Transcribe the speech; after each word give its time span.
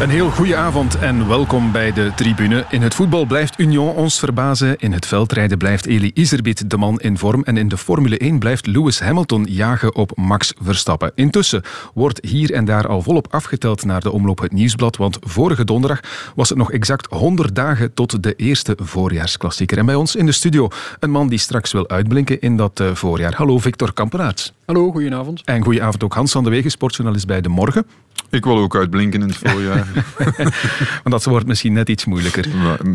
Een 0.00 0.10
heel 0.10 0.30
goede 0.30 0.56
avond 0.56 0.98
en 0.98 1.28
welkom 1.28 1.72
bij 1.72 1.92
de 1.92 2.12
tribune. 2.16 2.64
In 2.70 2.82
het 2.82 2.94
voetbal 2.94 3.24
blijft 3.24 3.58
Union 3.58 3.94
ons 3.94 4.18
verbazen. 4.18 4.78
In 4.78 4.92
het 4.92 5.06
veldrijden 5.06 5.58
blijft 5.58 5.86
Eli 5.86 6.10
Iserbiet 6.14 6.70
de 6.70 6.76
man 6.76 7.00
in 7.00 7.18
vorm. 7.18 7.44
En 7.44 7.56
in 7.56 7.68
de 7.68 7.76
Formule 7.76 8.18
1 8.18 8.38
blijft 8.38 8.66
Lewis 8.66 9.00
Hamilton 9.00 9.44
jagen 9.44 9.94
op 9.94 10.16
Max 10.16 10.54
Verstappen. 10.62 11.12
Intussen 11.14 11.62
wordt 11.94 12.24
hier 12.24 12.52
en 12.52 12.64
daar 12.64 12.88
al 12.88 13.02
volop 13.02 13.26
afgeteld 13.30 13.84
naar 13.84 14.00
de 14.00 14.10
omloop 14.10 14.40
het 14.40 14.52
nieuwsblad. 14.52 14.96
Want 14.96 15.18
vorige 15.20 15.64
donderdag 15.64 16.00
was 16.34 16.48
het 16.48 16.58
nog 16.58 16.72
exact 16.72 17.06
100 17.10 17.54
dagen 17.54 17.94
tot 17.94 18.22
de 18.22 18.34
eerste 18.34 18.76
voorjaarsklassieker. 18.82 19.78
En 19.78 19.86
bij 19.86 19.94
ons 19.94 20.16
in 20.16 20.26
de 20.26 20.32
studio 20.32 20.68
een 20.98 21.10
man 21.10 21.28
die 21.28 21.38
straks 21.38 21.72
wil 21.72 21.88
uitblinken 21.88 22.40
in 22.40 22.56
dat 22.56 22.80
eh, 22.80 22.94
voorjaar. 22.94 23.34
Hallo 23.34 23.58
Victor 23.58 23.92
Kampenaerts. 23.92 24.52
Hallo, 24.68 24.90
goedenavond. 24.90 25.42
En 25.44 25.62
goedenavond 25.62 26.04
ook 26.04 26.14
Hans 26.14 26.32
van 26.32 26.44
de 26.44 26.50
Wegen, 26.50 26.70
sportjournalist 26.70 27.26
bij 27.26 27.40
De 27.40 27.48
Morgen. 27.48 27.86
Ik 28.30 28.44
wil 28.44 28.58
ook 28.58 28.76
uitblinken 28.76 29.20
in 29.22 29.28
het 29.28 29.36
voorjaar. 29.36 29.86
Want 31.02 31.10
dat 31.10 31.24
wordt 31.24 31.46
misschien 31.46 31.72
net 31.72 31.88
iets 31.88 32.04
moeilijker. 32.04 32.46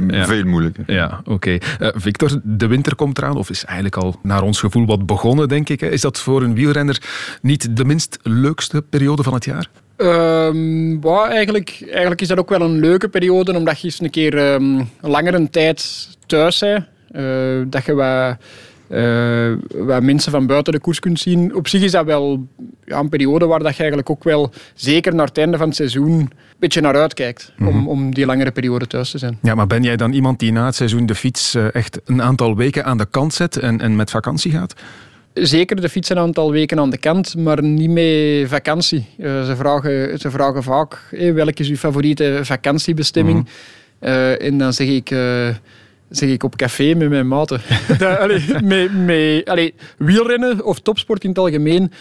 Ja. 0.07 0.25
Veel 0.25 0.43
moeilijker. 0.45 0.83
Ja, 0.87 1.21
oké. 1.25 1.57
Eh, 1.79 1.89
Victor, 1.93 2.39
de 2.43 2.67
winter 2.67 2.95
komt 2.95 3.17
eraan, 3.17 3.37
of 3.37 3.49
is 3.49 3.65
eigenlijk 3.65 3.97
al 3.97 4.19
naar 4.23 4.41
ons 4.41 4.59
gevoel 4.59 4.85
wat 4.85 5.05
begonnen, 5.05 5.47
denk 5.47 5.69
ik. 5.69 5.79
hè. 5.79 5.87
Is 5.87 6.01
dat 6.01 6.19
voor 6.19 6.41
een 6.43 6.53
wielrenner 6.53 7.01
niet 7.41 7.77
de 7.77 7.85
minst 7.85 8.19
leukste 8.21 8.81
periode 8.81 9.23
van 9.23 9.33
het 9.33 9.45
jaar? 9.45 9.69
Ehm, 9.95 10.99
well, 11.01 11.25
eigenlijk, 11.29 11.83
eigenlijk 11.89 12.21
is 12.21 12.27
dat 12.27 12.37
ook 12.37 12.49
wel 12.49 12.61
een 12.61 12.79
leuke 12.79 13.07
periode, 13.09 13.57
omdat 13.57 13.79
je 13.79 13.85
eens 13.85 14.01
een 14.01 14.09
keer 14.09 14.37
ehm, 14.37 14.83
langer 15.01 15.33
een 15.33 15.49
tijd 15.49 16.09
thuis 16.25 16.59
bent. 16.59 16.85
Eh, 17.11 17.23
dat 17.67 17.85
je 17.85 17.93
wat, 17.93 18.37
eh, 18.93 19.51
wat 19.75 20.03
mensen 20.03 20.31
van 20.31 20.47
buiten 20.47 20.73
de 20.73 20.79
koers 20.79 20.99
kunt 20.99 21.19
zien. 21.19 21.55
Op 21.55 21.67
zich 21.67 21.81
is 21.81 21.91
dat 21.91 22.05
wel 22.05 22.47
ja, 22.85 22.99
een 22.99 23.09
periode 23.09 23.45
waar 23.45 23.59
dat 23.59 23.71
je 23.71 23.77
eigenlijk 23.77 24.09
ook 24.09 24.23
wel, 24.23 24.51
zeker 24.73 25.15
naar 25.15 25.25
het 25.25 25.37
einde 25.37 25.57
van 25.57 25.67
het 25.67 25.75
seizoen, 25.75 26.11
een 26.19 26.29
beetje 26.59 26.81
naar 26.81 26.95
uitkijkt. 26.95 27.53
om, 27.59 27.87
om 27.87 28.13
die 28.13 28.25
langere 28.25 28.51
periode 28.51 28.87
thuis 28.87 29.11
te 29.11 29.17
zijn. 29.17 29.37
Ja, 29.41 29.55
maar 29.55 29.67
ben 29.67 29.83
jij 29.83 29.95
dan 29.95 30.13
iemand 30.13 30.39
die 30.39 30.51
na 30.51 30.65
het 30.65 30.75
seizoen 30.75 31.05
de 31.05 31.15
fiets 31.15 31.55
eh, 31.55 31.75
echt 31.75 32.01
een 32.05 32.21
aantal 32.21 32.55
weken 32.55 32.85
aan 32.85 32.97
de 32.97 33.05
kant 33.05 33.33
zet 33.33 33.57
en, 33.57 33.81
en 33.81 33.95
met 33.95 34.09
vakantie 34.09 34.51
gaat? 34.51 34.73
Zeker 35.33 35.81
de 35.81 35.89
fiets 35.89 36.09
een 36.09 36.19
aantal 36.19 36.51
weken 36.51 36.79
aan 36.79 36.89
de 36.89 36.97
kant, 36.97 37.35
maar 37.37 37.63
niet 37.63 37.89
met 37.89 38.49
vakantie. 38.49 39.05
Eh, 39.17 39.45
ze, 39.45 39.55
vragen, 39.55 40.19
ze 40.19 40.31
vragen 40.31 40.63
vaak, 40.63 41.07
hey, 41.09 41.33
welke 41.33 41.61
is 41.61 41.69
uw 41.69 41.75
favoriete 41.75 42.39
vakantiebestemming? 42.41 43.47
Eh, 43.99 44.41
en 44.41 44.57
dan 44.57 44.73
zeg 44.73 44.87
ik, 44.87 45.09
zeg 46.15 46.29
ik 46.29 46.43
op 46.43 46.55
café 46.55 46.93
met 46.93 47.09
mijn 47.09 47.27
maten. 47.27 47.61
Dat- 47.97 48.17
allee, 48.17 48.41
met, 48.63 49.05
met, 49.05 49.45
allee, 49.45 49.73
wielrennen 49.97 50.65
of 50.65 50.79
topsport 50.79 51.23
in 51.23 51.29
het 51.29 51.39
algemeen 51.39 51.91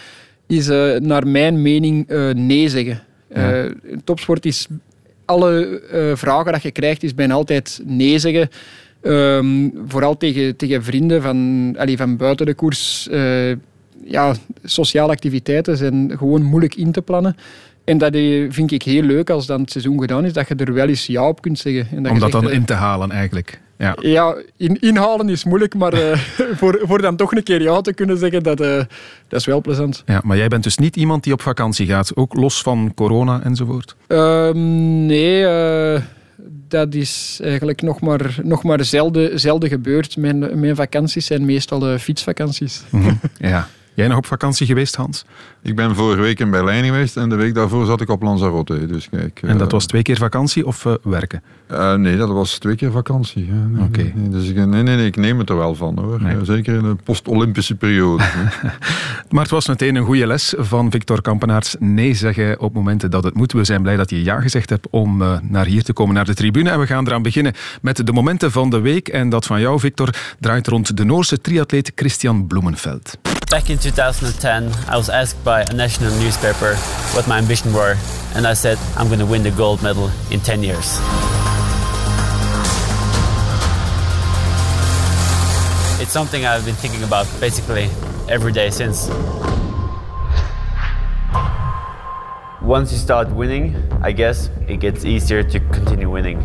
is 0.47 0.67
eh, 0.67 0.99
naar 0.99 1.27
mijn 1.27 1.61
mening 1.61 2.07
eh, 2.07 2.29
nee 2.29 2.69
zeggen. 2.69 3.01
Eh, 3.27 3.65
topsport 4.03 4.45
is 4.45 4.67
alle 5.25 5.81
vragen 6.15 6.51
dat 6.51 6.61
je 6.61 6.71
krijgt, 6.71 7.03
is 7.03 7.15
bijna 7.15 7.33
altijd 7.33 7.81
nee 7.85 8.19
zeggen. 8.19 8.49
Ehm, 9.01 9.69
vooral 9.87 10.17
tegen, 10.17 10.55
tegen 10.55 10.83
vrienden 10.83 11.21
van, 11.21 11.73
allee, 11.77 11.97
van 11.97 12.17
buiten 12.17 12.45
de 12.45 12.53
koers. 12.53 13.07
ja, 14.05 14.35
sociale 14.63 15.11
activiteiten 15.11 15.77
zijn 15.77 16.13
gewoon 16.17 16.43
moeilijk 16.43 16.75
in 16.75 16.91
te 16.91 17.01
plannen. 17.01 17.35
En 17.83 17.97
dat 17.97 18.13
vind 18.49 18.71
ik 18.71 18.83
heel 18.83 19.01
leuk 19.01 19.29
als 19.29 19.45
dan 19.45 19.61
het 19.61 19.71
seizoen 19.71 19.99
gedaan 19.99 20.25
is, 20.25 20.33
dat 20.33 20.47
je 20.47 20.55
er 20.55 20.73
wel 20.73 20.87
eens 20.87 21.05
ja 21.05 21.27
op 21.27 21.41
kunt 21.41 21.59
zeggen. 21.59 21.87
En 21.97 22.03
dat 22.03 22.11
Om 22.11 22.19
dat 22.19 22.31
dan 22.31 22.51
in 22.51 22.65
te 22.65 22.73
halen 22.73 23.11
eigenlijk. 23.11 23.61
Ja. 23.77 23.95
ja, 24.01 24.35
in, 24.57 24.79
inhalen 24.79 25.29
is 25.29 25.43
moeilijk, 25.43 25.75
maar 25.75 25.93
eh, 25.93 26.17
voor, 26.59 26.79
voor 26.83 27.01
dan 27.01 27.15
toch 27.15 27.31
een 27.31 27.43
keer 27.43 27.61
ja 27.61 27.81
te 27.81 27.93
kunnen 27.93 28.17
zeggen, 28.17 28.43
dat, 28.43 28.61
eh, 28.61 28.77
dat 29.27 29.39
is 29.39 29.45
wel 29.45 29.61
plezant. 29.61 30.03
ja, 30.05 30.21
maar 30.23 30.37
jij 30.37 30.47
bent 30.47 30.63
dus 30.63 30.77
niet 30.77 30.95
iemand 30.95 31.23
die 31.23 31.33
op 31.33 31.41
vakantie 31.41 31.87
gaat, 31.87 32.15
ook 32.15 32.33
los 32.33 32.61
van 32.61 32.91
corona 32.95 33.41
enzovoort. 33.43 33.95
Ehm, 34.07 35.05
nee, 35.05 35.45
eh, 35.45 36.01
dat 36.67 36.93
is 36.93 37.39
eigenlijk 37.43 37.81
nog 37.81 38.01
maar, 38.01 38.39
nog 38.43 38.63
maar 38.63 38.85
zelden, 38.85 39.39
zelden 39.39 39.69
gebeurd. 39.69 40.17
Mijn, 40.17 40.59
mijn 40.59 40.75
vakanties 40.75 41.25
zijn 41.25 41.45
meestal 41.45 41.97
fietsvakanties. 41.97 42.83
Mhm. 42.89 43.13
Ja. 43.37 43.67
Jij 43.95 44.07
nog 44.07 44.17
op 44.17 44.25
vakantie 44.25 44.65
geweest, 44.67 44.95
Hans? 44.95 45.25
Ik 45.61 45.75
ben 45.75 45.95
vorige 45.95 46.21
week 46.21 46.39
in 46.39 46.51
Berlijn 46.51 46.83
geweest 46.85 47.17
en 47.17 47.29
de 47.29 47.35
week 47.35 47.53
daarvoor 47.53 47.85
zat 47.85 48.01
ik 48.01 48.09
op 48.09 48.21
Lanzarote. 48.21 48.85
Dus 48.85 49.09
kijk, 49.09 49.39
En 49.41 49.57
dat 49.57 49.67
eh, 49.67 49.73
was 49.73 49.85
twee 49.85 50.01
keer 50.01 50.17
vakantie 50.17 50.65
of 50.67 50.85
eh, 50.85 50.93
werken? 51.03 51.41
eh, 51.67 51.93
nee, 51.93 52.17
dat 52.17 52.29
was 52.29 52.57
twee 52.57 52.75
keer 52.75 52.91
vakantie. 52.91 53.51
Nee, 53.51 53.83
Oké. 53.83 54.01
nee, 54.01 54.11
nee, 54.15 54.29
dus 54.29 54.49
ik, 54.49 54.55
nee, 54.55 54.65
nee, 54.65 54.95
nee, 54.95 55.05
ik 55.05 55.15
neem 55.15 55.39
het 55.39 55.49
er 55.49 55.57
wel 55.57 55.75
van 55.75 55.99
hoor. 55.99 56.21
Nee. 56.21 56.45
Zeker 56.45 56.75
in 56.75 56.81
de 56.81 56.95
post-Olympische 57.03 57.75
periode. 57.75 58.23
Maar 59.29 59.41
het 59.41 59.51
was 59.51 59.67
meteen 59.67 59.95
een 59.95 60.05
goede 60.05 60.27
les 60.27 60.53
van 60.57 60.91
Victor 60.91 61.21
Kampenaerts. 61.21 61.75
Nee 61.79 62.13
zeggen 62.13 62.59
op 62.59 62.73
momenten 62.73 63.11
dat 63.11 63.23
het 63.23 63.33
moet. 63.33 63.51
We 63.51 63.63
zijn 63.63 63.81
blij 63.81 63.95
dat 63.95 64.09
je 64.09 64.23
ja 64.23 64.39
gezegd 64.41 64.69
hebt 64.69 64.87
om 64.89 65.17
naar 65.41 65.65
hier 65.65 65.83
te 65.83 65.93
komen, 65.93 66.15
naar 66.15 66.25
de 66.25 66.33
tribune. 66.33 66.69
En 66.69 66.79
we 66.79 66.85
gaan 66.85 67.07
eraan 67.07 67.21
beginnen 67.21 67.53
met 67.81 68.05
de 68.05 68.11
momenten 68.13 68.51
van 68.51 68.69
de 68.69 68.79
week. 68.79 69.07
En 69.07 69.29
dat 69.29 69.45
van 69.45 69.59
jou, 69.61 69.79
Victor, 69.79 70.09
draait 70.39 70.67
rond 70.67 70.97
de 70.97 71.03
Noorse 71.03 71.41
triatleet 71.41 71.91
Christian 71.95 72.47
Bloemenveld. 72.47 73.17
Back 73.53 73.69
in 73.69 73.77
2010, 73.77 74.73
I 74.89 74.97
was 74.97 75.09
asked 75.09 75.43
by 75.43 75.61
a 75.61 75.73
national 75.73 76.09
newspaper 76.17 76.73
what 77.13 77.27
my 77.27 77.37
ambition 77.37 77.71
were, 77.71 77.95
and 78.33 78.47
I 78.47 78.53
said, 78.55 78.79
I'm 78.97 79.09
going 79.09 79.19
to 79.19 79.27
win 79.27 79.43
the 79.43 79.51
gold 79.51 79.83
medal 79.83 80.09
in 80.31 80.39
10 80.39 80.63
years. 80.63 80.97
It's 86.01 86.11
something 86.11 86.47
I've 86.47 86.65
been 86.65 86.73
thinking 86.73 87.03
about 87.03 87.27
basically 87.39 87.91
every 88.27 88.51
day 88.51 88.71
since. 88.71 89.07
Once 92.59 92.91
you 92.91 92.97
start 92.97 93.29
winning, 93.29 93.75
I 94.01 94.13
guess 94.13 94.49
it 94.67 94.79
gets 94.79 95.05
easier 95.05 95.43
to 95.43 95.59
continue 95.59 96.09
winning. 96.09 96.41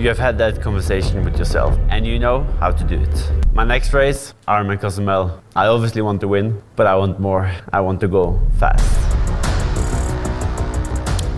You 0.00 0.08
have 0.08 0.18
had 0.18 0.38
that 0.38 0.62
conversation 0.62 1.26
with 1.26 1.36
yourself 1.36 1.78
and 1.90 2.06
you 2.06 2.18
know 2.18 2.44
how 2.58 2.70
to 2.70 2.84
do 2.84 2.98
it. 2.98 3.30
My 3.52 3.64
next 3.64 3.92
race, 3.92 4.32
Ironman 4.48 4.80
Cozumel. 4.80 5.42
I 5.54 5.66
obviously 5.66 6.00
want 6.00 6.22
to 6.22 6.28
win, 6.28 6.62
but 6.74 6.86
I 6.86 6.96
want 6.96 7.20
more. 7.20 7.52
I 7.70 7.82
want 7.82 8.00
to 8.00 8.08
go 8.08 8.40
fast. 8.58 9.09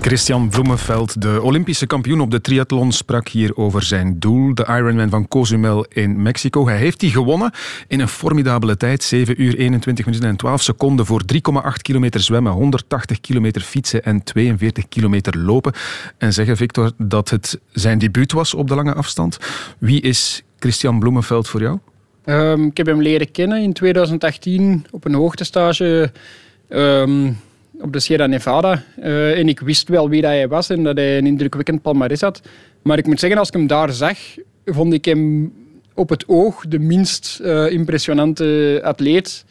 Christian 0.02 0.48
Bloemenveld, 0.48 1.20
de 1.20 1.42
Olympische 1.42 1.86
kampioen 1.86 2.20
op 2.20 2.30
de 2.30 2.40
triathlon, 2.40 2.92
sprak 2.92 3.28
hier 3.28 3.56
over 3.56 3.82
zijn 3.82 4.18
doel, 4.18 4.54
de 4.54 4.66
Ironman 4.68 5.10
van 5.10 5.28
Cozumel 5.28 5.86
in 5.88 6.22
Mexico. 6.22 6.66
Hij 6.66 6.76
heeft 6.76 7.00
die 7.00 7.10
gewonnen 7.10 7.52
in 7.88 8.00
een 8.00 8.08
formidabele 8.08 8.76
tijd, 8.76 9.02
7 9.02 9.42
uur 9.42 9.56
21 9.56 10.04
minuten 10.04 10.28
en 10.28 10.36
12 10.36 10.62
seconden 10.62 11.06
voor 11.06 11.22
3,8 11.34 11.40
kilometer 11.82 12.20
zwemmen, 12.20 12.52
180 12.52 13.20
kilometer 13.20 13.60
fietsen 13.60 14.04
en 14.04 14.22
42 14.22 14.88
kilometer 14.88 15.38
lopen. 15.38 15.72
En 16.18 16.32
zeggen, 16.32 16.56
Victor, 16.56 16.92
dat 16.96 17.30
het 17.30 17.60
zijn 17.72 17.98
debuut 17.98 18.32
was 18.32 18.54
op 18.54 18.68
de 18.68 18.74
lange 18.74 18.94
afstand. 18.94 19.38
Wie 19.78 20.00
is 20.00 20.42
Christian 20.58 20.98
Bloemenveld 20.98 21.48
voor 21.48 21.60
jou? 21.60 21.78
Ehm, 22.24 22.64
ik 22.64 22.76
heb 22.76 22.86
hem 22.86 23.02
leren 23.02 23.30
kennen 23.30 23.62
in 23.62 23.72
2018 23.72 24.86
op 24.90 25.04
een 25.04 25.14
hoogtestage 25.14 26.12
ehm, 26.68 27.32
op 27.82 27.92
de 27.92 28.00
Sierra 28.00 28.26
Nevada. 28.26 28.82
Eh, 29.00 29.38
en 29.38 29.48
ik 29.48 29.60
wist 29.60 29.88
wel 29.88 30.08
wie 30.08 30.22
dat 30.22 30.30
hij 30.30 30.48
was 30.48 30.70
en 30.70 30.82
dat 30.82 30.96
hij 30.96 31.18
een 31.18 31.26
indrukwekkend 31.26 31.82
palmarès 31.82 32.20
had. 32.20 32.40
Maar 32.82 32.98
ik 32.98 33.06
moet 33.06 33.20
zeggen, 33.20 33.38
als 33.38 33.48
ik 33.48 33.54
hem 33.54 33.66
daar 33.66 33.92
zag, 33.92 34.18
vond 34.64 34.92
ik 34.92 35.04
hem 35.04 35.52
op 35.94 36.08
het 36.08 36.28
oog 36.28 36.66
de 36.66 36.78
minst 36.78 37.40
eh, 37.40 37.70
impressionante 37.70 38.80
atleet. 38.84 39.44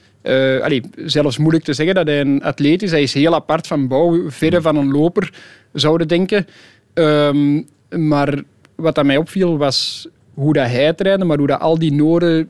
Allee, 0.61 0.81
zelfs 0.95 1.37
moeilijk 1.37 1.63
te 1.63 1.73
zeggen 1.73 1.95
dat 1.95 2.07
hij 2.07 2.19
een 2.19 2.43
atleet 2.43 2.81
is. 2.81 2.91
Hij 2.91 3.01
is 3.01 3.13
heel 3.13 3.33
apart 3.33 3.67
van 3.67 3.87
bouw, 3.87 4.29
verre 4.29 4.61
van 4.61 4.75
een 4.75 4.91
loper, 4.91 5.33
zouden 5.73 6.07
denken. 6.07 6.47
Ehm, 6.93 7.61
maar 7.89 8.43
wat 8.75 8.97
aan 8.97 9.05
mij 9.05 9.17
opviel 9.17 9.57
was 9.57 10.07
hoe 10.33 10.53
dat 10.53 10.67
hij 10.67 10.93
trainde, 10.93 11.25
maar 11.25 11.37
hoe 11.37 11.47
dat 11.47 11.59
al 11.59 11.79
die 11.79 11.93
Noren 11.93 12.49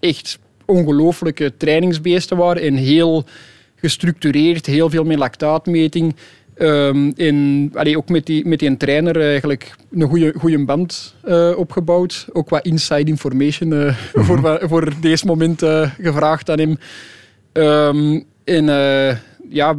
echt 0.00 0.38
ongelooflijke 0.64 1.56
trainingsbeesten 1.56 2.36
waren 2.36 2.62
en 2.62 2.74
heel 2.74 3.24
gestructureerd, 3.86 4.66
heel 4.66 4.90
veel 4.90 5.04
met 5.04 5.18
lactaatmeting. 5.18 6.16
Ehm, 6.54 7.10
en 7.16 7.70
allee, 7.74 7.96
ook 7.96 8.08
met 8.08 8.26
die, 8.26 8.46
met 8.46 8.58
die 8.58 8.76
trainer 8.76 9.20
eigenlijk 9.20 9.74
een 9.92 10.08
goede, 10.08 10.34
goede 10.38 10.64
band 10.64 11.14
eh, 11.24 11.52
opgebouwd. 11.56 12.26
Ook 12.32 12.48
wat 12.48 12.64
inside 12.64 13.10
information 13.10 13.72
eh, 13.72 13.96
voor, 14.14 14.40
wa- 14.40 14.68
voor 14.68 14.92
deze 15.00 15.26
moment 15.26 15.62
eh, 15.62 15.90
gevraagd 16.00 16.50
aan 16.50 16.58
hem. 16.58 16.76
Ehm, 17.52 18.20
en 18.44 18.64
ja, 19.50 19.74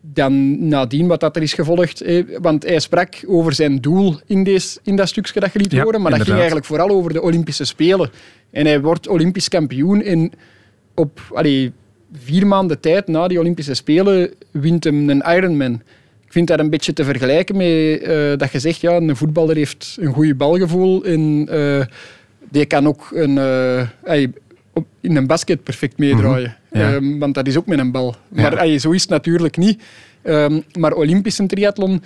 dan 0.00 0.66
nadien 0.68 1.06
wat 1.06 1.20
dat 1.20 1.36
er 1.36 1.42
is 1.42 1.52
gevolgd. 1.52 2.00
eh, 2.00 2.24
want 2.40 2.62
hij 2.62 2.78
sprak 2.80 3.14
over 3.26 3.52
zijn 3.54 3.80
doel 3.80 4.18
in, 4.26 4.44
deze, 4.44 4.78
in 4.82 4.96
dat 4.96 5.08
stukje 5.08 5.40
dat 5.40 5.52
je 5.52 5.58
liet 5.58 5.72
Ja, 5.72 5.82
horen. 5.82 6.00
Maar 6.02 6.10
dat 6.10 6.20
ging 6.22 6.36
eigenlijk 6.36 6.66
vooral 6.66 6.88
over 6.88 7.12
de 7.12 7.22
Olympische 7.22 7.64
Spelen. 7.64 8.10
En 8.50 8.66
hij 8.66 8.80
wordt 8.80 9.08
Olympisch 9.08 9.48
kampioen. 9.48 10.02
En 10.02 10.30
op 10.94 11.20
allee, 11.32 11.72
vier 12.18 12.46
maanden 12.46 12.80
tijd 12.80 13.08
na 13.08 13.28
die 13.28 13.38
Olympische 13.38 13.74
Spelen 13.74 14.30
wint 14.50 14.84
hem 14.84 15.08
een 15.08 15.22
Ironman. 15.36 15.82
Ik 16.24 16.32
vind 16.32 16.48
dat 16.48 16.58
een 16.58 16.70
beetje 16.70 16.92
te 16.92 17.04
vergelijken 17.04 17.56
met 17.56 18.02
eh, 18.02 18.36
dat 18.36 18.52
je 18.52 18.58
zegt, 18.58 18.80
ja, 18.80 18.96
een 18.96 19.16
voetballer 19.16 19.56
heeft 19.56 19.96
een 20.00 20.12
goed 20.12 20.36
balgevoel 20.36 21.04
en 21.04 21.46
eh, 21.50 21.86
die 22.50 22.66
kan 22.66 22.86
ook 22.86 23.10
een, 23.12 23.38
eh, 23.38 24.26
in 25.00 25.16
een 25.16 25.26
basket 25.26 25.62
perfect 25.62 25.98
meedraaien. 25.98 26.56
Mhm, 26.70 26.80
ja. 26.80 26.94
Ehm, 26.94 27.18
want 27.18 27.34
dat 27.34 27.46
is 27.46 27.56
ook 27.56 27.66
met 27.66 27.78
een 27.78 27.90
bal. 27.90 28.14
Maar 28.28 28.78
zo 28.78 28.90
is 28.90 29.00
het 29.00 29.10
natuurlijk 29.10 29.56
niet. 29.56 29.82
Ehm, 30.22 30.60
maar 30.78 30.92
Olympische 30.92 31.46
triathlon 31.46 32.02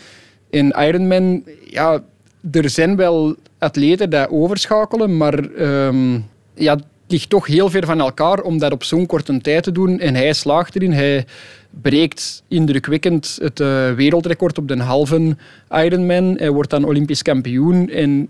en 0.51 0.75
Ironman, 0.79 1.45
ja, 1.65 2.03
er 2.51 2.71
zijn 2.71 2.97
wel 2.97 3.37
atleten 3.59 4.11
die 4.11 4.31
overschakelen, 4.31 5.17
maar 5.17 5.53
ehm, 5.55 6.19
ja, 6.55 6.79
ligt 7.09 7.29
toch 7.29 7.47
heel 7.47 7.71
ver 7.71 7.87
van 7.87 8.01
elkaar 8.01 8.41
om 8.41 8.59
dat 8.59 8.73
op 8.73 8.85
zo'n 8.85 9.07
korte 9.07 9.41
tijd 9.41 9.63
te 9.63 9.73
doen. 9.73 10.01
En 10.01 10.15
hij 10.15 10.33
slaagt 10.33 10.77
erin. 10.77 10.93
Hij 10.93 11.25
breekt 11.71 12.43
indrukwekkend 12.49 13.39
het 13.41 13.61
eh, 13.61 13.93
wereldrecord 13.93 14.59
op 14.59 14.69
de 14.69 14.83
halve 14.83 15.37
Ironman. 15.71 16.37
Hij 16.39 16.51
wordt 16.51 16.71
dan 16.71 16.85
Olympisch 16.85 17.23
kampioen. 17.23 17.89
En 17.89 18.29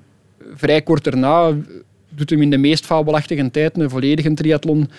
vrij 0.55 0.83
kort 0.83 1.05
daarna 1.05 1.55
doet 2.09 2.31
hem 2.31 2.43
in 2.43 2.51
de 2.51 2.59
meest 2.59 2.87
fabelachtige 2.87 3.51
tijd 3.51 3.79
een 3.79 3.91
volledige 3.91 4.35
triathlon. 4.35 4.91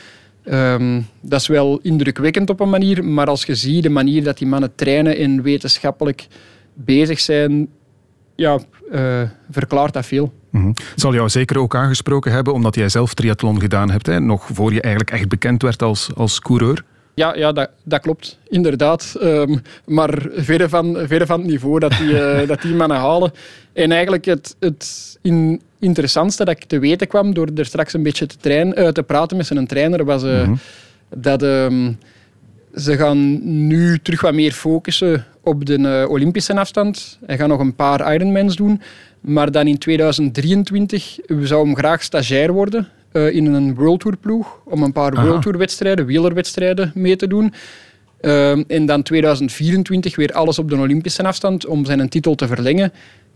Ehm, 0.44 1.02
dat 1.22 1.42
is 1.42 1.48
wel 1.48 1.80
indrukwekkend 1.82 2.50
op 2.50 2.60
een 2.60 2.70
manier, 2.70 3.06
maar 3.06 3.28
als 3.28 3.46
je 3.46 3.56
ziet 3.56 3.84
de 3.84 3.90
manier 3.90 4.24
dat 4.24 4.38
die 4.38 4.48
mannen 4.48 4.76
trainen 4.76 5.18
en 5.18 5.42
wetenschappelijk 5.42 6.28
bezig 6.74 7.20
zijn, 7.20 7.68
ja, 8.40 8.60
eh, 8.92 9.22
verklaart 9.52 9.94
dat 9.94 10.06
veel. 10.06 10.34
Mhm. 10.50 10.68
Het 10.68 10.92
zal 10.96 11.14
jou 11.14 11.30
zeker 11.30 11.58
ook 11.60 11.76
aangesproken 11.76 12.32
hebben, 12.32 12.54
omdat 12.54 12.76
jij 12.76 12.90
zelf 12.90 13.14
triathlon 13.14 13.60
gedaan 13.60 13.92
hebt, 13.92 14.06
hè? 14.06 14.20
nog 14.20 14.50
voor 14.54 14.74
je 14.74 14.82
eigenlijk 14.82 15.14
echt 15.14 15.28
bekend 15.28 15.62
werd 15.62 15.82
als, 15.82 16.10
als 16.16 16.40
coureur. 16.40 16.84
Ja, 17.14 17.36
ja 17.36 17.52
dat, 17.52 17.70
dat 17.84 18.02
klopt, 18.02 18.40
inderdaad. 18.48 19.16
Ehm, 19.22 19.58
maar 19.86 20.28
verre 20.36 20.70
van, 20.70 20.98
verre 21.08 21.26
van 21.26 21.40
het 21.40 21.50
niveau 21.50 21.80
dat 21.80 21.92
die, 21.98 22.20
eh, 22.20 22.48
dat 22.52 22.62
die 22.62 22.76
mannen 22.76 22.98
halen. 22.98 23.32
En 23.74 23.92
eigenlijk 23.92 24.26
het, 24.26 24.56
het 24.60 25.18
in, 25.22 25.62
interessantste 25.80 26.46
dat 26.46 26.56
ik 26.56 26.66
te 26.66 26.80
weten 26.80 27.08
kwam 27.08 27.34
door 27.34 27.48
er 27.56 27.66
straks 27.66 27.94
een 27.94 28.04
beetje 28.04 28.26
te, 28.26 28.38
trainen, 28.38 28.76
eh, 28.76 28.88
te 28.88 29.04
praten 29.04 29.38
met 29.38 29.46
zijn 29.46 29.68
trainer, 29.68 30.06
was 30.06 30.24
eh, 30.24 30.50
dat 31.16 31.44
ehm, 31.44 31.92
ze 32.80 32.98
gaan 32.98 33.40
nu 33.68 34.00
terug 34.00 34.22
wat 34.22 34.34
meer 34.34 34.52
focussen 34.52 35.26
op 35.44 35.66
de 35.66 35.76
eh, 35.76 36.10
Olympische 36.10 36.56
afstand. 36.56 37.20
Hij 37.26 37.38
gaat 37.38 37.48
nog 37.48 37.60
een 37.60 37.76
paar 37.76 38.14
Ironmans 38.14 38.56
doen. 38.56 38.82
Maar 39.22 39.52
dan 39.52 39.68
in 39.68 39.78
2023 39.78 41.20
zou 41.42 41.66
hem 41.66 41.76
graag 41.76 42.04
stagiair 42.04 42.52
worden 42.52 42.88
eh, 43.12 43.36
in 43.36 43.46
een 43.46 43.76
World 43.76 44.00
Tour 44.00 44.18
ploeg. 44.18 44.62
Om 44.66 44.84
een 44.84 44.92
paar 44.92 45.16
Aha. 45.16 45.26
World 45.26 45.42
Tour 45.42 45.58
wedstrijden, 45.58 46.06
wielerwedstrijden 46.06 46.92
mee 46.96 47.16
te 47.16 47.28
doen. 47.28 47.54
Ehm, 48.22 48.64
en 48.68 48.86
dan 48.86 49.04
2024 49.04 50.16
weer 50.16 50.32
alles 50.32 50.60
op 50.60 50.70
de 50.70 50.76
Olympische 50.76 51.24
afstand 51.24 51.66
om 51.66 51.86
zijn 51.86 52.10
titel 52.10 52.36
te 52.36 52.48
verlengen. 52.48 52.92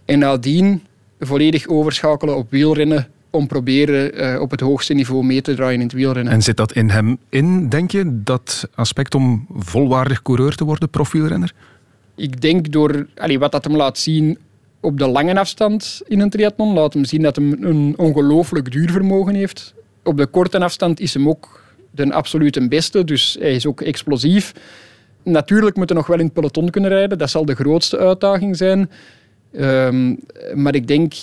En 0.05 0.19
nadien 0.19 0.83
volledig 1.19 1.67
overschakelen 1.67 2.35
op 2.35 2.51
wielrennen 2.51 3.07
om 3.33 3.47
proberen 3.47 4.13
eh, 4.13 4.41
op 4.41 4.51
het 4.51 4.59
hoogste 4.59 4.93
niveau 4.93 5.23
mee 5.23 5.41
te 5.41 5.55
draaien 5.55 5.79
in 5.79 5.85
het 5.85 5.91
wielrennen. 5.93 6.33
En 6.33 6.41
zit 6.41 6.57
dat 6.57 6.73
in 6.73 6.89
hem 6.89 7.17
in, 7.29 7.69
denk 7.69 7.91
je, 7.91 8.21
dat 8.23 8.69
aspect 8.75 9.15
om 9.15 9.47
volwaardig 9.57 10.21
coureur 10.21 10.55
te 10.55 10.63
worden, 10.63 10.89
profielrenner? 10.89 11.53
Ik 12.15 12.41
denk 12.41 12.71
door 12.71 13.07
allee, 13.15 13.39
wat 13.39 13.51
dat 13.51 13.63
hem 13.63 13.75
laat 13.75 13.97
zien 13.97 14.37
op 14.79 14.97
de 14.97 15.07
lange 15.07 15.39
afstand 15.39 16.01
in 16.07 16.19
een 16.19 16.29
triathlon, 16.29 16.73
laat 16.73 16.93
hem 16.93 17.05
zien 17.05 17.21
dat 17.21 17.35
hij 17.35 17.55
een 17.59 17.93
ongelooflijk 17.97 18.71
duurvermogen 18.71 19.35
heeft. 19.35 19.73
Op 20.03 20.17
de 20.17 20.25
korte 20.25 20.59
afstand 20.59 20.99
is 20.99 21.13
hem 21.13 21.29
ook 21.29 21.61
de 21.91 22.13
absolute 22.13 22.67
beste, 22.67 23.03
dus 23.03 23.37
hij 23.39 23.55
is 23.55 23.65
ook 23.65 23.81
explosief. 23.81 24.53
Natuurlijk 25.23 25.75
moet 25.75 25.89
hij 25.89 25.97
nog 25.97 26.07
wel 26.07 26.19
in 26.19 26.25
het 26.25 26.33
peloton 26.33 26.69
kunnen 26.69 26.89
rijden, 26.89 27.17
dat 27.17 27.29
zal 27.29 27.45
de 27.45 27.55
grootste 27.55 27.97
uitdaging 27.97 28.57
zijn. 28.57 28.89
Ehm, 29.51 30.15
maar 30.53 30.75
ik 30.75 30.87
denk, 30.87 31.13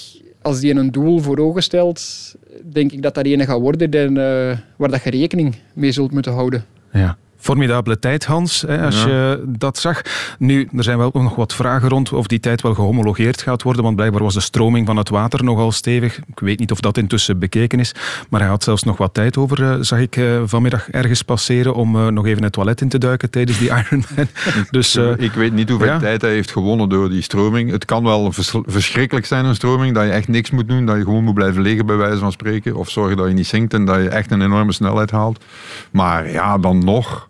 als 0.43 0.61
die 0.61 0.75
een 0.75 0.91
doel 0.91 1.19
voor 1.19 1.39
ogen 1.39 1.63
stelt, 1.63 2.35
denk 2.73 2.93
ik 2.93 3.03
dat 3.03 3.15
dat 3.15 3.25
ene 3.25 3.45
gaat 3.45 3.61
worden 3.61 3.91
en, 3.91 4.17
eh, 4.17 4.59
waar 4.77 4.91
dat 4.91 5.03
je 5.05 5.11
rekening 5.11 5.57
mee 5.73 5.93
zult 5.93 6.13
moeten 6.13 6.33
houden. 6.33 6.65
Ja. 6.93 7.17
Formidabele 7.41 7.99
tijd, 7.99 8.25
Hans, 8.27 8.61
hè, 8.67 8.85
als 8.85 9.03
Ja. 9.03 9.09
je 9.09 9.45
dat 9.47 9.79
zag. 9.79 10.01
Nu, 10.39 10.69
er 10.77 10.83
zijn 10.85 10.99
wel 10.99 11.07
ook 11.07 11.23
nog 11.23 11.35
wat 11.35 11.55
vragen 11.55 11.89
rond 11.89 12.13
of 12.13 12.27
die 12.27 12.41
tijd 12.41 12.63
wel 12.63 12.75
gehomologeerd 12.75 13.43
gaat 13.43 13.63
worden, 13.63 13.83
want 13.83 13.97
blijkbaar 13.97 14.23
was 14.23 14.35
de 14.35 14.41
stroming 14.41 14.87
van 14.87 14.97
het 14.97 15.09
water 15.09 15.45
nogal 15.45 15.73
stevig. 15.73 16.19
Ik 16.19 16.41
weet 16.41 16.59
niet 16.59 16.71
of 16.71 16.81
dat 16.81 16.99
intussen 16.99 17.39
bekeken 17.39 17.79
is, 17.81 17.95
maar 18.29 18.41
hij 18.41 18.49
had 18.49 18.65
zelfs 18.65 18.83
nog 18.83 18.97
wat 18.97 19.15
tijd 19.15 19.37
over, 19.37 19.63
eh, 19.63 19.77
zag 19.81 19.99
ik 19.99 20.17
eh, 20.17 20.41
vanmiddag 20.45 20.91
ergens 20.91 21.23
passeren, 21.23 21.75
om 21.75 21.97
eh, 21.97 22.07
nog 22.07 22.27
even 22.27 22.43
het 22.43 22.53
toilet 22.53 22.81
in 22.81 22.89
te 22.89 22.99
duiken 22.99 23.31
tijdens 23.31 23.59
die 23.59 23.69
Ironman. 23.91 24.29
Dus 24.71 24.97
ik 25.17 25.33
weet 25.33 25.53
niet 25.53 25.69
hoeveel 25.69 25.87
ja. 25.89 25.99
tijd 25.99 26.23
hij 26.23 26.31
heeft 26.33 26.51
gewonnen 26.51 26.89
door 26.89 27.11
die 27.11 27.23
stroming. 27.23 27.71
Het 27.71 27.85
kan 27.85 28.05
wel 28.05 28.33
vers- 28.33 28.55
verschrikkelijk 28.67 29.27
zijn, 29.27 29.45
een 29.45 29.55
stroming, 29.55 29.95
dat 29.95 30.05
je 30.05 30.11
echt 30.11 30.29
niks 30.29 30.51
moet 30.51 30.69
doen, 30.69 30.87
dat 30.87 30.97
je 30.97 31.03
gewoon 31.03 31.25
moet 31.25 31.35
blijven 31.35 31.63
liggen, 31.63 31.87
bij 31.87 31.97
wijze 31.97 32.19
van 32.19 32.33
spreken. 32.33 32.75
Of 32.77 32.91
zorgen 32.91 33.17
dat 33.17 33.29
je 33.29 33.35
niet 33.35 33.47
zinkt 33.47 33.75
en 33.75 33.85
dat 33.85 33.97
je 33.97 34.09
echt 34.09 34.31
een 34.31 34.43
enorme 34.43 34.73
snelheid 34.73 35.11
haalt. 35.11 35.45
Maar 35.91 36.31
ja, 36.31 36.59
dan 36.59 36.85
nog. 36.85 37.29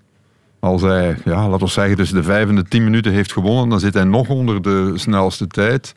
Als 0.61 0.83
hij, 0.83 1.17
ja, 1.25 1.49
laten 1.49 1.67
we 1.67 1.73
zeggen, 1.73 1.97
tussen 1.97 2.17
de 2.17 2.23
vijf 2.23 2.49
en 2.49 2.55
de 2.55 2.65
tien 2.69 2.85
minuten 2.85 3.13
heeft 3.13 3.33
gewonnen, 3.33 3.69
dan 3.69 3.81
zit 3.81 3.95
hij 3.95 4.05
nog 4.05 4.29
onder 4.29 4.63
de 4.63 4.93
snelste 4.95 5.47
tijd. 5.47 5.95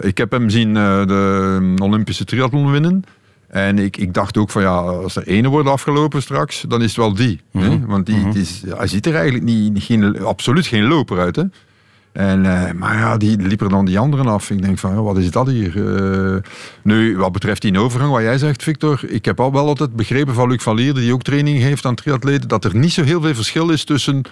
Ik 0.00 0.18
heb 0.18 0.30
hem 0.30 0.50
zien 0.50 0.76
eh, 0.76 1.06
de 1.06 1.74
Olympische 1.82 2.24
triathlon 2.24 2.70
winnen. 2.70 3.04
En 3.48 3.78
ik, 3.78 3.96
ik 3.96 4.14
dacht 4.14 4.36
ook 4.36 4.50
van 4.50 4.62
ja, 4.62 4.74
als 4.76 5.16
er 5.16 5.26
ene 5.26 5.48
wordt 5.48 5.68
afgelopen 5.68 6.22
straks, 6.22 6.64
dan 6.68 6.80
is 6.82 6.86
het 6.86 6.96
wel 6.96 7.14
die. 7.14 7.40
hè? 7.52 7.86
Want 7.86 8.06
die, 8.06 8.28
die 8.30 8.42
is, 8.42 8.62
hij 8.76 8.86
ziet 8.86 9.06
er 9.06 9.14
eigenlijk 9.14 9.44
niet- 9.44 9.82
geen, 9.82 10.24
absoluut 10.24 10.66
geen 10.66 10.84
loper 10.84 11.18
uit. 11.18 11.36
Hè? 11.36 11.42
Eh, 12.12 12.70
maar 12.72 12.96
ja, 12.96 13.16
die 13.16 13.36
liep 13.36 13.60
er 13.60 13.68
dan 13.68 13.84
die 13.84 13.98
anderen 13.98 14.26
af. 14.26 14.50
Ik 14.50 14.62
denk 14.62 14.78
van, 14.78 15.02
wat 15.02 15.18
is 15.18 15.30
dat 15.30 15.46
hier? 15.46 15.94
Eh, 15.96 16.36
nu, 16.82 17.16
wat 17.16 17.32
betreft 17.32 17.62
die 17.62 17.78
overgang, 17.78 18.10
wat 18.10 18.22
jij 18.22 18.38
zegt, 18.38 18.62
Victor. 18.62 19.00
Ik 19.06 19.24
heb 19.24 19.40
al 19.40 19.52
wel 19.52 19.66
altijd 19.66 19.96
begrepen 19.96 20.34
van 20.34 20.48
Luc 20.48 20.62
van 20.62 20.74
Lierde, 20.74 21.00
die 21.00 21.12
ook 21.12 21.22
training 21.22 21.58
heeft 21.58 21.84
aan 21.84 21.94
triatleten, 21.94 22.48
dat 22.48 22.64
er 22.64 22.76
niet 22.76 22.92
zo 22.92 23.02
heel 23.02 23.20
veel 23.20 23.34
verschil 23.34 23.70
is 23.70 23.84
tussen 23.84 24.22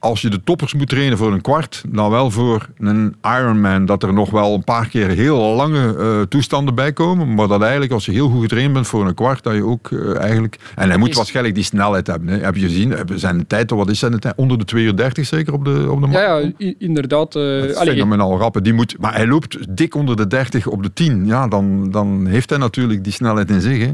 als 0.00 0.20
je 0.20 0.28
de 0.30 0.42
toppers 0.44 0.74
moet 0.74 0.88
trainen 0.88 1.18
voor 1.18 1.32
een 1.32 1.40
kwart, 1.40 1.82
dan 1.88 2.10
wel 2.10 2.30
voor 2.30 2.68
een 2.78 3.14
Ironman. 3.22 3.86
Dat 3.86 4.02
er 4.02 4.12
nog 4.12 4.30
wel 4.30 4.54
een 4.54 4.64
paar 4.64 4.88
keer 4.88 5.08
heel 5.08 5.38
lange 5.54 5.96
eh, 5.98 6.20
toestanden 6.22 6.74
bij 6.74 6.92
komen. 6.92 7.34
Maar 7.34 7.48
dat 7.48 7.62
eigenlijk 7.62 7.92
als 7.92 8.04
je 8.06 8.12
heel 8.12 8.28
goed 8.28 8.40
getraind 8.42 8.72
bent 8.72 8.86
voor 8.86 9.06
een 9.06 9.14
kwart, 9.14 9.42
dat 9.42 9.54
je 9.54 9.64
ook 9.64 9.90
eh, 9.90 10.16
eigenlijk... 10.20 10.56
En 10.76 10.88
hij 10.88 10.98
moet 10.98 11.08
Is- 11.08 11.16
waarschijnlijk 11.16 11.54
die 11.54 11.64
snelheid 11.64 12.06
hebben. 12.06 12.28
Hè. 12.28 12.38
Heb 12.38 12.54
je 12.56 12.60
gezien? 12.60 12.94
Zijn 13.14 13.46
tijd, 13.46 13.70
wat 13.70 13.90
is 13.90 13.98
zijn 13.98 14.18
tijd? 14.18 14.34
Onder 14.36 14.58
de 14.58 14.64
32 14.64 15.26
zeker 15.26 15.52
op 15.52 15.64
de, 15.64 15.86
op 15.90 16.00
de 16.00 16.06
Ja, 16.06 16.12
marathon? 16.12 16.54
ja 16.58 16.72
inderdaad. 16.78 17.36
eh, 17.36 17.42
Dat 17.60 17.68
is 17.70 17.74
allee, 17.74 17.92
fenomenaal 17.94 18.38
rappen. 18.38 18.62
Die 18.62 18.72
moet, 18.72 18.96
maar 19.00 19.14
hij 19.14 19.26
loopt 19.26 19.76
dik 19.76 19.94
onder 19.94 20.16
de 20.16 20.26
30 20.26 20.66
op 20.66 20.82
de 20.82 20.92
10. 20.92 21.26
Ja, 21.26 21.48
dan, 21.48 21.90
dan 21.90 22.26
heeft 22.26 22.50
hij 22.50 22.58
natuurlijk 22.58 23.04
die 23.04 23.12
snelheid 23.12 23.50
in 23.50 23.60
zich. 23.60 23.78
Hè. 23.84 23.92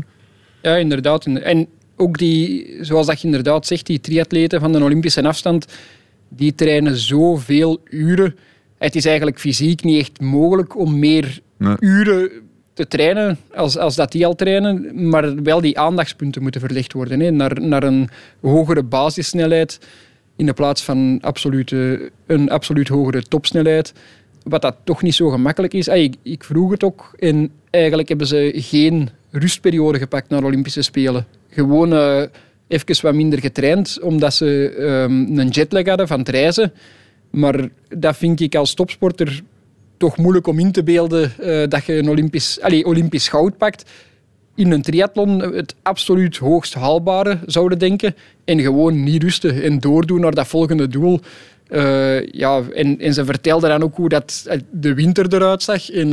Ja, 0.62 0.76
inderdaad. 0.76 1.26
En 1.26 1.66
ook 1.96 2.18
die, 2.18 2.76
zoals 2.80 3.06
dat 3.06 3.20
je 3.20 3.26
inderdaad 3.26 3.66
zegt, 3.66 3.86
die 3.86 4.00
triatleten 4.00 4.60
van 4.60 4.72
de 4.72 4.82
Olympische 4.82 5.22
afstand, 5.26 5.66
die 6.28 6.54
trainen 6.54 6.96
zoveel 6.96 7.80
uren. 7.90 8.36
Het 8.78 8.94
is 8.94 9.04
eigenlijk 9.04 9.38
fysiek 9.38 9.84
niet 9.84 10.00
echt 10.00 10.20
mogelijk 10.20 10.78
om 10.78 10.98
meer 10.98 11.40
Nee. 11.58 11.76
uren 11.80 12.30
te 12.74 12.88
trainen 12.88 13.38
als, 13.54 13.78
als 13.78 13.94
dat 13.94 14.12
die 14.12 14.26
al 14.26 14.34
trainen, 14.34 15.08
maar 15.08 15.42
wel 15.42 15.60
die 15.60 15.78
aandachtspunten 15.78 16.42
moeten 16.42 16.60
verlegd 16.60 16.92
worden 16.92 17.20
hè, 17.20 17.30
naar, 17.30 17.60
naar 17.60 17.82
een 17.82 18.08
hogere 18.40 18.82
basissnelheid 18.82 19.78
in 20.36 20.46
de 20.46 20.52
plaats 20.52 20.82
van 20.82 21.18
absolute, 21.20 22.10
een 22.26 22.50
absoluut 22.50 22.88
hogere 22.88 23.22
topsnelheid. 23.22 23.92
Wat 24.42 24.62
dat 24.62 24.76
toch 24.84 25.02
niet 25.02 25.14
zo 25.14 25.28
gemakkelijk 25.30 25.74
is. 25.74 25.88
Ah, 25.88 25.96
ik, 25.96 26.14
ik 26.22 26.44
vroeg 26.44 26.70
het 26.70 26.84
ook 26.84 27.14
en 27.18 27.50
eigenlijk 27.70 28.08
hebben 28.08 28.26
ze 28.26 28.52
geen 28.54 29.08
rustperiode 29.30 29.98
gepakt 29.98 30.28
naar 30.28 30.40
de 30.40 30.46
Olympische 30.46 30.82
Spelen. 30.82 31.26
Gewoon 31.50 31.92
eh, 31.92 32.22
even 32.68 33.02
wat 33.02 33.14
minder 33.14 33.40
getraind, 33.40 34.00
omdat 34.00 34.34
ze 34.34 34.74
ehm, 34.78 35.38
een 35.38 35.48
jetlag 35.48 35.86
hadden 35.86 36.08
van 36.08 36.18
het 36.18 36.28
reizen. 36.28 36.72
Maar 37.30 37.68
dat 37.88 38.16
vind 38.16 38.40
ik 38.40 38.54
als 38.54 38.74
topsporter 38.74 39.42
toch 39.96 40.16
moeilijk 40.16 40.46
om 40.46 40.58
in 40.58 40.72
te 40.72 40.82
beelden 40.82 41.32
eh, 41.38 41.68
dat 41.68 41.84
je 41.84 41.94
een 41.94 42.08
Olympisch, 42.08 42.60
allez, 42.60 42.82
Olympisch 42.82 43.28
goud 43.28 43.56
pakt. 43.56 43.90
In 44.54 44.70
een 44.70 44.82
triathlon 44.82 45.40
het 45.40 45.74
absoluut 45.82 46.36
hoogst 46.36 46.74
haalbare 46.74 47.38
zouden 47.46 47.78
denken. 47.78 48.14
En 48.44 48.60
gewoon 48.60 49.02
niet 49.02 49.22
rusten 49.22 49.62
en 49.62 49.78
doordoen 49.78 50.20
naar 50.20 50.34
dat 50.34 50.46
volgende 50.46 50.88
doel. 50.88 51.20
Eh, 51.68 52.26
ja, 52.26 52.62
en, 52.74 53.00
en 53.00 53.14
ze 53.14 53.24
vertelde 53.24 53.68
dan 53.68 53.82
ook 53.82 53.96
hoe 53.96 54.08
dat 54.08 54.44
eh, 54.48 54.58
de 54.70 54.94
winter 54.94 55.34
eruit 55.34 55.62
zag. 55.62 55.90
En 55.90 56.08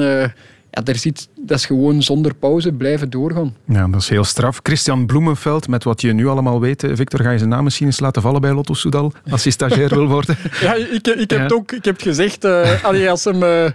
ja, 0.76 0.82
daar 0.82 0.96
zit, 0.96 1.28
dat 1.40 1.58
is 1.58 1.66
gewoon 1.66 2.02
zonder 2.04 2.34
pauze 2.36 2.72
blijven 2.72 3.10
doorgaan. 3.10 3.56
ja, 3.66 3.88
dat 3.88 4.02
is 4.02 4.10
heel 4.10 4.24
straf. 4.24 4.60
Christian 4.64 5.06
Bloemenveld, 5.06 5.68
met 5.68 5.84
wat 5.84 6.02
je 6.02 6.14
nu 6.14 6.28
allemaal 6.28 6.60
weet. 6.60 6.84
eh, 6.84 6.92
Victor, 6.96 7.20
ga 7.20 7.32
je 7.32 7.38
zijn 7.38 7.50
naam 7.50 7.64
misschien 7.64 7.86
eens 7.88 8.00
laten 8.00 8.22
vallen 8.22 8.42
bij 8.42 8.54
Lotto 8.54 8.74
Soudal, 8.74 9.12
als 9.30 9.44
hij 9.44 9.52
stagiair 9.52 9.90
wil 9.90 10.08
worden? 10.08 10.38
Ja, 10.62 10.74
ik, 10.74 10.90
ik, 11.08 11.30
heb, 11.30 11.32
Ja. 11.32 11.40
het 11.44 11.54
ook, 11.54 11.72
ik 11.72 11.86
heb 11.86 11.94
het 11.96 12.04
gezegd. 12.04 12.44
eh, 12.44 12.84
allee, 12.84 13.10
als 13.10 13.24
hem, 13.24 13.44
eh, 13.44 13.66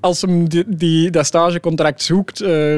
als 0.00 0.20
hem 0.20 0.48
die, 0.48 0.64
die, 0.66 1.10
dat 1.10 1.26
stagecontract 1.26 2.02
zoekt, 2.02 2.40
eh, 2.40 2.76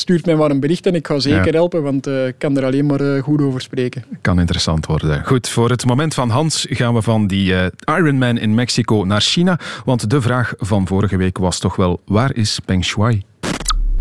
stuurt 0.00 0.26
mij 0.26 0.34
maar 0.34 0.50
een 0.50 0.60
bericht 0.60 0.86
en 0.86 0.94
ik 0.94 1.06
ga 1.06 1.18
zeker 1.18 1.44
Ja. 1.46 1.52
helpen, 1.52 1.82
want 1.82 2.06
eh, 2.06 2.26
ik 2.26 2.34
kan 2.38 2.56
er 2.56 2.64
alleen 2.64 2.86
maar 2.86 3.00
eh, 3.00 3.22
goed 3.22 3.40
over 3.42 3.60
spreken. 3.60 4.04
Kan 4.20 4.38
interessant 4.40 4.86
worden. 4.86 5.24
Goed, 5.24 5.48
voor 5.48 5.70
het 5.70 5.86
moment 5.86 6.14
van 6.14 6.30
Hans 6.30 6.66
gaan 6.68 6.94
we 6.94 7.02
van 7.02 7.26
die 7.26 7.54
eh, 7.54 7.96
Ironman 7.98 8.38
in 8.38 8.54
Mexico 8.54 9.04
naar 9.04 9.20
China. 9.20 9.58
Want 9.84 10.10
de 10.10 10.20
vraag 10.20 10.54
van 10.58 10.86
vorige 10.86 11.16
week 11.16 11.38
was 11.38 11.58
toch 11.58 11.76
wel, 11.76 12.00
waar 12.04 12.34
is 12.34 12.60
Peng 12.64 12.84
Shuai? 12.84 13.22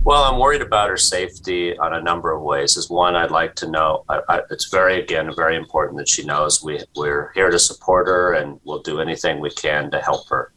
Well, 0.04 0.24
I'm 0.32 0.38
worried 0.38 0.62
about 0.62 0.88
her 0.88 0.98
safety 0.98 1.74
on 1.78 1.94
a 1.94 2.00
number 2.02 2.32
of 2.34 2.42
ways. 2.44 2.78
Is 2.78 2.88
one, 2.90 3.24
I'd 3.26 3.32
like 3.42 3.54
to 3.54 3.66
know. 3.70 4.04
I, 4.10 4.34
I, 4.34 4.42
it's 4.48 4.68
very, 4.72 5.02
again, 5.02 5.34
very 5.36 5.56
important 5.56 5.98
that 5.98 6.10
she 6.10 6.24
knows 6.24 6.62
we 6.64 6.84
we're 6.96 7.30
here 7.34 7.50
to 7.52 7.58
support 7.60 8.08
her 8.08 8.34
and 8.34 8.60
we'll 8.64 8.82
do 8.82 9.00
anything 9.02 9.42
we 9.42 9.50
can 9.50 9.90
to 9.92 9.98
help 9.98 10.30
her. 10.30 10.52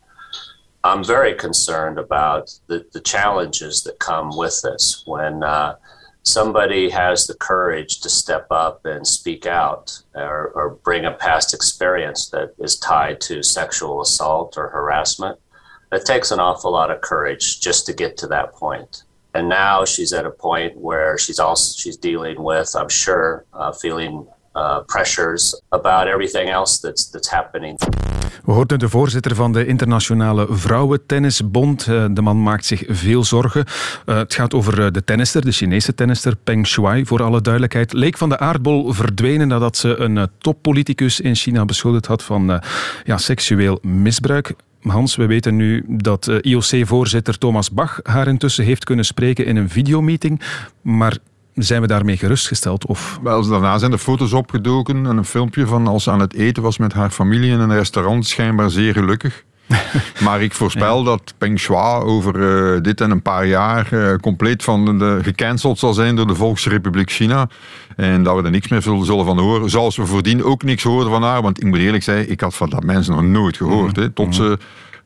I'm 0.85 1.05
very 1.05 1.35
concerned 1.35 1.99
about 1.99 2.59
the, 2.67 2.85
the 2.93 3.01
challenges 3.01 3.85
that 3.85 4.01
come 4.01 4.37
with 4.37 4.61
this 4.63 5.03
when 5.07 5.45
uh, 5.45 5.77
somebody 6.25 6.91
has 6.91 7.27
the 7.27 7.35
courage 7.35 8.01
to 8.01 8.09
step 8.09 8.47
up 8.51 8.85
and 8.85 9.07
speak 9.07 9.47
out 9.47 10.03
or, 10.15 10.49
or 10.55 10.71
bring 10.71 11.05
a 11.05 11.13
past 11.13 11.55
experience 11.55 12.31
that 12.31 12.55
is 12.59 12.77
tied 12.79 13.21
to 13.23 13.45
sexual 13.45 14.01
assault 14.01 14.57
or 14.57 14.69
harassment. 14.69 15.39
It 15.93 16.05
takes 16.05 16.33
an 16.33 16.41
awful 16.41 16.73
lot 16.73 16.91
of 16.91 17.01
courage 17.01 17.61
just 17.61 17.87
to 17.87 17.93
get 17.93 18.17
to 18.19 18.27
that 18.29 18.53
point. 18.53 19.05
And 19.35 19.49
now 19.49 19.85
she's 19.85 20.13
at 20.13 20.27
a 20.27 20.31
point 20.31 20.77
where 20.77 21.17
she's 21.17 21.39
also 21.39 21.75
she's 21.79 21.97
dealing 21.97 22.43
with, 22.43 22.75
I'm 22.75 22.89
sure, 22.89 23.45
uh, 23.53 23.73
feeling 23.73 24.27
uh, 24.55 24.79
pressures 24.87 25.63
about 25.69 26.07
everything 26.07 26.51
else 26.51 26.81
that's 26.81 27.11
that's 27.11 27.31
happening. 27.31 27.79
We 28.45 28.53
hoorden 28.53 28.79
de 28.79 28.89
voorzitter 28.89 29.35
van 29.35 29.53
de 29.53 29.67
Internationale 29.67 30.47
Vrouwentennisbond. 30.51 31.87
Eh, 31.87 32.05
de 32.11 32.23
man 32.23 32.43
maakt 32.43 32.65
zich 32.65 32.85
veel 32.89 33.25
zorgen. 33.25 33.65
Uh, 34.07 34.17
het 34.17 34.35
gaat 34.35 34.55
over 34.55 34.85
eh, 34.85 34.93
de 34.93 35.05
tennister, 35.05 35.45
de 35.45 35.53
Chinese 35.53 35.95
tennister 35.95 36.37
Peng 36.37 36.67
Shuai, 36.67 37.07
voor 37.07 37.23
alle 37.23 37.41
duidelijkheid. 37.41 37.93
Leek 37.93 38.19
van 38.19 38.29
de 38.29 38.39
aardbol 38.39 38.93
verdwenen 38.93 39.49
nadat 39.49 39.77
ze 39.77 39.97
een 39.97 40.29
toppoliticus 40.39 41.21
in 41.21 41.35
China 41.35 41.65
beschuldigd 41.65 42.07
had 42.07 42.23
van 42.23 42.63
ja, 43.05 43.17
seksueel 43.17 43.79
misbruik. 43.83 44.55
Hans, 44.83 45.17
we 45.17 45.27
weten 45.27 45.57
nu 45.57 45.85
dat 45.89 46.27
IOC-voorzitter 46.41 47.39
Thomas 47.39 47.71
Bach 47.71 48.01
haar 48.03 48.29
intussen 48.29 48.65
heeft 48.65 48.85
kunnen 48.85 49.05
spreken 49.05 49.47
in 49.47 49.57
een 49.57 49.71
videomeeting. 49.71 50.41
Maar 50.83 51.17
zijn 51.55 51.81
we 51.81 51.87
daarmee 51.87 52.17
gerustgesteld? 52.17 52.87
Of? 52.87 53.19
Wel, 53.23 53.47
daarna 53.47 53.79
zijn 53.79 53.93
er 53.93 53.99
foto's 53.99 54.33
opgedoken 54.33 55.07
en 55.07 55.17
een 55.17 55.25
filmpje 55.25 55.67
van 55.67 55.87
als 55.87 56.03
ze 56.03 56.11
aan 56.11 56.21
het 56.21 56.35
eten 56.35 56.63
was 56.63 56.79
met 56.79 56.93
haar 56.93 57.11
familie 57.11 57.51
in 57.51 57.61
een 57.61 57.75
restaurant, 57.75 58.27
schijnbaar 58.27 58.71
zeer 58.71 58.93
gelukkig. 58.93 59.45
maar 60.25 60.43
ik 60.43 60.53
voorspel 60.53 61.03
dat 61.03 61.35
Peng 61.39 61.61
Shuai 61.61 62.05
over 62.05 62.37
uh, 62.37 62.81
dit 62.81 63.01
en 63.01 63.11
een 63.11 63.23
paar 63.23 63.47
jaar 63.47 63.89
uh, 63.93 64.15
compleet 64.15 64.63
van 64.63 64.99
de, 64.99 65.19
gecanceld 65.23 65.79
zal 65.79 65.93
zijn 65.93 66.17
door 66.17 66.27
de 66.27 66.35
Volksrepubliek 66.35 67.11
China. 67.11 67.49
En 67.97 68.23
dat 68.23 68.37
we 68.37 68.43
er 68.43 68.51
niks 68.51 68.69
meer 68.69 68.83
zullen 68.83 69.25
van 69.25 69.39
horen. 69.39 69.71
Zoals 69.71 69.97
we 69.97 70.07
voordien 70.07 70.45
ook 70.45 70.63
niks 70.63 70.83
hoorden 70.83 71.13
van 71.13 71.23
haar. 71.23 71.43
Want 71.43 71.63
ik 71.63 71.69
moet 71.69 71.79
eerlijk 71.79 72.03
zeggen, 72.03 72.31
ik 72.31 72.41
had 72.41 72.55
van 72.55 72.71
dat 72.71 72.85
mensen 72.85 73.15
nog 73.15 73.25
nooit 73.25 73.57
gehoord. 73.57 73.97
Mm 73.97 74.13
tot 74.15 74.35
ze 74.35 74.59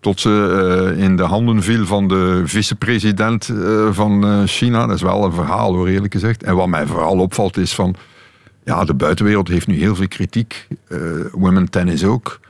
tot 0.06 0.20
ze 0.20 0.92
uh, 0.96 1.02
in 1.04 1.16
de 1.16 1.22
handen 1.22 1.62
viel 1.62 1.86
van 1.86 2.08
de 2.08 2.42
vicepresident 2.44 3.48
uh, 3.48 3.88
van 3.90 4.46
China. 4.46 4.86
Dat 4.86 4.96
is 4.96 5.02
wel 5.02 5.24
een 5.24 5.32
verhaal 5.32 5.74
hoor, 5.74 5.88
eerlijk 5.88 6.12
gezegd. 6.12 6.42
En 6.42 6.56
wat 6.56 6.66
mij 6.66 6.86
vooral 6.86 7.18
opvalt 7.18 7.56
is 7.56 7.74
van... 7.74 7.94
Ja, 8.64 8.84
de 8.84 8.94
buitenwereld 8.94 9.48
heeft 9.48 9.66
nu 9.66 9.78
heel 9.78 9.94
veel 9.94 10.08
kritiek. 10.08 10.68
women 11.32 11.70
tennis 11.70 12.04
ook. 12.04 12.40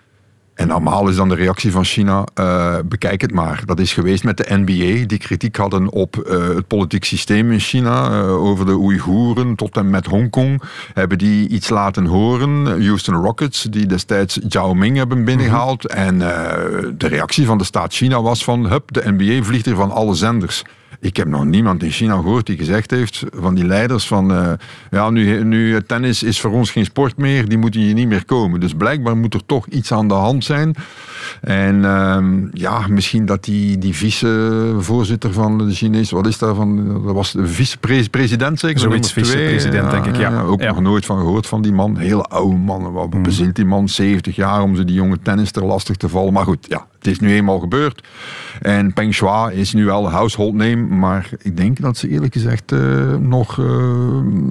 En 0.57 0.69
normaal 0.69 1.09
is 1.09 1.17
dan 1.17 1.29
de 1.29 1.35
reactie 1.35 1.71
van 1.71 1.85
China, 1.85 2.25
uh, 2.41 2.77
bekijk 2.85 3.21
het 3.21 3.33
maar. 3.33 3.63
Dat 3.65 3.79
is 3.79 3.93
geweest 3.93 4.25
met 4.25 4.37
de 4.37 4.47
NBA, 4.49 5.07
die 5.07 5.19
kritiek 5.19 5.57
hadden 5.57 5.93
op 5.93 6.17
uh, 6.17 6.49
het 6.49 6.67
politiek 6.67 7.05
systeem 7.05 7.53
in 7.53 7.61
China, 7.61 8.11
uh, 8.11 8.45
over 8.45 8.67
de 8.67 8.73
Oeigoeren 8.73 9.55
tot 9.55 9.77
en 9.77 9.91
met 9.91 10.07
Hongkong. 10.07 10.63
Hebben 10.95 11.19
die 11.19 11.49
iets 11.49 11.69
laten 11.69 12.07
horen. 12.07 12.67
Houston 12.67 13.15
Rockets, 13.15 13.63
die 13.63 13.87
destijds 13.87 14.39
Zhao 14.49 14.75
Ming 14.75 14.97
hebben 14.97 15.25
binnengehaald. 15.25 15.83
Mm 15.83 15.97
-hmm. 15.97 16.07
En 16.07 16.19
de 16.99 17.09
reactie 17.09 17.47
van 17.47 17.59
de 17.59 17.65
staat 17.65 17.95
China 17.95 18.23
was 18.23 18.45
van, 18.45 18.67
hup, 18.67 18.93
de 18.93 19.03
NBA 19.07 19.43
vliegt 19.43 19.65
hier 19.65 19.75
van 19.75 19.91
alle 19.91 20.15
zenders. 20.15 20.65
Ik 21.01 21.17
heb 21.17 21.29
nog 21.29 21.45
niemand 21.45 21.83
in 21.83 21.91
China 21.91 22.15
gehoord 22.15 22.47
die 22.47 22.57
gezegd 22.57 22.91
heeft, 22.91 23.25
van 23.35 23.55
die 23.55 23.67
leiders, 23.67 24.07
van 24.07 24.31
uh, 24.31 24.53
ja, 24.91 25.11
nu, 25.11 25.45
nu 25.45 25.83
tennis 25.83 26.23
is 26.23 26.41
voor 26.41 26.51
ons 26.51 26.71
geen 26.71 26.85
sport 26.85 27.17
meer, 27.17 27.49
die 27.49 27.59
moeten 27.59 27.81
hier 27.81 27.95
niet 27.95 28.09
meer 28.09 28.25
komen. 28.25 28.61
Dus 28.61 28.75
blijkbaar 28.75 29.17
moet 29.17 29.35
er 29.35 29.47
toch 29.47 29.67
iets 29.67 29.93
aan 29.93 30.09
de 30.09 30.15
hand 30.15 30.45
zijn. 30.45 30.75
En 31.41 31.77
uh, 31.77 32.19
ja, 32.53 32.87
misschien 32.89 33.27
dat 33.27 33.45
die, 33.45 33.79
die 33.79 33.95
vicevoorzitter 33.95 35.33
van 35.33 35.59
de 35.59 35.75
Chinese, 35.75 36.15
wat 36.15 36.27
is 36.27 36.39
dat 36.39 36.57
van, 36.57 37.03
dat 37.05 37.15
was 37.15 37.33
de 37.33 37.47
vicepresident 37.47 38.61
zeker? 38.61 38.79
Zoiets 38.79 39.13
vicepresident, 39.13 39.91
denk 39.91 40.07
ik, 40.07 40.17
ja. 40.17 40.43
Ook 40.43 40.61
ja. 40.61 40.69
nog 40.69 40.81
nooit 40.81 41.07
van 41.07 41.19
gehoord 41.19 41.47
van 41.47 41.63
die 41.63 41.73
man. 41.73 41.97
Hele 41.97 42.23
oude 42.23 42.57
man. 42.57 42.93
Wat 42.93 43.15
mm. 43.15 43.23
bezielt 43.23 43.57
die 43.57 43.65
man? 43.65 43.89
70 43.89 44.37
jaar 44.37 44.63
om 44.63 44.77
ze 44.77 44.85
die 44.85 44.95
jonge 44.95 45.19
tennister 45.23 45.65
lastig 45.65 45.97
te 45.97 46.09
vallen. 46.09 46.33
Maar 46.33 46.45
goed, 46.45 46.67
ja, 46.69 46.87
het 46.99 47.07
is 47.07 47.21
nu 47.21 47.35
eenmaal 47.35 47.59
gebeurd. 47.59 48.07
En 48.61 48.93
Peng 48.93 49.15
Shuai 49.15 49.57
is 49.57 49.73
nu 49.73 49.85
wel 49.85 50.11
household 50.11 50.55
name, 50.55 50.77
maar 50.77 51.31
ik 51.43 51.57
denk 51.57 51.81
dat 51.81 51.97
ze 51.97 52.09
eerlijk 52.09 52.33
gezegd 52.33 52.73
uh, 52.73 53.15
nog, 53.15 53.57
uh, 53.57 53.67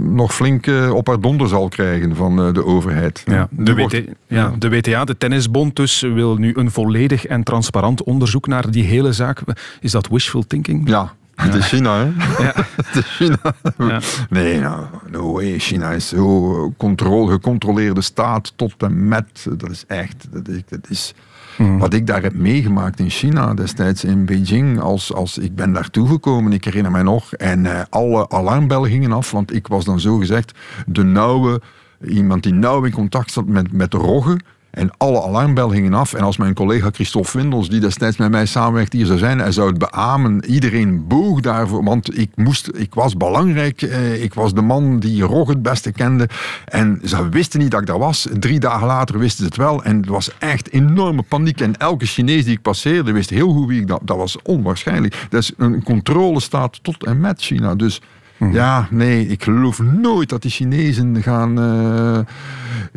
nog 0.02 0.34
flink 0.34 0.68
uh, 0.68 0.94
op 0.94 1.08
haar 1.08 1.20
donder 1.20 1.48
zal 1.48 1.68
krijgen 1.68 2.16
van 2.16 2.54
de 2.54 2.66
overheid. 2.66 3.24
Ja, 3.26 3.48
de, 3.52 3.76
wordt, 3.76 4.02
ja, 4.28 4.54
de 4.60 4.70
WTA, 4.70 5.06
de 5.06 5.18
Tennisbond 5.18 5.76
dus, 5.76 6.02
wil 6.02 6.36
nu 6.36 6.54
een 6.56 6.65
volledig 6.72 7.26
en 7.26 7.44
transparant 7.44 8.04
onderzoek 8.04 8.48
naar 8.48 8.72
die 8.72 8.84
hele 8.84 9.14
zaak. 9.14 9.42
Is 9.80 9.92
dat 9.92 10.08
wishful 10.08 10.48
thinking? 10.48 10.90
Ja, 10.90 11.14
het 11.36 11.54
is 11.54 11.68
China, 11.68 11.98
hè? 11.98 12.12
Ja. 12.44 12.54
Het 12.86 12.96
is 12.96 13.16
China. 13.16 13.38
Ja. 13.78 14.00
Nee, 14.30 14.60
nou, 14.60 14.86
no 15.10 15.34
way. 15.34 15.60
China 15.60 15.92
is 15.92 16.08
zo 16.08 16.74
controle, 16.78 17.32
gecontroleerde 17.32 18.02
staat 18.02 18.54
tot 18.56 18.74
en 18.78 19.08
met. 19.08 19.48
Dat 19.58 19.70
is 19.70 19.84
echt... 19.88 20.28
Dat 20.32 20.48
is, 20.48 20.62
dat 20.68 20.90
is 20.90 21.14
Mm. 21.58 21.78
Wat 21.78 21.94
ik 21.94 22.08
daar 22.08 22.22
heb 22.22 22.34
meegemaakt 22.34 23.00
in 23.00 23.10
China 23.10 23.54
destijds 23.54 24.04
in 24.04 24.26
Beijing, 24.26 24.80
als, 24.80 25.14
als 25.14 25.38
ik 25.38 25.56
ben 25.56 25.74
daartoe 25.74 26.08
gekomen, 26.08 26.54
ik 26.54 26.64
herinner 26.64 26.92
mij 26.92 27.04
nog, 27.04 27.34
en 27.34 27.66
uh, 27.66 27.82
alle 27.90 28.30
alarmbellen 28.30 28.90
gingen 28.90 29.12
af, 29.12 29.32
want 29.32 29.54
ik 29.54 29.68
was 29.68 29.86
dan 29.86 30.00
zo 30.00 30.18
gezegd 30.18 30.52
de 30.86 31.04
nauwe, 31.04 31.62
iemand 32.08 32.44
die 32.44 32.54
nauw 32.54 32.84
in 32.84 32.92
contact 32.92 33.32
zat 33.32 33.46
met, 33.46 33.72
met 33.72 33.92
de 33.92 33.98
roggen. 33.98 34.44
En 34.75 34.91
alle 34.98 35.24
alarmbellen 35.24 35.75
gingen 35.75 35.94
af. 35.94 36.13
En 36.13 36.24
als 36.24 36.38
mijn 36.38 36.53
collega 36.53 36.89
Christophe 36.91 37.38
Windels, 37.38 37.70
die 37.70 37.79
destijds 37.79 38.17
met 38.17 38.32
mij 38.32 38.46
samenwerkt 38.46 38.94
hier 38.94 39.05
zou 39.05 39.17
zijn, 39.17 39.39
hij 39.39 39.51
zou 39.51 39.70
het 39.70 39.77
beamen. 39.77 40.46
Iedereen 40.46 41.08
boog 41.08 41.39
daarvoor, 41.39 41.84
want 41.84 42.17
ik, 42.17 42.32
moest, 42.36 42.70
ik 42.74 42.94
was 42.94 43.17
belangrijk. 43.17 43.82
Eh, 43.82 44.24
ik 44.24 44.34
was 44.34 44.53
de 44.53 44.62
man 44.62 45.00
die 45.00 45.24
Rog 45.24 45.48
het 45.48 45.62
beste 45.62 45.91
kende. 45.91 46.29
En 46.65 47.01
ze 47.03 47.29
wisten 47.29 47.60
niet 47.60 47.72
dat 47.72 47.82
ik 47.82 47.88
daar 47.88 48.00
was. 48.00 48.27
Drie 48.39 48.60
dagen 48.60 48.88
later 48.88 49.20
wisten 49.20 49.38
ze 49.38 49.46
het 49.46 49.58
wel. 49.58 49.84
En 49.84 49.98
het 49.98 50.08
was 50.08 50.32
echt 50.38 50.72
enorme 50.72 51.22
paniek. 51.22 51.62
En 51.62 51.77
elke 51.77 52.05
Chinees 52.05 52.44
die 52.44 52.53
ik 52.53 52.62
passeerde 52.62 53.12
wist 53.12 53.29
heel 53.29 53.53
goed 53.53 53.67
wie 53.67 53.82
ik 53.82 53.88
dat... 53.88 54.01
Dat 54.03 54.17
was 54.17 54.41
onwaarschijnlijk. 54.41 55.25
Dat 55.29 55.41
is 55.41 55.51
een 55.58 55.84
controlestaat 55.84 56.84
tot 56.84 57.05
en 57.05 57.20
met 57.20 57.41
China. 57.41 57.75
Dus... 57.75 58.01
Hmm. 58.38 58.54
Ja, 58.54 58.88
nee, 58.89 59.27
ik 59.27 59.44
geloof 59.44 59.80
nooit 59.80 60.30
dat 60.30 60.42
die 60.42 60.51
Chinezen 60.51 61.24
gaan, 61.24 61.60
uh, 61.60 62.20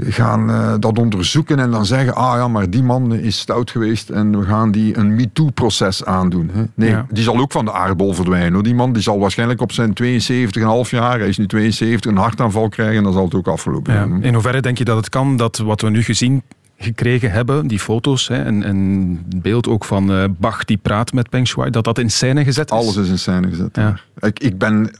gaan 0.09 0.50
uh, 0.50 0.75
dat 0.78 0.99
onderzoeken 0.99 1.59
en 1.59 1.71
dan 1.71 1.87
zeggen: 1.87 2.14
ah 2.14 2.37
ja, 2.37 2.49
maar 2.49 2.71
die 2.71 2.83
man 2.83 3.14
is 3.14 3.38
stout 3.38 3.71
geweest 3.71 4.11
en 4.11 4.38
we 4.38 4.45
gaan 4.45 4.71
die 4.71 4.97
een 4.97 5.14
MeToo-proces 5.14 6.04
aandoen. 6.04 6.50
Hè? 6.52 6.62
Nee, 6.75 6.90
ja. 6.90 7.07
die 7.11 7.23
zal 7.23 7.38
ook 7.38 7.52
van 7.52 7.64
de 7.64 7.73
aardbol 7.73 8.14
verdwijnen. 8.14 8.52
Hoor. 8.52 8.62
Die 8.62 8.75
man 8.75 8.92
die 8.92 9.02
zal 9.02 9.18
waarschijnlijk 9.18 9.61
op 9.61 9.73
zijn 9.73 9.92
72,5 10.02 10.90
jaar, 10.90 11.18
hij 11.18 11.28
is 11.28 11.38
nu 11.38 11.47
72, 11.47 12.11
een 12.11 12.16
hartaanval 12.16 12.68
krijgen 12.68 12.97
en 12.97 13.02
dan 13.02 13.12
zal 13.12 13.25
het 13.25 13.35
ook 13.35 13.49
afgelopen 13.49 13.95
ja. 13.95 14.07
In 14.21 14.33
hoeverre 14.33 14.61
denk 14.61 14.78
je 14.78 14.85
dat 14.85 14.97
het 14.97 15.09
kan 15.09 15.37
dat 15.37 15.59
wat 15.59 15.80
we 15.80 15.90
nu 15.90 16.02
gezien 16.02 16.42
gekregen 16.78 17.30
hebben, 17.30 17.66
die 17.66 17.78
foto's 17.78 18.28
hè, 18.28 18.42
en 18.42 19.25
beeld 19.37 19.68
ook 19.68 19.85
van 19.85 20.11
uh, 20.11 20.25
Bach 20.38 20.64
die 20.64 20.76
praat 20.76 21.12
met 21.12 21.28
Peng 21.28 21.49
Shuai, 21.49 21.70
dat 21.70 21.85
dat 21.85 21.99
in 21.99 22.11
scène 22.11 22.44
gezet 22.44 22.70
is? 22.70 22.76
Alles 22.76 22.97
is 22.97 23.08
in 23.08 23.18
scène 23.18 23.49
gezet. 23.49 23.76
Ja. 23.76 24.00
Ik, 24.18 24.38
ik, 24.38 24.58
ben, 24.58 24.90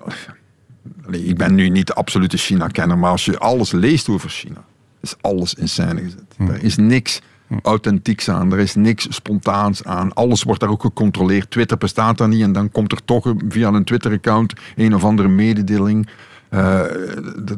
ik 1.11 1.37
ben 1.37 1.55
nu 1.55 1.69
niet 1.69 1.87
de 1.87 1.95
absolute 1.95 2.37
China-kenner, 2.37 2.99
maar 2.99 3.11
als 3.11 3.25
je 3.25 3.39
alles 3.39 3.73
leest 3.73 4.09
over 4.09 4.31
China, 4.31 4.65
is 5.01 5.15
alles 5.21 5.55
in 5.55 5.69
scène 5.69 6.01
gezet. 6.01 6.35
Hm. 6.37 6.49
Er 6.49 6.63
is 6.63 6.77
niks 6.77 7.21
authentieks 7.63 8.29
aan, 8.29 8.53
er 8.53 8.59
is 8.59 8.75
niks 8.75 9.07
spontaans 9.11 9.85
aan. 9.85 10.13
Alles 10.13 10.43
wordt 10.43 10.61
daar 10.61 10.71
ook 10.71 10.83
gecontroleerd. 10.83 11.51
Twitter 11.51 11.79
bestaat 11.79 12.19
daar 12.19 12.29
niet 12.29 12.43
en 12.43 12.53
dan 12.53 12.71
komt 12.71 12.93
er 12.93 13.05
toch 13.05 13.35
via 13.49 13.69
een 13.69 13.85
Twitter-account 13.85 14.53
een 14.77 14.95
of 14.95 15.05
andere 15.05 15.29
mededeling. 15.29 16.09
Uh, 16.51 16.83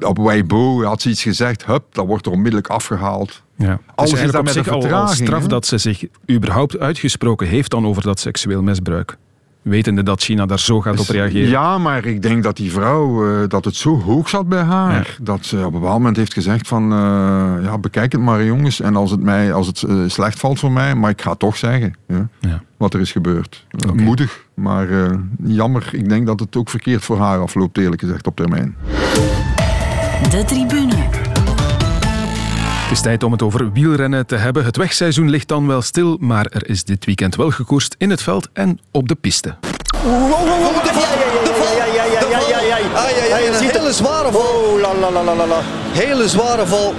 op 0.00 0.18
Weibo 0.18 0.82
had 0.82 1.02
ze 1.02 1.08
iets 1.08 1.22
gezegd, 1.22 1.66
hup, 1.66 1.84
dat 1.90 2.06
wordt 2.06 2.26
er 2.26 2.32
onmiddellijk 2.32 2.68
afgehaald. 2.68 3.42
Ja. 3.56 3.80
Alles 3.94 4.10
dus 4.10 4.20
is 4.20 4.32
met 4.32 4.50
zich 4.50 4.68
al, 4.68 4.92
al 4.92 5.08
straf 5.08 5.46
dat 5.46 5.66
ze 5.66 5.78
zich 5.78 6.04
überhaupt 6.30 6.78
uitgesproken 6.78 7.46
heeft 7.46 7.70
dan 7.70 7.86
over 7.86 8.02
dat 8.02 8.20
seksueel 8.20 8.62
misbruik. 8.62 9.16
Wetende 9.62 10.02
dat 10.02 10.22
China 10.22 10.46
daar 10.46 10.58
zo 10.58 10.80
gaat 10.80 11.00
op 11.00 11.08
reageren. 11.08 11.48
Ja, 11.48 11.78
maar 11.78 12.04
ik 12.04 12.22
denk 12.22 12.42
dat 12.42 12.56
die 12.56 12.72
vrouw, 12.72 13.28
uh, 13.28 13.48
dat 13.48 13.64
het 13.64 13.76
zo 13.76 14.00
hoog 14.00 14.28
zat 14.28 14.48
bij 14.48 14.62
haar. 14.62 15.16
Ja. 15.18 15.24
Dat 15.24 15.44
ze 15.44 15.56
op 15.56 15.64
een 15.64 15.72
bepaald 15.72 15.98
moment 15.98 16.16
heeft 16.16 16.32
gezegd 16.32 16.68
van, 16.68 16.92
uh, 16.92 16.98
ja, 17.62 17.78
bekijk 17.78 18.12
het 18.12 18.20
maar 18.20 18.44
jongens. 18.44 18.80
En 18.80 18.96
als 18.96 19.10
het, 19.10 19.22
mij, 19.22 19.52
als 19.52 19.66
het 19.66 19.82
uh, 19.82 20.08
slecht 20.08 20.38
valt 20.38 20.58
voor 20.58 20.72
mij, 20.72 20.94
maar 20.94 21.10
ik 21.10 21.22
ga 21.22 21.34
toch 21.34 21.56
zeggen 21.56 21.94
ja, 22.06 22.28
ja. 22.38 22.62
wat 22.76 22.94
er 22.94 23.00
is 23.00 23.12
gebeurd. 23.12 23.66
Okay. 23.86 24.04
Moedig, 24.04 24.44
maar 24.54 24.88
jammer. 25.42 25.88
Ik 25.92 26.08
denk 26.08 26.26
dat 26.26 26.40
het 26.40 26.56
ook 26.56 26.70
verkeerd 26.70 27.04
voor 27.04 27.18
haar 27.18 27.38
afloopt, 27.38 27.78
eerlijk 27.78 28.00
gezegd, 28.00 28.26
op 28.26 28.36
termijn. 28.36 28.76
De 30.30 30.44
tribune. 30.46 31.29
Het 32.90 32.98
is 32.98 33.04
tijd 33.04 33.22
om 33.22 33.32
het 33.32 33.42
over 33.42 33.72
wielrennen 33.72 34.26
te 34.26 34.36
hebben. 34.36 34.64
Het 34.64 34.76
wegseizoen 34.76 35.30
ligt 35.30 35.48
dan 35.48 35.66
wel 35.66 35.82
stil, 35.82 36.16
maar 36.20 36.46
er 36.46 36.68
is 36.68 36.84
dit 36.84 37.04
weekend 37.04 37.36
wel 37.36 37.50
gekoerst 37.50 37.94
in 37.98 38.10
het 38.10 38.22
veld 38.22 38.48
en 38.52 38.78
op 38.90 39.08
de 39.08 39.14
piste. 39.14 39.54
De 39.60 39.96
val. 41.58 41.76
Ja, 41.76 41.84
ja, 41.84 42.04
ja, 42.04 42.20
ja, 42.30 42.40
ja, 42.48 42.76
ja, 43.28 43.38
ja. 43.38 43.58
Een 43.58 43.70
hele 43.70 43.92
zware 43.92 44.32
val. 44.32 44.40
Oh, 44.40 44.80
la, 44.80 44.94
la, 45.00 45.22
la, 45.22 45.34
la, 45.34 45.46
la. 45.46 45.60
Hele 45.92 46.28
zware 46.28 46.66
val. 46.66 46.94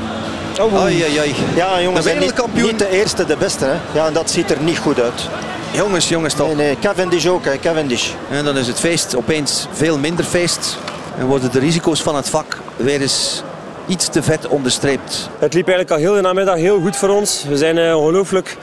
Oh, 0.60 0.83
Ai, 0.83 1.03
ai, 1.03 1.17
ai. 1.17 1.36
Ja, 1.55 1.81
jongens, 1.81 2.03
De 2.05 2.12
en 2.12 2.19
niet, 2.19 2.25
wereldkampioen. 2.29 2.67
niet 2.67 2.79
de 2.79 2.89
eerste, 2.89 3.25
de 3.25 3.38
beste. 3.38 3.65
Hè. 3.65 4.00
Ja, 4.00 4.07
en 4.07 4.13
dat 4.13 4.31
ziet 4.31 4.51
er 4.51 4.62
niet 4.62 4.77
goed 4.77 5.00
uit. 5.00 5.29
Jongens, 5.71 6.10
jongens 6.10 6.33
toch. 6.33 6.48
Nee, 6.48 6.55
nee, 6.55 6.79
Cavendish 6.79 7.25
ook, 7.25 7.45
hè, 7.45 7.60
Cavendish. 7.60 8.12
En 8.29 8.45
dan 8.45 8.57
is 8.57 8.67
het 8.67 8.79
feest 8.79 9.15
opeens 9.15 9.67
veel 9.71 9.98
minder 9.98 10.25
feest. 10.25 10.77
En 11.17 11.25
worden 11.25 11.51
de 11.51 11.60
risico's 11.60 12.01
van 12.01 12.15
het 12.15 12.29
vak 12.29 12.57
weer 12.75 13.01
eens 13.01 13.43
iets 13.88 14.07
te 14.07 14.23
vet 14.23 14.47
onderstreept. 14.47 15.29
Het 15.39 15.53
liep 15.53 15.67
eigenlijk 15.67 15.91
al 15.91 16.07
heel 16.07 16.15
de 16.15 16.21
namiddag 16.21 16.55
heel 16.55 16.79
goed 16.79 16.95
voor 16.95 17.09
ons. 17.09 17.45
We 17.47 17.57
zijn 17.57 17.77
eh, 17.77 17.97
ongelooflijk 17.97 18.57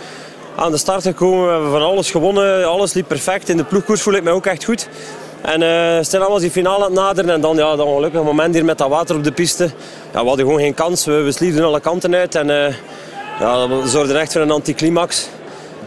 aan 0.56 0.70
de 0.70 0.78
start 0.78 1.02
gekomen. 1.02 1.44
We 1.46 1.52
hebben 1.52 1.70
van 1.70 1.82
alles 1.82 2.10
gewonnen. 2.10 2.68
Alles 2.68 2.92
liep 2.92 3.08
perfect. 3.08 3.48
In 3.48 3.56
de 3.56 3.64
ploegkoers 3.64 4.02
voel 4.02 4.14
ik 4.14 4.22
mij 4.22 4.32
ook 4.32 4.46
echt 4.46 4.64
goed. 4.64 4.88
En 5.40 5.62
eh 5.62 6.04
stil 6.04 6.28
was 6.28 6.40
die 6.40 6.50
finale 6.50 6.84
aan 6.84 6.90
het 6.90 7.00
naderen. 7.00 7.30
En 7.30 7.40
dan 7.40 7.56
ja, 7.56 7.76
dat 7.76 7.86
ongelukkige 7.86 8.24
moment 8.24 8.54
hier 8.54 8.64
met 8.64 8.78
dat 8.78 8.88
water 8.88 9.16
op 9.16 9.24
de 9.24 9.32
piste. 9.32 9.64
Ja, 10.12 10.20
we 10.20 10.28
hadden 10.28 10.44
gewoon 10.44 10.60
geen 10.60 10.74
kans. 10.74 11.04
We, 11.04 11.34
we 11.38 11.62
alle 11.62 11.80
kanten 11.80 12.14
uit. 12.14 12.34
En 12.34 12.50
eh, 12.50 12.74
ja, 13.40 13.66
dat 13.66 13.88
zorgde 13.88 14.18
echt 14.18 14.32
voor 14.32 14.40
een 14.40 14.50
anticlimax. 14.50 15.28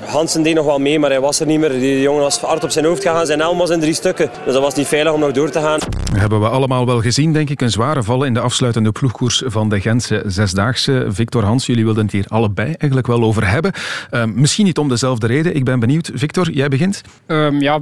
Hansen 0.05 0.43
deed 0.43 0.55
nog 0.55 0.65
wel 0.65 0.79
mee, 0.79 1.00
maar 1.00 1.10
hij 1.10 1.20
was 1.20 1.39
er 1.39 1.46
niet 1.46 1.60
meer. 1.60 1.70
Die 1.70 2.01
jongen 2.01 2.22
was 2.22 2.39
hard 2.39 2.63
op 2.63 2.70
zijn 2.70 2.86
hoofd 2.86 3.01
gegaan. 3.01 3.25
Zijn 3.25 3.39
helm 3.39 3.58
was 3.58 3.70
in 3.70 3.79
drie 3.79 3.93
stukken. 3.93 4.29
Dus 4.46 4.53
dat 4.53 4.62
was 4.62 4.75
niet 4.75 4.88
veilig 4.88 5.13
om 5.13 5.20
nog 5.20 5.31
door 5.31 5.50
te 5.50 5.60
gaan. 5.60 5.79
Hebben 6.15 6.39
we 6.39 6.48
allemaal 6.48 6.86
wel 6.86 7.01
gezien, 7.01 7.34
denk 7.34 7.50
ik. 7.50 7.62
Een 7.62 7.70
zware 7.70 8.03
val 8.03 8.24
in 8.24 8.34
de 8.34 8.39
afsluitende 8.39 8.91
ploegkoers 8.91 9.43
van 9.46 9.70
de 9.70 9.79
Gentse 9.79 10.24
Zesdaagse. 10.25 11.05
Victor 11.10 11.43
Hans, 11.43 11.65
jullie 11.65 11.84
wilden 11.84 12.03
het 12.03 12.12
hier 12.12 12.25
allebei 12.27 12.74
eigenlijk 12.77 13.08
wel 13.08 13.24
over 13.24 13.50
hebben. 13.50 13.72
Eh, 14.10 14.25
misschien 14.25 14.65
niet 14.65 14.77
om 14.77 14.89
dezelfde 14.89 15.27
reden. 15.27 15.55
Ik 15.55 15.63
ben 15.63 15.79
benieuwd. 15.79 16.12
Victor, 16.13 16.51
jij 16.51 16.67
begint. 16.67 17.01
Ehm, 17.25 17.62
ja, 17.62 17.79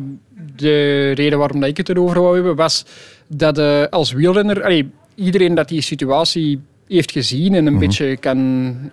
de 0.55 1.11
reden 1.11 1.37
waarom 1.37 1.59
dat 1.59 1.69
ik 1.69 1.77
het 1.77 1.89
erover 1.89 2.21
wou 2.21 2.35
hebben, 2.35 2.55
was 2.55 2.85
dat 3.27 3.57
eh, 3.57 3.83
als 3.89 4.11
wielrenner... 4.11 4.63
allee, 4.63 4.91
iedereen 5.15 5.55
dat 5.55 5.67
die 5.67 5.81
situatie 5.81 6.61
heeft 6.87 7.11
gezien 7.11 7.53
en 7.53 7.65
een 7.65 7.79
beetje 7.79 8.17
kan... 8.17 8.37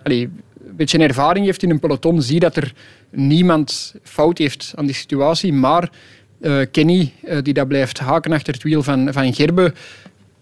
allee, 0.03 0.29
een 0.67 0.75
beetje 0.75 0.97
ervaring 0.97 1.45
heeft 1.45 1.63
in 1.63 1.69
een 1.69 1.79
peloton, 1.79 2.21
zie 2.21 2.39
dat 2.39 2.55
er 2.55 2.73
niemand 3.11 3.95
fout 4.03 4.37
heeft 4.37 4.73
aan 4.75 4.85
die 4.85 4.95
situatie. 4.95 5.53
Maar 5.53 5.89
eh, 6.41 6.59
Kenny, 6.71 7.13
eh, 7.23 7.37
die 7.41 7.53
dat 7.53 7.67
blijft 7.67 7.99
haken 7.99 8.31
achter 8.31 8.53
het 8.53 8.63
wiel 8.63 8.83
van, 8.83 9.13
van 9.13 9.33
Gerbe, 9.33 9.73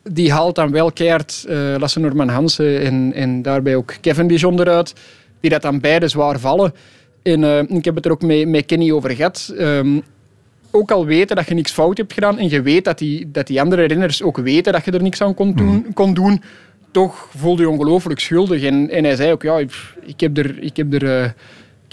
die 0.03 0.31
haalt 0.31 0.55
dan 0.55 0.71
wel 0.71 0.91
keihard 0.91 1.45
eh 1.47 1.75
Lasse 1.77 1.99
Norman 1.99 2.29
Hansen 2.29 2.81
en, 2.81 3.13
en 3.13 3.41
daarbij 3.41 3.75
ook 3.75 3.95
Cavendish 4.01 4.43
onderuit, 4.43 4.93
die 5.39 5.49
dat 5.49 5.61
dan 5.61 5.79
beide 5.79 6.07
zwaar 6.07 6.39
vallen. 6.39 6.73
En 7.23 7.67
ik 7.69 7.85
heb 7.85 7.95
het 7.95 8.05
er 8.05 8.11
ook 8.11 8.21
met, 8.21 8.47
met 8.47 8.65
Kenny 8.65 8.91
over 8.91 9.11
gehad. 9.11 9.53
Ehm, 9.57 9.99
ook 10.71 10.91
al 10.91 11.05
weten 11.05 11.35
dat 11.35 11.47
je 11.47 11.53
niks 11.53 11.71
fout 11.71 11.97
hebt 11.97 12.13
gedaan 12.13 12.37
en 12.37 12.49
je 12.49 12.61
weet 12.61 12.85
dat 12.85 12.97
die, 12.97 13.31
dat 13.31 13.47
die 13.47 13.61
andere 13.61 13.85
renners 13.85 14.23
ook 14.23 14.37
weten 14.37 14.73
dat 14.73 14.85
je 14.85 14.91
er 14.91 15.01
niks 15.01 15.21
aan 15.21 15.33
kon 15.33 15.53
doen, 15.53 15.93
kon 15.93 16.13
doen 16.13 16.41
toch 16.95 17.29
voelde 17.35 17.61
je 17.61 17.69
ongelooflijk 17.69 18.19
schuldig. 18.19 18.63
En, 18.63 18.89
en 18.89 19.03
hij 19.03 19.15
zei 19.15 19.31
ook, 19.31 19.43
ja, 19.43 19.65
pff, 19.65 19.95
ik 20.01 20.19
heb 20.19 20.37
er, 20.37 20.59
ik 20.59 20.77
heb 20.77 20.93
er, 20.93 21.25
ik 21.25 21.33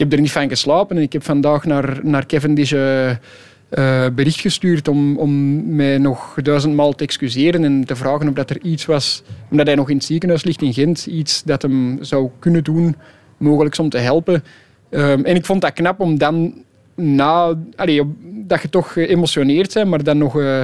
heb 0.03 0.13
er 0.13 0.21
niet 0.21 0.33
van 0.33 0.49
geslapen. 0.49 0.97
En 0.97 1.03
ik 1.03 1.13
heb 1.13 1.25
vandaag 1.25 1.65
naar, 1.65 2.01
naar 2.03 2.27
Cavendish 2.27 2.73
eh, 2.73 4.07
bericht 4.15 4.41
gestuurd 4.41 4.89
om, 4.89 5.17
om 5.17 5.75
mij 5.77 5.99
nog 5.99 6.35
duizendmaal 6.43 6.93
te 6.93 7.05
excuseren 7.05 7.65
en 7.65 7.85
te 7.85 7.97
vragen 7.97 8.29
of 8.29 8.35
dat 8.35 8.51
er 8.51 8.63
iets 8.63 8.85
was, 8.85 9.23
omdat 9.51 9.67
hij 9.67 9.75
nog 9.75 9.91
in 9.91 9.97
het 9.97 10.05
ziekenhuis 10.05 10.45
ligt 10.45 10.63
in 10.63 10.73
Gent, 10.73 11.07
iets 11.07 11.43
dat 11.43 11.63
hem 11.63 11.99
zou 12.01 12.31
kunnen 12.39 12.65
doen, 12.65 12.97
mogelijk 13.37 13.79
om 13.79 13.89
te 13.89 13.99
helpen. 13.99 14.45
Ehm, 14.91 15.25
en 15.25 15.37
ik 15.37 15.45
vond 15.45 15.61
dat 15.61 15.73
knap 15.73 16.01
om 16.01 16.19
dan 16.19 16.55
na, 16.95 17.55
allee, 17.77 18.03
dat 18.23 18.63
je 18.63 18.69
toch 18.69 18.93
geëmotioneerd 18.93 19.75
bent, 19.75 19.89
maar 19.91 20.05
dan 20.05 20.19
nog 20.19 20.41
eh, 20.41 20.63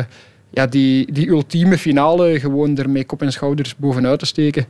ja, 0.50 0.66
die, 0.66 1.12
die 1.12 1.28
ultieme 1.28 1.78
finale 1.78 2.40
gewoon 2.40 2.76
er 2.76 2.90
met 2.90 3.06
kop 3.06 3.22
en 3.22 3.32
schouders 3.32 3.76
bovenuit 3.76 4.18
te 4.18 4.26
steken. 4.26 4.66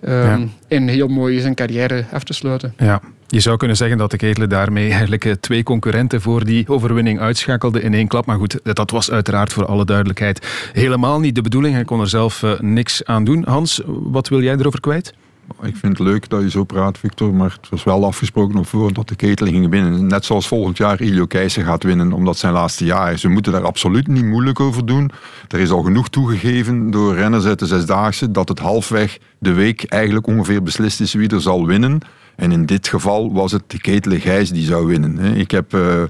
Ehm, 0.00 0.40
Ja. 0.40 0.40
En 0.68 0.88
heel 0.88 1.08
mooi 1.08 1.40
zijn 1.40 1.54
carrière 1.54 2.04
af 2.12 2.24
te 2.24 2.32
sluiten. 2.32 2.74
Ja, 2.78 3.00
je 3.32 3.40
zou 3.40 3.56
kunnen 3.56 3.76
zeggen 3.76 3.98
dat 3.98 4.10
de 4.10 4.16
Ketelen 4.16 4.48
daarmee 4.48 4.90
eigenlijk 4.90 5.24
eh, 5.24 5.32
twee 5.32 5.62
concurrenten 5.62 6.20
voor 6.20 6.44
die 6.44 6.68
overwinning 6.68 7.20
uitschakelde 7.20 7.82
in 7.82 7.94
één 7.94 8.08
klap. 8.08 8.26
Maar 8.26 8.36
goed, 8.36 8.60
dat 8.62 8.90
was 8.90 9.10
uiteraard 9.10 9.52
voor 9.52 9.66
alle 9.66 9.84
duidelijkheid 9.84 10.70
helemaal 10.72 11.20
niet 11.20 11.34
de 11.34 11.42
bedoeling. 11.42 11.74
Hij 11.74 11.84
kon 11.84 12.00
er 12.00 12.08
zelf 12.08 12.42
eh, 12.42 12.60
niks 12.60 13.04
aan 13.04 13.24
doen. 13.24 13.44
Hans, 13.44 13.80
wat 13.86 14.28
wil 14.28 14.42
jij 14.42 14.56
erover 14.56 14.80
kwijt? 14.80 15.14
Ik 15.62 15.76
vind 15.76 15.98
het 15.98 16.06
leuk 16.06 16.28
dat 16.28 16.42
je 16.42 16.50
zo 16.50 16.64
praat, 16.64 16.98
Victor, 16.98 17.34
maar 17.34 17.56
het 17.60 17.70
was 17.70 17.84
wel 17.84 18.04
afgesproken 18.04 18.58
op 18.58 18.66
voorhand 18.66 18.94
dat 18.94 19.08
de 19.08 19.16
ketel 19.16 19.46
ging 19.46 19.70
winnen. 19.70 20.06
Net 20.06 20.24
zoals 20.24 20.48
volgend 20.48 20.76
jaar 20.76 21.00
Ilio 21.00 21.26
Keijzer 21.26 21.64
gaat 21.64 21.82
winnen, 21.82 22.12
omdat 22.12 22.38
zijn 22.38 22.52
laatste 22.52 22.84
jaar 22.84 23.12
is. 23.12 23.22
We 23.22 23.28
moeten 23.28 23.52
daar 23.52 23.64
absoluut 23.64 24.06
niet 24.06 24.24
moeilijk 24.24 24.60
over 24.60 24.86
doen. 24.86 25.10
Er 25.48 25.60
is 25.60 25.70
al 25.70 25.82
genoeg 25.82 26.08
toegegeven 26.08 26.90
door 26.90 27.14
renners 27.14 27.44
uit 27.44 27.58
de 27.58 27.66
Zesdaagse 27.66 28.30
dat 28.30 28.48
het 28.48 28.58
halfweg 28.58 29.18
de 29.38 29.52
week 29.52 29.84
eigenlijk 29.84 30.26
ongeveer 30.26 30.62
beslist 30.62 31.00
is 31.00 31.12
wie 31.12 31.28
er 31.28 31.40
zal 31.40 31.66
winnen. 31.66 32.00
En 32.36 32.52
in 32.52 32.66
dit 32.66 32.88
geval 32.88 33.32
was 33.32 33.52
het 33.52 33.62
de 33.66 33.80
ketelen 33.80 34.20
Gijs 34.20 34.50
die 34.50 34.64
zou 34.64 34.86
winnen. 34.86 35.36
Ik 35.36 35.50
heb... 35.50 35.74
eh, 35.74 36.02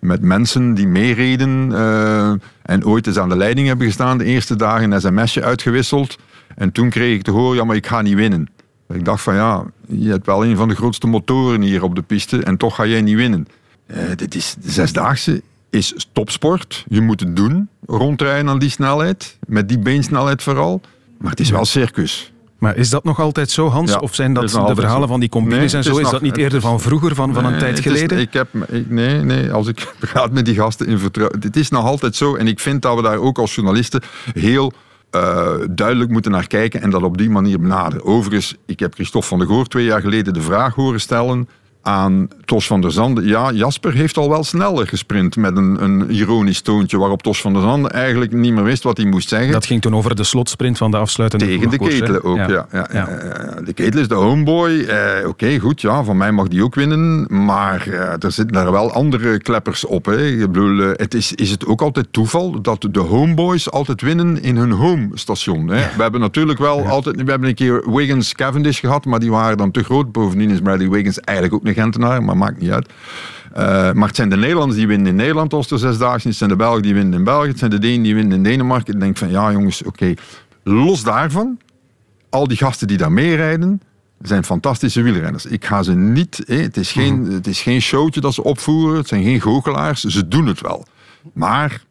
met 0.00 0.22
mensen 0.22 0.74
die 0.74 0.86
meereden 0.86 1.72
eh, 1.72 2.32
en 2.62 2.84
ooit 2.84 3.06
eens 3.06 3.18
aan 3.18 3.28
de 3.28 3.36
leiding 3.36 3.66
hebben 3.66 3.86
gestaan, 3.86 4.18
de 4.18 4.24
eerste 4.24 4.56
dagen 4.56 4.90
een 4.90 5.00
sms'je 5.00 5.42
uitgewisseld. 5.42 6.18
En 6.54 6.72
toen 6.72 6.90
kreeg 6.90 7.14
ik 7.14 7.22
te 7.22 7.30
horen, 7.30 7.56
ja, 7.56 7.64
maar 7.64 7.76
ik 7.76 7.86
ga 7.86 8.02
niet 8.02 8.14
winnen. 8.14 8.48
Ik 8.88 9.04
dacht 9.04 9.22
van 9.22 9.34
ja, 9.34 9.64
je 9.86 10.10
hebt 10.10 10.26
wel 10.26 10.44
een 10.44 10.56
van 10.56 10.68
de 10.68 10.74
grootste 10.74 11.06
motoren 11.06 11.60
hier 11.60 11.82
op 11.82 11.94
de 11.94 12.02
piste 12.02 12.42
en 12.42 12.56
toch 12.56 12.74
ga 12.74 12.86
jij 12.86 13.00
niet 13.00 13.16
winnen. 13.16 13.46
Eh, 13.86 13.98
dit 14.16 14.34
is, 14.34 14.56
de 14.60 14.70
zesdaagse 14.70 15.42
is 15.70 16.08
topsport. 16.12 16.84
Je 16.88 17.00
moet 17.00 17.20
het 17.20 17.36
doen, 17.36 17.68
rondrijden 17.86 18.48
aan 18.48 18.58
die 18.58 18.70
snelheid, 18.70 19.38
met 19.46 19.68
die 19.68 19.78
beensnelheid 19.78 20.42
vooral. 20.42 20.80
Maar 21.18 21.30
het 21.30 21.40
is 21.40 21.50
wel 21.50 21.64
circus. 21.64 22.32
Maar 22.58 22.76
is 22.76 22.90
dat 22.90 23.04
nog 23.04 23.20
altijd 23.20 23.50
zo, 23.50 23.68
Hans? 23.68 23.90
Ja, 23.90 23.98
of 23.98 24.14
zijn 24.14 24.34
dat 24.34 24.42
de 24.42 24.48
verhalen 24.74 25.00
zo. 25.00 25.06
van 25.06 25.20
die 25.20 25.28
combines 25.28 25.72
Nee, 25.72 25.82
en 25.82 25.84
zo? 25.84 25.90
is 25.90 25.96
Is 25.96 26.02
nog- 26.02 26.12
dat 26.12 26.20
niet 26.20 26.36
eerder 26.36 26.60
van 26.60 26.80
vroeger, 26.80 27.14
van, 27.14 27.34
van 27.34 27.44
een 27.44 27.58
tijd 27.58 27.76
het 27.76 27.86
is- 27.86 27.92
geleden? 27.92 28.18
ik 28.18 28.32
heb, 28.32 28.48
ik, 28.68 28.90
nee, 28.90 29.20
nee, 29.22 29.52
als 29.52 29.66
ik 29.68 29.92
praat 30.12 30.32
met 30.32 30.44
die 30.44 30.54
gasten 30.54 30.86
in 30.86 30.98
vertrouwen. 30.98 31.40
Het 31.40 31.56
is 31.56 31.68
nog 31.70 31.84
altijd 31.84 32.16
zo. 32.16 32.34
En 32.36 32.46
ik 32.46 32.60
vind 32.60 32.82
dat 32.82 32.96
we 32.96 33.02
daar 33.02 33.18
ook 33.18 33.38
als 33.38 33.54
journalisten 33.54 34.02
heel 34.34 34.72
eh, 35.10 35.48
duidelijk 35.70 36.10
moeten 36.10 36.30
naar 36.30 36.46
kijken 36.46 36.82
en 36.82 36.90
dat 36.90 37.02
op 37.02 37.18
die 37.18 37.30
manier 37.30 37.60
benaderen. 37.60 38.04
Overigens, 38.04 38.54
ik 38.66 38.78
heb 38.80 38.94
Christophe 38.94 39.28
van 39.28 39.38
der 39.38 39.46
Goor 39.46 39.66
twee 39.66 39.84
jaar 39.84 40.00
geleden 40.00 40.32
de 40.34 40.40
vraag 40.40 40.74
horen 40.74 41.00
stellen 41.00 41.48
aan 41.86 42.28
Tos 42.44 42.66
van 42.66 42.80
der 42.80 42.92
Zande. 42.92 43.26
Ja, 43.26 43.52
Jasper 43.52 43.92
heeft 43.92 44.16
al 44.16 44.28
wel 44.28 44.44
sneller 44.44 44.86
gesprint 44.86 45.36
met 45.36 45.56
een, 45.56 45.82
een 45.82 46.10
ironisch 46.10 46.60
toontje 46.60 46.98
waarop 46.98 47.22
Tos 47.22 47.40
van 47.40 47.52
der 47.52 47.62
Zande 47.62 47.88
eigenlijk 47.88 48.32
niet 48.32 48.52
meer 48.52 48.64
wist 48.64 48.82
wat 48.82 48.96
hij 48.96 49.06
moest 49.06 49.28
zeggen. 49.28 49.52
Dat 49.52 49.66
ging 49.66 49.82
toen 49.82 49.96
over 49.96 50.16
de 50.16 50.24
slotsprint 50.24 50.78
van 50.78 50.90
de 50.90 50.96
afsluitende 50.96 51.46
Tegen 51.46 51.70
de 51.70 51.78
ketelen 51.78 52.24
ook, 52.24 52.36
ja. 52.36 52.66
ja, 52.72 52.88
Ja. 52.92 53.04
De 53.64 53.72
ketel 53.74 54.00
is 54.00 54.08
de 54.08 54.14
homeboy. 54.14 54.80
Eh, 54.80 55.28
Oké, 55.28 55.58
goed, 55.58 55.80
ja, 55.80 56.04
van 56.04 56.16
mij 56.16 56.32
mag 56.32 56.48
die 56.48 56.64
ook 56.64 56.74
winnen. 56.74 57.26
Maar 57.44 57.86
eh, 57.88 58.24
er 58.24 58.32
zitten 58.32 58.52
daar 58.52 58.72
wel 58.72 58.92
andere 58.92 59.38
kleppers 59.38 59.84
op. 59.84 60.04
Hè. 60.04 60.26
Ik 60.26 60.38
bedoel, 60.52 60.80
eh, 60.80 60.90
het 60.92 61.14
is, 61.14 61.32
is 61.32 61.50
het 61.50 61.66
ook 61.66 61.80
altijd 61.80 62.06
toeval 62.10 62.62
dat 62.62 62.88
de 62.90 63.00
homeboys 63.00 63.70
altijd 63.70 64.00
winnen 64.00 64.42
in 64.42 64.56
hun 64.56 64.70
homestation. 64.70 65.68
Hè. 65.68 65.86
We 65.96 66.02
hebben 66.02 66.20
natuurlijk 66.20 66.58
wel 66.58 66.86
altijd... 66.86 67.22
We 67.22 67.30
hebben 67.30 67.48
een 67.48 67.54
keer 67.54 67.90
Wiggins 67.90 68.34
Cavendish 68.34 68.80
gehad, 68.80 69.04
maar 69.04 69.18
die 69.18 69.30
waren 69.30 69.56
dan 69.56 69.70
te 69.70 69.84
groot. 69.84 70.12
Bovendien 70.12 70.50
is 70.50 70.60
Bradley 70.60 70.88
Wiggins 70.88 71.20
eigenlijk 71.20 71.56
ook 71.56 71.66
een 71.66 71.74
Gentenaar, 71.76 72.22
maar 72.22 72.36
maakt 72.36 72.60
niet 72.60 72.70
uit. 72.70 72.88
Eh, 73.52 73.92
maar 73.92 74.06
het 74.06 74.16
zijn 74.16 74.28
de 74.28 74.36
Nederlanders 74.36 74.78
die 74.78 74.86
winnen 74.86 75.06
in 75.06 75.14
Nederland 75.14 75.52
als 75.52 75.68
de 75.68 75.78
zesdaagse. 75.78 76.28
Het 76.28 76.36
zijn 76.36 76.50
de 76.50 76.56
Belgen 76.56 76.82
die 76.82 76.94
winnen 76.94 77.14
in 77.14 77.24
België. 77.24 77.48
Het 77.48 77.58
zijn 77.58 77.70
de 77.70 77.78
Denen 77.78 78.02
die 78.02 78.14
winnen 78.14 78.36
in 78.36 78.42
Denemarken. 78.42 78.94
Ik 78.94 79.00
denk 79.00 79.16
van, 79.16 79.30
ja 79.30 79.52
jongens, 79.52 79.82
oké. 79.82 80.14
Los 80.62 81.02
daarvan, 81.02 81.58
al 82.30 82.48
die 82.48 82.56
gasten 82.56 82.86
die 82.86 82.96
daar 82.96 83.12
meerijden, 83.12 83.80
zijn 84.20 84.44
fantastische 84.44 85.02
wielrenners. 85.02 85.46
Ik 85.46 85.64
ga 85.64 85.82
ze 85.82 85.94
niet... 85.94 86.42
het, 86.46 86.76
is 86.76 86.92
geen, 86.92 87.24
het 87.24 87.46
is 87.46 87.62
geen 87.62 87.80
showtje 87.80 88.20
dat 88.20 88.34
ze 88.34 88.44
opvoeren. 88.44 88.96
Het 88.96 89.08
zijn 89.08 89.22
geen 89.22 89.40
goochelaars. 89.40 90.04
Ze 90.04 90.28
doen 90.28 90.46
het 90.46 90.60
wel. 90.60 90.86
Maar 91.34 91.82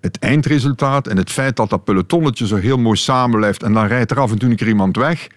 het 0.00 0.18
eindresultaat 0.18 1.06
en 1.06 1.16
het 1.16 1.30
feit 1.30 1.56
dat 1.56 1.70
dat 1.70 1.84
pelotonnetje 1.84 2.46
zo 2.46 2.56
heel 2.56 2.78
mooi 2.78 2.96
samenblijft 2.96 3.62
en 3.62 3.72
dan 3.72 3.86
rijdt 3.86 4.10
er 4.10 4.20
af 4.20 4.30
en 4.30 4.38
toe 4.38 4.50
een 4.50 4.56
keer 4.56 4.68
iemand 4.68 4.96
weg... 4.96 5.28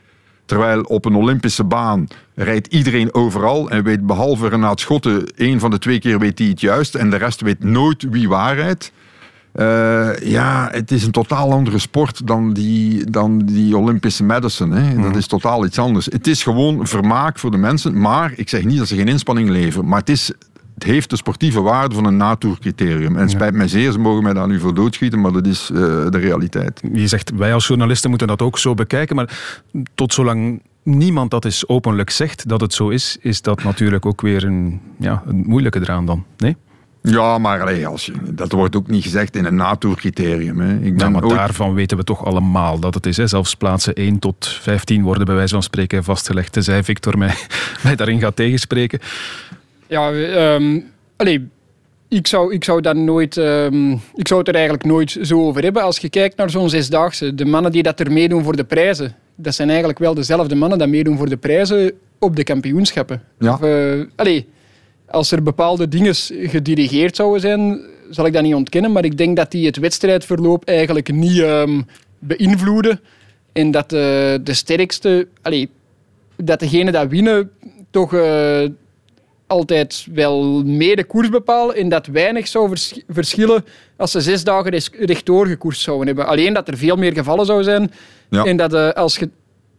Terwijl 0.51 0.81
op 0.81 1.05
een 1.05 1.15
Olympische 1.15 1.63
baan 1.63 2.07
rijdt 2.35 2.67
iedereen 2.67 3.13
overal 3.13 3.69
en 3.69 3.83
weet 3.83 4.05
behalve 4.05 4.47
Renaat 4.47 4.79
Schotten, 4.79 5.35
één 5.35 5.59
van 5.59 5.69
de 5.71 5.79
twee 5.79 5.99
keer 5.99 6.19
weet 6.19 6.39
hij 6.39 6.47
het 6.47 6.61
juist 6.61 6.95
en 6.95 7.09
de 7.09 7.15
rest 7.15 7.41
weet 7.41 7.63
nooit 7.63 8.05
wie 8.09 8.29
waar 8.29 8.55
rijdt. 8.55 8.91
Eh, 9.51 10.09
ja, 10.23 10.69
het 10.71 10.91
is 10.91 11.03
een 11.03 11.11
totaal 11.11 11.51
andere 11.51 11.79
sport 11.79 12.27
dan 12.27 12.53
die, 12.53 13.09
dan 13.11 13.39
die 13.39 13.77
Olympische 13.77 14.23
medicine. 14.23 14.79
Hè. 14.79 15.01
Dat 15.01 15.15
is 15.15 15.27
totaal 15.27 15.65
iets 15.65 15.79
anders. 15.79 16.05
Het 16.05 16.27
is 16.27 16.43
gewoon 16.43 16.87
vermaak 16.87 17.39
voor 17.39 17.51
de 17.51 17.57
mensen, 17.57 17.99
maar 18.01 18.33
ik 18.35 18.49
zeg 18.49 18.63
niet 18.63 18.77
dat 18.77 18.87
ze 18.87 18.95
geen 18.95 19.07
inspanning 19.07 19.49
leveren, 19.49 19.87
maar 19.87 19.99
het 19.99 20.09
is... 20.09 20.31
Het 20.81 20.89
heeft 20.89 21.09
de 21.09 21.15
sportieve 21.15 21.61
waarde 21.61 21.95
van 21.95 22.05
een 22.05 22.17
natuurcriterium. 22.17 23.15
En 23.15 23.21
het 23.21 23.31
spijt 23.31 23.53
mij 23.53 23.67
zeer, 23.67 23.91
ze 23.91 23.99
mogen 23.99 24.23
mij 24.23 24.33
daar 24.33 24.47
nu 24.47 24.59
voor 24.59 24.73
doodschieten, 24.73 25.21
maar 25.21 25.31
dat 25.31 25.45
is 25.47 25.69
eh, 25.69 25.77
de 26.09 26.17
realiteit. 26.17 26.81
Je 26.93 27.07
zegt, 27.07 27.31
wij 27.35 27.53
als 27.53 27.67
journalisten 27.67 28.09
moeten 28.09 28.27
dat 28.27 28.41
ook 28.41 28.57
zo 28.57 28.73
bekijken, 28.73 29.15
maar 29.15 29.39
tot 29.95 30.13
zolang 30.13 30.61
niemand 30.83 31.31
dat 31.31 31.45
eens 31.45 31.67
openlijk 31.67 32.09
zegt 32.09 32.47
dat 32.47 32.61
het 32.61 32.73
zo 32.73 32.89
is, 32.89 33.17
is 33.19 33.41
dat 33.41 33.63
natuurlijk 33.63 34.05
ook 34.05 34.21
weer 34.21 34.43
een, 34.43 34.81
ja, 34.99 35.23
een 35.27 35.43
moeilijke 35.47 35.79
eraan 35.79 36.05
dan. 36.05 36.25
Nee? 36.37 36.55
Ja, 37.03 37.37
maar 37.37 37.61
allee, 37.61 37.87
als 37.87 38.05
je, 38.05 38.13
dat 38.31 38.51
wordt 38.51 38.75
ook 38.75 38.87
niet 38.87 39.03
gezegd 39.03 39.35
in 39.35 39.45
een 39.45 39.55
NATO-criterium. 39.55 40.97
Ja, 40.97 41.09
maar 41.09 41.23
ooit- 41.23 41.35
daarvan 41.35 41.73
weten 41.73 41.97
we 41.97 42.03
toch 42.03 42.25
allemaal 42.25 42.79
dat 42.79 42.93
het 42.93 43.05
is. 43.05 43.17
Hè. 43.17 43.27
Zelfs 43.27 43.55
plaatsen 43.55 43.93
1 43.93 44.19
tot 44.19 44.47
15 44.61 45.03
worden 45.03 45.25
bij 45.25 45.35
wijze 45.35 45.53
van 45.53 45.63
spreken 45.63 46.03
vastgelegd. 46.03 46.51
Tenzij 46.51 46.83
Victor 46.83 47.17
mij, 47.17 47.33
mij 47.83 47.95
daarin 47.95 48.19
gaat 48.19 48.35
tegenspreken. 48.35 48.99
Ja, 49.91 50.11
allee, 51.15 51.47
ik 52.07 52.27
zou, 52.27 52.53
ik, 52.53 52.63
zou 52.63 52.81
dan 52.81 53.03
nooit, 53.03 53.37
ehm, 53.37 53.91
ik 53.91 54.27
zou 54.27 54.39
het 54.39 54.47
er 54.47 54.55
eigenlijk 54.55 54.85
nooit 54.85 55.17
zo 55.21 55.41
over 55.41 55.63
hebben. 55.63 55.83
Als 55.83 55.97
je 55.97 56.09
kijkt 56.09 56.37
naar 56.37 56.49
zo'n 56.49 56.69
zesdaagse, 56.69 57.35
de 57.35 57.45
mannen 57.45 57.71
die 57.71 57.83
dat 57.83 57.99
er 57.99 58.11
meedoen 58.11 58.43
voor 58.43 58.55
de 58.55 58.63
prijzen, 58.63 59.15
dat 59.35 59.55
zijn 59.55 59.69
eigenlijk 59.69 59.99
wel 59.99 60.13
dezelfde 60.13 60.55
mannen 60.55 60.77
die 60.77 60.87
meedoen 60.87 61.17
voor 61.17 61.29
de 61.29 61.37
prijzen 61.37 61.91
op 62.19 62.35
de 62.35 62.43
kampioenschappen. 62.43 63.21
Ja. 63.39 63.53
Of, 63.53 63.61
eh, 63.61 64.01
allee, 64.15 64.47
als 65.07 65.31
er 65.31 65.43
bepaalde 65.43 65.87
dingen 65.87 66.15
gedirigeerd 66.49 67.15
zouden 67.15 67.41
zijn, 67.41 67.79
zal 68.09 68.25
ik 68.25 68.33
dat 68.33 68.43
niet 68.43 68.55
ontkennen, 68.55 68.91
maar 68.91 69.05
ik 69.05 69.17
denk 69.17 69.35
dat 69.35 69.51
die 69.51 69.65
het 69.65 69.77
wedstrijdverloop 69.77 70.65
eigenlijk 70.65 71.13
niet 71.13 71.39
ehm, 71.39 71.81
beïnvloeden. 72.19 72.99
En 73.51 73.71
dat 73.71 73.89
de, 73.89 74.39
de 74.43 74.53
sterkste, 74.53 75.27
allee, 75.41 75.69
dat 76.35 76.59
degene 76.59 76.91
dat 76.91 77.07
winnen 77.09 77.51
toch 77.89 78.13
eh, 78.13 78.63
altijd 79.51 80.07
wel 80.13 80.63
mee 80.63 80.95
de 80.95 81.03
koers 81.03 81.29
bepalen 81.29 81.75
en 81.75 81.89
dat 81.89 82.05
weinig 82.07 82.47
zou 82.47 82.67
vers- 82.69 83.01
verschillen 83.09 83.65
als 83.97 84.11
ze 84.11 84.21
zes 84.21 84.43
dagen 84.43 84.81
rechtdoor 84.99 85.47
gekoerst 85.47 85.81
zouden 85.81 86.07
hebben. 86.07 86.25
Alleen 86.27 86.53
dat 86.53 86.67
er 86.67 86.77
veel 86.77 86.95
meer 86.95 87.13
gevallen 87.13 87.45
zou 87.45 87.63
zijn 87.63 87.91
Ja. 88.29 88.43
en 88.45 88.57
dat 88.57 88.73
eh, 88.73 88.89
als 88.89 89.17
je 89.17 89.29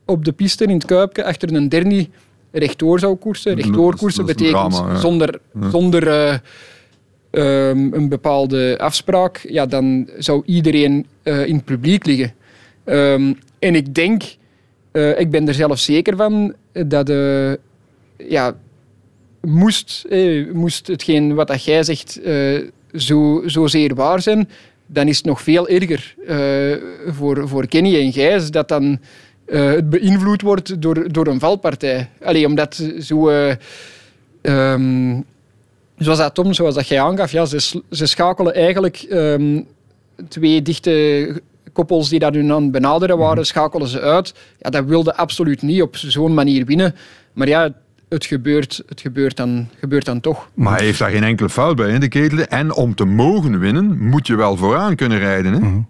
op 0.06 0.24
de 0.24 0.32
piste 0.32 0.64
in 0.64 0.70
het 0.74 0.84
Kuipje 0.84 1.24
achter 1.24 1.54
een 1.54 1.68
dernie 1.68 2.10
rechtdoor 2.52 2.98
zou 2.98 3.14
koersen, 3.16 3.54
rechtdoor 3.54 3.84
Dat 3.84 3.94
is- 3.94 4.00
koersen 4.00 4.26
dat 4.26 4.40
is 4.40 4.46
een 4.46 4.52
betekent 4.52 4.72
drama, 4.74 4.92
ja. 4.92 4.98
zonder, 5.00 5.40
zonder 5.70 6.08
eh, 6.08 6.34
ehm, 7.30 7.92
een 7.94 8.08
bepaalde 8.08 8.78
afspraak, 8.78 9.36
ja, 9.48 9.66
dan 9.66 10.08
zou 10.18 10.42
iedereen 10.46 11.06
eh, 11.22 11.46
in 11.46 11.54
het 11.54 11.64
publiek 11.64 12.06
liggen. 12.06 12.32
Ehm, 12.84 13.32
en 13.58 13.74
ik 13.74 13.94
denk, 13.94 14.22
ik 15.18 15.30
ben 15.30 15.48
er 15.48 15.54
zelf 15.54 15.78
zeker 15.78 16.16
van, 16.16 16.54
dat 16.86 17.08
ja, 18.28 18.54
moest, 19.42 20.04
eh, 20.08 20.52
moest 20.52 20.86
hetgeen 20.86 21.34
wat 21.34 21.48
dat 21.48 21.64
jij 21.64 21.82
zegt 21.82 22.20
eh, 22.22 22.60
zo, 22.94 23.42
zozeer 23.46 23.94
waar 23.94 24.20
zijn, 24.22 24.48
dan 24.86 25.08
is 25.08 25.16
het 25.16 25.26
nog 25.26 25.42
veel 25.42 25.68
erger 25.68 26.14
eh, 26.26 27.12
voor, 27.12 27.48
voor 27.48 27.66
Kenny 27.66 28.00
en 28.00 28.12
Gijs 28.12 28.50
dat 28.50 28.68
dan 28.68 28.98
eh, 29.44 29.66
het 29.66 29.90
beïnvloed 29.90 30.42
wordt 30.42 30.82
door, 30.82 31.12
door 31.12 31.26
een 31.26 31.40
valpartij. 31.40 32.08
Allee, 32.22 32.46
omdat 32.46 32.88
zo... 33.00 33.28
eh, 33.28 33.54
ehm, 34.42 35.20
zoals 35.96 36.18
dat 36.18 36.34
Tom, 36.34 36.52
zoals 36.52 36.74
dat 36.74 36.88
jij 36.88 37.00
aangaf, 37.00 37.32
ja, 37.32 37.44
ze, 37.44 37.82
ze 37.90 38.06
schakelen 38.06 38.54
eigenlijk 38.54 38.96
ehm, 38.96 39.60
twee 40.28 40.62
dichte 40.62 41.40
koppels 41.72 42.08
die 42.08 42.18
dat 42.18 42.34
hun 42.34 42.52
aan 42.52 42.70
benaderen 42.70 43.18
waren, 43.18 43.46
schakelen 43.46 43.88
ze 43.88 44.00
uit. 44.00 44.34
Ja, 44.58 44.70
dat 44.70 44.84
wilde 44.84 45.14
absoluut 45.16 45.62
niet 45.62 45.82
op 45.82 45.96
zo'n 45.96 46.34
manier 46.34 46.64
winnen. 46.64 46.94
Maar 47.32 47.48
ja, 47.48 47.74
het 48.12 48.26
gebeurt, 48.26 48.82
het 48.88 49.00
gebeurt, 49.00 49.36
dan, 49.36 49.68
gebeurt 49.78 50.04
dan 50.04 50.20
toch. 50.20 50.48
Maar 50.54 50.76
hij 50.76 50.84
heeft 50.84 50.98
daar 50.98 51.10
geen 51.10 51.24
enkele 51.24 51.48
fout 51.48 51.76
bij 51.76 51.90
in 51.90 52.00
de 52.00 52.08
ketelen. 52.08 52.48
En 52.48 52.74
om 52.74 52.94
te 52.94 53.04
mogen 53.04 53.58
winnen, 53.58 53.98
moet 53.98 54.26
je 54.26 54.36
wel 54.36 54.56
vooraan 54.56 54.96
kunnen 54.96 55.18
rijden. 55.18 55.52
Hè? 55.52 55.58
Mhm. 55.58 55.80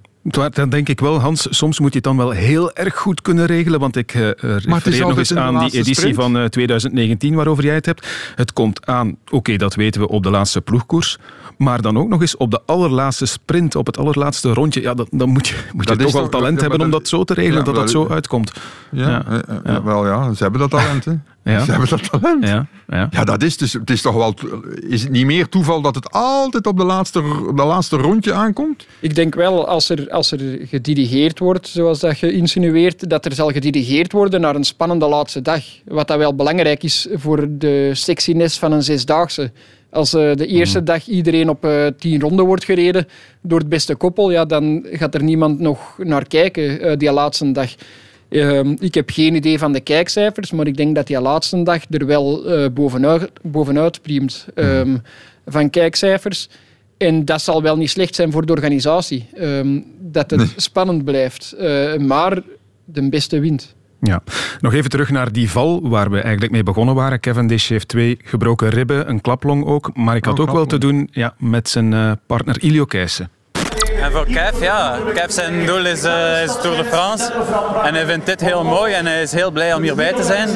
Dan 0.52 0.68
denk 0.68 0.88
ik 0.88 1.00
wel, 1.00 1.20
Hans, 1.20 1.46
soms 1.50 1.80
moet 1.80 1.88
je 1.88 1.94
het 1.94 2.04
dan 2.04 2.16
wel 2.16 2.30
heel 2.30 2.72
erg 2.72 2.96
goed 2.96 3.22
kunnen 3.22 3.46
regelen. 3.46 3.80
Want 3.80 3.96
ik 3.96 4.14
eh, 4.14 4.30
refereer 4.36 5.00
nog 5.00 5.18
eens 5.18 5.34
aan 5.34 5.58
die 5.58 5.72
editie 5.72 5.94
sprint. 5.94 6.14
van 6.14 6.38
eh, 6.38 6.44
2019 6.44 7.34
waarover 7.34 7.64
jij 7.64 7.74
het 7.74 7.86
hebt. 7.86 8.06
Het 8.34 8.52
komt 8.52 8.86
aan, 8.86 9.16
oké, 9.30 9.56
dat 9.56 9.74
weten 9.74 10.00
we 10.00 10.08
op 10.08 10.22
de 10.22 10.30
laatste 10.30 10.60
ploegkoers. 10.60 11.18
Maar 11.62 11.82
dan 11.82 11.98
ook 11.98 12.08
nog 12.08 12.20
eens 12.20 12.36
op 12.36 12.50
de 12.50 12.60
allerlaatste 12.66 13.26
sprint, 13.26 13.74
op 13.76 13.86
het 13.86 13.98
allerlaatste 13.98 14.52
rondje. 14.52 14.80
Ja, 14.80 14.94
dat, 14.94 15.08
dan 15.10 15.28
moet 15.28 15.48
je, 15.48 15.54
moet 15.72 15.88
je 15.88 15.96
Dat 15.96 16.06
toch 16.06 16.14
al 16.14 16.20
toch- 16.20 16.30
talent 16.30 16.60
hebben 16.60 16.80
om 16.80 16.90
dat- 16.90 17.08
zo 17.08 17.24
te 17.24 17.34
regelen, 17.34 17.58
Ja, 17.58 17.64
dat 17.64 17.74
dat 17.74 17.82
dat- 17.82 17.92
zo 17.92 18.08
uitkomt. 18.08 18.52
Ja, 18.90 19.08
Ja. 19.08 19.24
eh, 19.28 19.34
eh, 19.38 19.56
Ja. 19.64 19.82
Wel 19.82 20.06
ja, 20.06 20.32
ze 20.34 20.42
hebben 20.42 20.60
dat 20.60 20.70
talent. 20.80 21.04
Hè. 21.04 21.12
Ja. 21.44 21.64
Ze 21.64 21.70
hebben 21.70 21.88
dat 21.88 22.10
talent. 22.10 22.44
Ja, 22.48 22.66
ja. 22.88 23.08
Ja, 23.10 23.24
dat 23.24 23.42
is 23.42 23.56
dus. 23.56 23.72
Het 23.72 23.90
is 23.90 24.02
toch 24.02 24.14
wel. 24.14 24.34
Is 24.88 25.02
het 25.02 25.10
niet 25.10 25.26
meer 25.26 25.48
toeval 25.48 25.80
dat 25.82 25.94
het 25.94 26.10
altijd 26.12 26.66
op 26.66 26.76
de 26.76 26.84
laatste, 26.84 27.20
de 27.54 27.64
laatste 27.64 27.96
rondje 27.96 28.32
aankomt? 28.32 28.86
Ik 29.00 29.14
denk 29.14 29.34
wel, 29.34 29.66
als 29.68 29.88
er, 29.88 30.10
als 30.10 30.32
er 30.32 30.58
gedirigeerd 30.66 31.38
wordt, 31.38 31.68
zoals 31.68 32.00
dat 32.00 32.18
je 32.18 32.32
insinueert, 32.32 33.10
dat 33.10 33.24
er 33.24 33.32
zal 33.34 33.50
gedirigeerd 33.50 34.12
worden 34.12 34.40
naar 34.40 34.54
een 34.54 34.64
spannende 34.64 35.06
laatste 35.08 35.42
dag. 35.42 35.62
Wat 35.84 36.08
dat 36.08 36.18
wel 36.18 36.34
belangrijk 36.34 36.82
is 36.82 37.06
voor 37.14 37.46
de 37.50 37.90
sexiness 37.92 38.58
van 38.58 38.72
een 38.72 38.82
zesdaagse. 38.82 39.52
Als 39.92 40.14
eh, 40.14 40.34
de 40.34 40.46
eerste 40.46 40.82
dag 40.82 41.06
iedereen 41.06 41.48
op 41.48 41.64
eh, 41.64 41.86
tien 41.98 42.20
ronden 42.20 42.44
wordt 42.46 42.64
gereden 42.64 43.08
door 43.42 43.58
het 43.58 43.68
beste 43.68 43.94
koppel, 43.94 44.30
ja, 44.30 44.44
dan 44.44 44.86
gaat 44.90 45.14
er 45.14 45.22
niemand 45.22 45.58
nog 45.58 45.98
naar 45.98 46.26
kijken 46.26 46.80
eh, 46.80 46.96
die 46.96 47.12
laatste 47.12 47.52
dag. 47.52 47.74
Ehm, 48.28 48.74
ik 48.78 48.94
heb 48.94 49.10
geen 49.10 49.34
idee 49.34 49.58
van 49.58 49.72
de 49.72 49.80
kijkcijfers, 49.80 50.50
maar 50.50 50.66
ik 50.66 50.76
denk 50.76 50.94
dat 50.94 51.06
die 51.06 51.20
laatste 51.20 51.62
dag 51.62 51.82
er 51.90 52.06
wel 52.06 52.44
bovenuit, 52.72 53.30
bovenuit 53.42 54.02
priemt 54.02 54.46
ehm, 54.54 54.96
van 55.46 55.70
kijkcijfers. 55.70 56.48
En 56.96 57.24
dat 57.24 57.42
zal 57.42 57.62
wel 57.62 57.76
niet 57.76 57.90
slecht 57.90 58.14
zijn 58.14 58.32
voor 58.32 58.46
de 58.46 58.52
organisatie. 58.52 59.28
ehm, 59.34 59.80
dat 59.98 60.30
het 60.30 60.52
spannend 60.56 61.04
blijft. 61.04 61.56
Maar 61.98 62.42
de 62.84 63.08
beste 63.08 63.40
wint. 63.40 63.74
Ja. 64.04 64.22
Nog 64.60 64.72
even 64.72 64.90
terug 64.90 65.10
naar 65.10 65.32
die 65.32 65.50
val 65.50 65.88
waar 65.88 66.10
we 66.10 66.20
eigenlijk 66.20 66.52
mee 66.52 66.62
begonnen 66.62 66.94
waren. 66.94 67.20
Cavendish 67.20 67.68
heeft 67.68 67.88
twee 67.88 68.18
gebroken 68.24 68.68
ribben, 68.68 69.08
een 69.08 69.20
klaplong 69.20 69.64
ook. 69.64 69.96
Maar 69.96 70.16
ik 70.16 70.24
had 70.24 70.38
Oh, 70.38 70.48
ook 70.48 70.54
wel 70.54 70.66
te 70.66 70.78
doen 70.78 71.08
ja, 71.12 71.34
met 71.38 71.68
zijn 71.68 71.92
eh, 71.92 72.12
partner 72.26 72.62
Ilio 72.62 72.84
Keijsen. 72.84 73.30
En 74.02 74.12
voor 74.12 74.26
Kev, 74.26 74.60
ja, 74.60 74.98
Kev 75.14 75.30
zijn 75.30 75.66
doel 75.66 75.86
is, 75.86 76.02
eh, 76.02 76.42
is 76.42 76.52
Tour 76.60 76.76
de 76.76 76.84
France. 76.84 77.32
En 77.84 77.94
hij 77.94 78.06
vindt 78.06 78.26
dit 78.26 78.40
heel 78.40 78.64
mooi 78.64 78.94
en 78.94 79.06
hij 79.06 79.22
is 79.22 79.32
heel 79.32 79.50
blij 79.50 79.74
om 79.74 79.82
hierbij 79.82 80.12
te 80.12 80.22
zijn. 80.22 80.48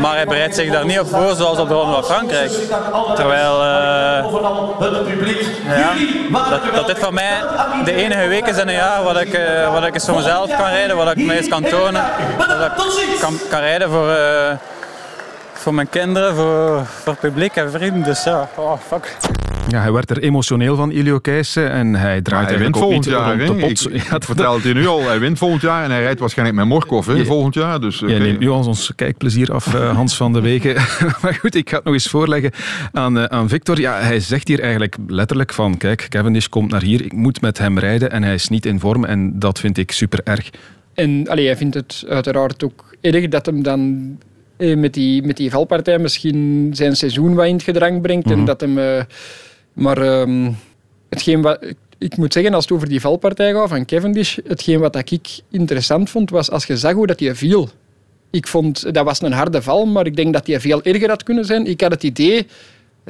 Maar 0.00 0.14
hij 0.14 0.24
bereidt 0.24 0.54
zich 0.54 0.72
daar 0.72 0.84
niet 0.84 1.00
op 1.00 1.08
voor 1.08 1.34
zoals 1.34 1.58
op 1.58 1.68
de 1.68 1.74
Ronde 1.74 1.92
van 1.92 2.04
Frankrijk. 2.04 2.50
Terwijl 3.14 3.62
eh, 3.62 4.24
ja, 5.64 5.92
dat, 6.74 6.86
dit 6.86 6.98
voor 6.98 7.14
mij 7.14 7.42
de 7.84 7.92
enige 7.92 8.28
week 8.28 8.46
is 8.46 8.58
in 8.58 8.68
een 8.68 8.74
jaar 8.74 9.02
wat 9.02 9.20
ik, 9.20 9.32
eh, 9.32 9.72
wat 9.72 9.84
ik 9.84 9.94
eens 9.94 10.04
voor 10.04 10.16
mezelf 10.16 10.56
kan 10.56 10.68
rijden, 10.68 10.96
wat 10.96 11.10
ik 11.10 11.24
mij 11.26 11.36
eens 11.36 11.48
kan 11.48 11.62
tonen. 11.62 12.04
Dat 12.38 12.98
ik 12.98 13.18
kan, 13.20 13.38
kan 13.50 13.60
rijden 13.60 13.90
voor, 13.90 14.16
voor 15.52 15.74
mijn 15.74 15.88
kinderen, 15.88 16.34
voor, 16.34 16.86
voor 17.02 17.16
publiek 17.16 17.56
en 17.56 17.70
vrienden. 17.70 18.02
Dus 18.02 18.24
ja, 18.24 18.48
oh, 18.54 18.72
fuck. 18.88 19.16
Ja, 19.68 19.80
hij 19.80 19.92
werd 19.92 20.10
er 20.10 20.18
emotioneel 20.18 20.76
van, 20.76 20.90
Ilio 20.90 21.18
Keijsen. 21.18 21.70
En 21.70 21.94
hij 21.94 22.22
draait 22.22 22.48
hij 22.48 22.58
wint 22.58 22.74
eigenlijk 22.74 22.76
ook 22.76 22.82
volgend 22.82 23.04
niet 23.04 23.14
jaar. 23.14 23.46
rond 23.46 23.60
de 23.60 23.66
hè. 23.66 23.68
pot. 23.68 23.94
Ik, 23.94 24.02
Ja, 24.10 24.16
ik 24.16 24.24
vertel 24.24 24.54
het 24.54 24.62
je 24.62 24.74
nu 24.74 24.86
al. 24.86 25.06
Hij 25.06 25.18
wint 25.18 25.38
volgend 25.38 25.62
jaar 25.62 25.84
en 25.84 25.90
hij 25.90 26.02
rijdt 26.02 26.20
waarschijnlijk 26.20 26.58
met 26.58 26.66
Morkov 26.68 27.06
hè, 27.06 27.12
Je- 27.12 27.24
volgend 27.24 27.54
jaar. 27.54 27.80
Dus, 27.80 27.98
Jij 27.98 28.14
oké. 28.14 28.18
neemt 28.22 28.38
nu 28.38 28.48
al 28.48 28.66
ons 28.66 28.92
kijkplezier 28.96 29.52
af, 29.52 29.74
eh, 29.74 29.94
Hans 29.96 30.16
van 30.16 30.32
de 30.32 30.40
Wegen. 30.40 30.74
maar 31.22 31.34
goed, 31.34 31.54
ik 31.54 31.68
ga 31.70 31.76
het 31.76 31.84
nog 31.84 31.94
eens 31.94 32.06
voorleggen 32.08 32.50
aan, 32.92 33.18
eh, 33.18 33.24
aan 33.24 33.48
Victor. 33.48 33.80
Ja, 33.80 33.98
hij 34.00 34.20
zegt 34.20 34.48
hier 34.48 34.60
eigenlijk 34.60 34.96
letterlijk 35.06 35.52
van, 35.52 35.76
kijk, 35.76 36.06
Cavendish 36.08 36.46
komt 36.46 36.70
naar 36.70 36.82
hier, 36.82 37.04
ik 37.04 37.12
moet 37.12 37.40
met 37.40 37.58
hem 37.58 37.78
rijden 37.78 38.10
en 38.10 38.22
hij 38.22 38.34
is 38.34 38.48
niet 38.48 38.66
in 38.66 38.80
vorm 38.80 39.04
en 39.04 39.38
dat 39.38 39.58
vind 39.60 39.78
ik 39.78 39.90
super 39.92 40.20
erg. 40.24 40.50
En 40.94 41.28
allee, 41.28 41.46
hij 41.46 41.56
vindt 41.56 41.74
het 41.74 42.04
uiteraard 42.08 42.64
ook 42.64 42.94
erg 43.00 43.28
dat 43.28 43.46
hem 43.46 43.62
dan 43.62 44.10
eh, 44.56 44.76
met, 44.76 44.94
die, 44.94 45.22
met 45.22 45.36
die 45.36 45.50
valpartij 45.50 45.98
misschien 45.98 46.70
zijn 46.72 46.96
seizoen 46.96 47.34
wat 47.34 47.46
in 47.46 47.52
het 47.54 47.62
gedrang 47.62 48.00
brengt. 48.02 48.30
En 48.30 48.44
dat 48.44 48.60
hem, 48.60 48.78
eh, 48.78 49.02
maar 49.80 49.98
ehm, 49.98 50.50
hetgeen 51.08 51.42
wat, 51.42 51.58
ik 51.98 52.16
moet 52.16 52.32
zeggen, 52.32 52.54
als 52.54 52.64
het 52.64 52.72
over 52.72 52.88
die 52.88 53.00
valpartij 53.00 53.52
gaat 53.52 53.68
van 53.68 53.84
Cavendish, 53.84 54.38
hetgeen 54.46 54.80
wat 54.80 54.96
ik 54.96 55.40
interessant 55.50 56.10
vond, 56.10 56.30
was 56.30 56.50
als 56.50 56.66
je 56.66 56.76
zag 56.76 56.92
hoe 56.92 57.06
dat 57.06 57.20
hij 57.20 57.34
viel. 57.34 57.68
Ik 58.30 58.46
vond, 58.46 58.94
dat 58.94 59.04
was 59.04 59.22
een 59.22 59.32
harde 59.32 59.62
val, 59.62 59.86
maar 59.86 60.06
ik 60.06 60.16
denk 60.16 60.32
dat 60.32 60.46
hij 60.46 60.60
veel 60.60 60.82
erger 60.82 61.08
had 61.08 61.22
kunnen 61.22 61.44
zijn. 61.44 61.66
Ik 61.66 61.80
had 61.80 61.90
het 61.90 62.02
idee 62.02 62.46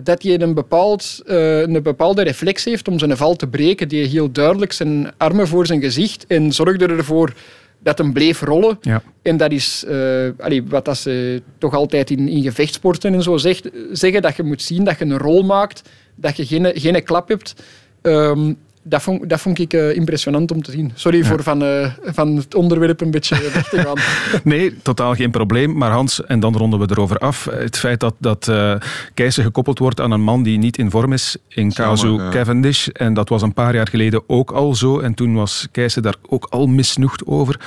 dat 0.02 0.22
hij 0.22 0.40
een, 0.40 0.54
bepaald, 0.54 1.22
eh, 1.26 1.60
een 1.60 1.82
bepaalde 1.82 2.22
reflex 2.22 2.64
heeft 2.64 2.88
om 2.88 2.98
zijn 2.98 3.16
val 3.16 3.36
te 3.36 3.46
breken. 3.46 3.88
Die 3.88 4.06
heel 4.06 4.32
duidelijk 4.32 4.72
zijn 4.72 5.12
armen 5.16 5.48
voor 5.48 5.66
zijn 5.66 5.80
gezicht 5.80 6.26
en 6.26 6.52
zorgde 6.52 6.86
ervoor 6.86 7.34
dat 7.82 7.98
hem 7.98 8.12
bleef 8.12 8.40
rollen. 8.40 8.78
Ja. 8.80 9.02
En 9.22 9.36
dat 9.36 9.52
is 9.52 9.84
eh, 9.84 10.28
allee, 10.38 10.62
wat 10.66 10.84
dat 10.84 10.96
ze 10.96 11.42
toch 11.58 11.74
altijd 11.74 12.10
in, 12.10 12.28
in 12.28 12.42
gevechtsporten 12.42 13.14
en 13.14 13.22
zo 13.22 13.36
zegt, 13.36 13.68
zeggen, 13.92 14.22
dat 14.22 14.36
je 14.36 14.42
moet 14.42 14.62
zien 14.62 14.84
dat 14.84 14.98
je 14.98 15.04
een 15.04 15.18
rol 15.18 15.42
maakt, 15.42 15.82
dat 16.20 16.36
je 16.36 16.46
geen, 16.46 16.72
geen 16.74 17.04
klap 17.04 17.28
hebt. 17.28 17.54
Ehm, 18.02 18.52
dat, 18.90 19.02
vond, 19.02 19.28
dat 19.28 19.40
vond 19.40 19.58
ik 19.58 19.72
eh, 19.72 19.96
impressionant 19.96 20.50
om 20.50 20.62
te 20.62 20.70
zien. 20.70 20.92
Sorry 20.94 21.24
voor 21.24 21.42
van, 21.42 21.62
eh, 21.62 21.92
van 22.04 22.36
het 22.36 22.54
onderwerp 22.54 23.00
een 23.00 23.10
beetje 23.10 23.50
weg 23.52 23.68
te 23.68 23.80
gaan. 23.80 23.96
Nee, 24.44 24.76
totaal 24.82 25.14
geen 25.14 25.30
probleem. 25.30 25.76
Maar 25.76 25.90
Hans, 25.90 26.24
en 26.24 26.40
dan 26.40 26.56
ronden 26.56 26.80
we 26.80 26.86
erover 26.90 27.18
af. 27.18 27.44
Het 27.50 27.78
feit 27.78 28.00
dat, 28.00 28.14
dat 28.18 28.48
eh 28.48 28.74
Keijsen 29.14 29.44
gekoppeld 29.44 29.78
wordt 29.78 30.00
aan 30.00 30.10
een 30.10 30.20
man 30.20 30.42
die 30.42 30.58
niet 30.58 30.78
in 30.78 30.90
vorm 30.90 31.12
is, 31.12 31.36
in 31.48 31.68
Jammer, 31.68 32.12
ja. 32.12 32.28
Cavendish. 32.28 32.86
En 32.86 33.14
dat 33.14 33.28
was 33.28 33.42
een 33.42 33.54
paar 33.54 33.74
jaar 33.74 33.88
geleden 33.88 34.22
ook 34.26 34.50
al 34.50 34.74
zo. 34.74 34.98
En 35.00 35.14
toen 35.14 35.34
was 35.34 35.68
Keijsen 35.70 36.02
daar 36.02 36.16
ook 36.28 36.46
al 36.50 36.66
misnoegd 36.66 37.26
over. 37.26 37.60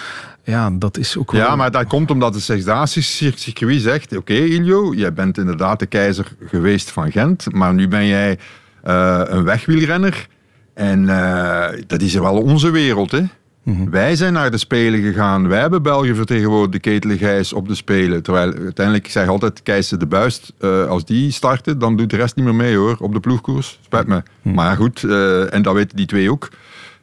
Ja, 0.43 0.69
dat 0.71 0.97
is 0.97 1.17
ook 1.17 1.31
wel... 1.31 1.41
Ja, 1.41 1.55
maar 1.55 1.71
dat 1.71 1.87
komt 1.87 2.11
omdat 2.11 2.33
het 2.33 2.43
Zesdaagse-circuit 2.43 3.81
zegt... 3.81 4.17
Oké, 4.17 4.33
Iljo, 4.33 4.93
jij 4.93 5.13
bent 5.13 5.37
inderdaad 5.37 5.79
de 5.79 5.85
keizer 5.85 6.27
geweest 6.45 6.91
van 6.91 7.11
Gent, 7.11 7.53
maar 7.53 7.73
nu 7.73 7.87
ben 7.87 8.07
jij 8.07 8.37
eh, 8.83 9.21
een 9.25 9.43
wegwielrenner. 9.43 10.27
En 10.73 11.09
eh, 11.09 11.81
dat 11.87 12.01
is 12.01 12.13
wel 12.13 12.41
onze 12.41 12.69
wereld, 12.69 13.11
hè. 13.11 13.23
Wij 13.89 14.15
zijn 14.15 14.33
naar 14.33 14.51
de 14.51 14.57
Spelen 14.57 15.01
gegaan. 15.01 15.47
Wij 15.47 15.59
hebben 15.59 15.81
België 15.81 16.15
vertegenwoordigd, 16.15 16.71
de 16.71 16.79
Ketele 16.79 17.17
Gijs, 17.17 17.53
op 17.53 17.67
de 17.67 17.75
Spelen. 17.75 18.23
Terwijl 18.23 18.53
uiteindelijk, 18.53 19.05
ik 19.05 19.11
zeg 19.11 19.27
altijd, 19.27 19.63
Keijse 19.63 19.97
de 19.97 20.05
Buist, 20.05 20.53
eh, 20.59 20.87
als 20.87 21.05
die 21.05 21.31
starten, 21.31 21.79
dan 21.79 21.97
doet 21.97 22.09
de 22.09 22.15
rest 22.15 22.35
niet 22.35 22.45
meer 22.45 22.55
mee 22.55 22.75
hoor, 22.75 22.97
op 22.99 23.13
de 23.13 23.19
ploegkoers. 23.19 23.79
Spijt 23.81 24.07
me. 24.07 24.23
Maar 24.41 24.75
goed, 24.75 25.03
eh, 25.03 25.53
en 25.53 25.61
dat 25.61 25.73
weten 25.73 25.97
die 25.97 26.05
twee 26.05 26.31
ook. 26.31 26.49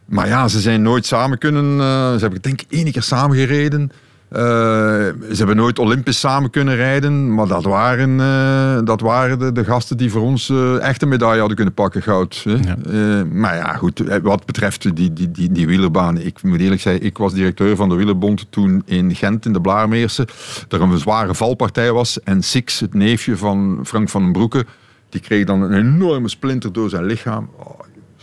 Maar 0.04 0.26
ja, 0.26 0.48
ze 0.48 0.60
zijn 0.60 0.82
nooit 0.82 1.06
samen 1.06 1.38
kunnen. 1.38 1.78
ze 2.12 2.18
hebben 2.20 2.42
denk 2.42 2.60
ik 2.60 2.66
één 2.70 2.92
keer 2.92 3.02
samen 3.02 3.36
gereden. 3.36 3.90
Eh, 4.30 4.40
ze 4.40 5.36
hebben 5.36 5.56
nooit 5.56 5.78
Olympisch 5.78 6.20
samen 6.20 6.50
kunnen 6.50 6.76
rijden. 6.76 7.34
Maar 7.34 7.46
dat 7.46 7.64
waren, 7.64 8.20
eh, 8.20 8.84
dat 8.84 9.00
waren 9.00 9.38
de, 9.38 9.52
de 9.52 9.64
gasten 9.64 9.96
die 9.96 10.10
voor 10.10 10.22
ons 10.22 10.48
eh, 10.48 10.82
echt 10.82 11.02
een 11.02 11.08
medaille 11.08 11.38
hadden 11.38 11.56
kunnen 11.56 11.74
pakken, 11.74 12.02
goud. 12.02 12.44
Hè? 12.48 13.24
Maar 13.24 13.54
ja, 13.54 13.72
goed. 13.72 14.02
Wat 14.22 14.46
betreft 14.46 14.96
die, 14.96 15.12
die, 15.12 15.30
die, 15.30 15.52
die 15.52 15.66
wielerbanen. 15.66 16.26
Ik 16.26 16.42
moet 16.42 16.60
eerlijk 16.60 16.80
zeggen, 16.80 17.04
ik 17.04 17.18
was 17.18 17.32
directeur 17.32 17.76
van 17.76 17.88
de 17.88 17.94
wielerbond 17.94 18.46
toen 18.50 18.82
in 18.84 19.14
Gent, 19.14 19.46
in 19.46 19.52
de 19.52 19.60
Blaarmeerse. 19.60 20.28
Er 20.68 20.80
een 20.80 20.98
zware 20.98 21.34
valpartij 21.34 21.92
was. 21.92 22.22
En 22.22 22.42
Six, 22.42 22.80
het 22.80 22.94
neefje 22.94 23.36
van 23.36 23.80
Frank 23.84 24.08
van 24.08 24.22
den 24.22 24.32
Broeke, 24.32 24.66
die 25.08 25.20
kreeg 25.20 25.44
dan 25.44 25.62
een 25.62 25.72
enorme 25.72 26.28
splinter 26.28 26.72
door 26.72 26.88
zijn 26.88 27.04
lichaam. 27.04 27.48
Oh, 27.56 27.80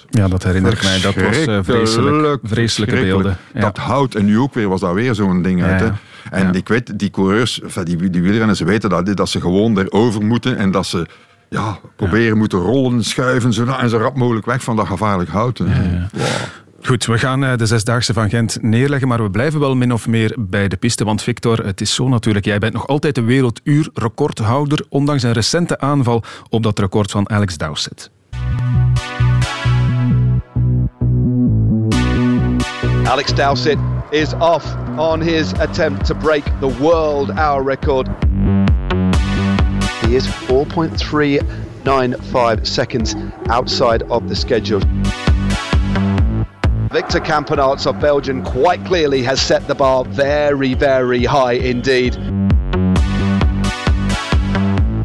Ja, 0.10 0.28
dat 0.28 0.44
herinner 0.44 0.74
ik 0.74 0.84
mij. 0.84 1.02
Dat 1.02 1.16
was 1.16 1.46
eh, 1.46 1.60
vreselijk, 1.62 2.40
vreselijke 2.44 2.96
beelden. 2.96 3.38
Ja. 3.54 3.60
Dat 3.60 3.78
hout. 3.78 4.16
En 4.16 4.26
nu 4.26 4.40
ook 4.40 4.54
weer 4.54 4.70
was 4.70 4.82
dat 4.82 4.94
weer 4.94 5.16
zo'n 5.16 5.42
ding 5.42 5.64
uit. 5.64 5.80
Hè? 5.80 5.90
En 6.32 6.54
ik 6.54 6.68
weet, 6.68 7.00
die 7.00 7.10
coureurs, 7.10 7.62
die, 7.84 8.10
die 8.10 8.22
wielrenners, 8.22 8.58
ze 8.58 8.66
weten 8.66 8.90
dat, 8.90 9.18
dat 9.18 9.30
ze 9.30 9.42
gewoon 9.42 9.80
erover 9.80 10.26
moeten 10.26 10.58
en 10.58 10.72
dat 10.72 10.86
ze 10.86 11.06
ja, 11.50 11.80
proberen 11.96 12.38
moeten 12.38 12.60
rollen, 12.60 13.04
schuiven 13.04 13.54
zo, 13.54 13.66
en 13.66 13.90
zo 13.90 13.98
rap 13.98 14.16
mogelijk 14.16 14.46
weg 14.46 14.64
van 14.64 14.76
dat 14.76 14.88
gevaarlijk 14.88 15.30
hout. 15.30 15.60
Wow. 15.60 15.68
Goed, 16.82 17.06
we 17.06 17.18
gaan 17.18 17.44
eh, 17.44 17.58
de 17.58 17.66
Zesdaagse 17.66 18.14
van 18.14 18.30
Gent 18.30 18.58
neerleggen, 18.62 19.08
maar 19.08 19.24
we 19.24 19.30
blijven 19.30 19.60
wel 19.60 19.76
min 19.76 19.94
of 19.94 20.08
meer 20.08 20.36
bij 20.40 20.68
de 20.68 20.78
piste. 20.78 21.04
Want 21.04 21.22
Victor, 21.22 21.66
het 21.66 21.82
is 21.82 21.94
zo 21.94 22.08
natuurlijk, 22.08 22.46
jij 22.46 22.60
bent 22.60 22.74
nog 22.74 22.88
altijd 22.88 23.16
de 23.16 23.22
werelduurrecordhouder, 23.22 24.86
ondanks 24.90 25.24
een 25.24 25.32
recente 25.32 25.80
aanval 25.80 26.24
op 26.50 26.64
dat 26.64 26.80
record 26.80 27.12
van 27.12 27.30
Alex 27.30 27.58
Dowsett. 27.58 28.12
Alex 33.08 33.32
Dowsett 33.32 33.80
is 34.12 34.34
off 34.34 34.66
on 35.00 35.22
his 35.22 35.54
attempt 35.54 36.06
to 36.08 36.14
break 36.14 36.44
the 36.60 36.68
world 36.68 37.32
hour 37.32 37.64
record. 37.64 38.06
He 40.04 40.18
is 40.18 40.28
4.395 40.28 42.68
seconds 42.68 43.16
outside 43.48 44.04
of 44.12 44.28
the 44.28 44.36
schedule. 44.36 44.82
Victor 46.92 47.22
Campenaerts 47.22 47.88
of 47.88 47.98
Belgium 48.02 48.44
quite 48.44 48.84
clearly 48.84 49.24
has 49.24 49.40
set 49.40 49.66
the 49.70 49.76
bar 49.76 50.04
very, 50.04 50.74
very 50.74 51.24
high 51.24 51.54
indeed. 51.54 52.18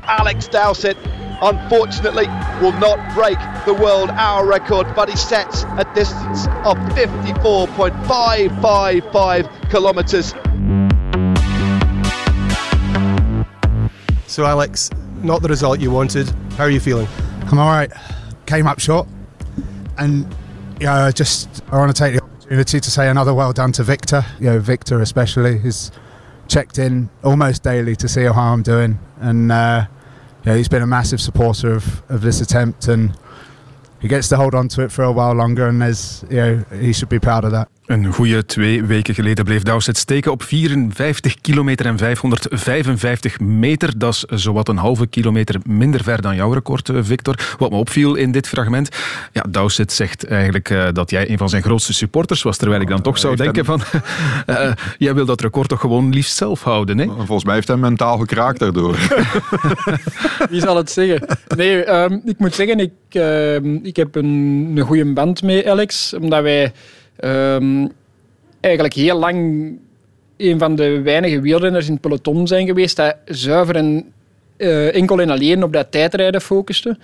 Alex 0.02 0.48
Dowsett, 0.48 0.96
unfortunately, 1.40 2.26
will 2.60 2.72
not 2.72 2.98
break 3.14 3.38
the 3.64 3.72
world 3.74 4.10
hour 4.10 4.44
record, 4.46 4.86
but 4.94 5.08
he 5.08 5.16
sets 5.16 5.64
a 5.78 5.90
distance 5.94 6.46
of 6.64 6.76
54.555 6.96 9.70
kilometres. 9.70 10.34
So, 14.26 14.44
Alex, 14.46 14.90
not 15.22 15.40
the 15.42 15.48
result 15.48 15.80
you 15.80 15.90
wanted. 15.90 16.28
How 16.56 16.64
are 16.64 16.70
you 16.70 16.80
feeling? 16.80 17.06
I'm 17.50 17.58
all 17.58 17.68
right. 17.68 17.92
Came 18.46 18.66
up 18.66 18.80
short, 18.80 19.06
and 19.98 20.26
yeah, 20.80 21.04
I 21.04 21.12
just 21.12 21.62
I 21.70 21.76
want 21.76 21.94
to 21.94 22.02
take 22.02 22.14
the 22.14 22.22
opportunity 22.22 22.80
to 22.80 22.90
say 22.90 23.08
another 23.08 23.34
well 23.34 23.52
done 23.52 23.72
to 23.72 23.84
Victor. 23.84 24.24
You 24.38 24.46
know, 24.46 24.58
Victor 24.58 25.00
especially 25.00 25.58
has 25.58 25.92
checked 26.48 26.78
in 26.78 27.10
almost 27.22 27.62
daily 27.62 27.94
to 27.96 28.08
see 28.08 28.24
how 28.24 28.32
I'm 28.32 28.62
doing, 28.62 28.98
and 29.20 29.52
uh, 29.52 29.86
yeah, 30.44 30.56
he's 30.56 30.68
been 30.68 30.82
a 30.82 30.86
massive 30.86 31.20
supporter 31.20 31.72
of, 31.72 32.02
of 32.08 32.22
this 32.22 32.40
attempt, 32.40 32.88
and 32.88 33.16
he 34.00 34.08
gets 34.08 34.28
to 34.30 34.36
hold 34.36 34.54
on 34.54 34.68
to 34.68 34.82
it 34.82 34.90
for 34.90 35.04
a 35.04 35.12
while 35.12 35.34
longer, 35.34 35.68
and 35.68 35.80
there's 35.80 36.24
you 36.28 36.36
know 36.36 36.64
he 36.72 36.92
should 36.92 37.08
be 37.08 37.18
proud 37.20 37.44
of 37.44 37.52
that. 37.52 37.68
Een 37.92 38.12
goede 38.12 38.44
twee 38.44 38.84
weken 38.84 39.14
geleden 39.14 39.44
bleef 39.44 39.62
Dowsett 39.62 39.98
steken 39.98 40.32
op 40.32 40.42
54 40.42 41.40
kilometer 41.40 41.86
en 41.86 41.98
555 41.98 43.40
meter. 43.40 43.98
Dat 43.98 44.12
is 44.12 44.42
zowat 44.42 44.68
een 44.68 44.76
halve 44.76 45.06
kilometer 45.06 45.56
minder 45.64 46.02
ver 46.02 46.22
dan 46.22 46.34
jouw 46.34 46.52
record, 46.52 46.88
eh, 46.88 46.98
Victor. 47.02 47.54
Wat 47.58 47.70
me 47.70 47.76
opviel 47.76 48.14
in 48.14 48.32
dit 48.32 48.48
fragment, 48.48 48.88
ja, 49.32 49.44
Dowsett 49.48 49.92
zegt 49.92 50.26
eigenlijk 50.26 50.70
eh, 50.70 50.88
dat 50.92 51.10
jij 51.10 51.30
een 51.30 51.38
van 51.38 51.48
zijn 51.48 51.62
grootste 51.62 51.92
supporters 51.92 52.42
was, 52.42 52.56
terwijl 52.56 52.80
ik 52.80 52.88
dan 52.88 53.02
toch 53.02 53.18
zou 53.18 53.36
denken 53.36 53.64
van, 53.64 53.80
eh, 54.46 54.72
jij 54.98 55.14
wil 55.14 55.24
dat 55.24 55.40
record 55.40 55.68
toch 55.68 55.80
gewoon 55.80 56.12
liefst 56.12 56.36
zelf 56.36 56.62
houden, 56.62 56.98
hè? 56.98 57.04
Volgens 57.04 57.44
mij 57.44 57.54
heeft 57.54 57.68
hij 57.68 57.76
mentaal 57.76 58.18
gekraakt 58.18 58.58
daardoor. 58.58 58.96
Wie 60.50 60.60
zal 60.60 60.76
het 60.76 60.90
zeggen? 60.90 61.26
Nee, 61.56 61.84
ehm, 61.84 62.18
ik 62.24 62.38
moet 62.38 62.54
zeggen, 62.54 62.78
ik, 62.78 62.92
ehm, 63.08 63.74
ik 63.82 63.96
heb 63.96 64.14
een, 64.14 64.72
een 64.74 64.84
goede 64.84 65.12
band 65.12 65.42
met 65.42 65.66
Alex. 65.66 66.14
Omdat 66.14 66.42
wij 66.42 66.72
ehm, 67.16 67.86
eigenlijk 68.60 68.94
heel 68.94 69.18
lang 69.18 69.36
een 70.36 70.58
van 70.58 70.74
de 70.74 71.00
weinige 71.00 71.40
wielrenners 71.40 71.86
in 71.86 71.92
het 71.92 72.00
peloton 72.00 72.46
zijn 72.46 72.66
geweest 72.66 72.96
dat 72.96 73.16
zuiver 73.24 73.76
en 73.76 74.12
eh, 74.56 74.94
enkel 74.94 75.20
en 75.20 75.30
alleen 75.30 75.62
op 75.62 75.72
dat 75.72 75.86
tijdrijden 75.90 76.40
focuste. 76.40 76.98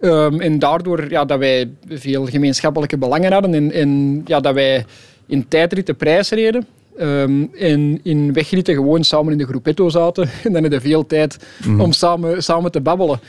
Ehm, 0.00 0.40
en 0.40 0.58
daardoor 0.58 1.10
ja, 1.10 1.24
dat 1.24 1.38
wij 1.38 1.70
veel 1.88 2.26
gemeenschappelijke 2.26 2.98
belangen 2.98 3.32
hadden 3.32 3.54
en, 3.54 3.72
en 3.72 4.22
ja, 4.26 4.40
dat 4.40 4.54
wij 4.54 4.84
in 5.26 5.48
tijdritten 5.48 5.96
prijs 5.96 6.30
reden. 6.30 6.66
Ehm, 6.98 7.44
en 7.58 8.00
in 8.02 8.32
wegritten 8.32 8.74
gewoon 8.74 9.04
samen 9.04 9.32
in 9.32 9.38
de 9.38 9.46
groepetto 9.46 9.88
zaten. 9.88 10.22
En 10.44 10.52
dan 10.52 10.62
hadden 10.62 10.70
we 10.70 10.88
veel 10.88 11.06
tijd 11.06 11.36
Mhm. 11.64 11.80
om 11.80 11.92
samen, 11.92 12.42
samen 12.42 12.70
te 12.70 12.80
babbelen. 12.80 13.20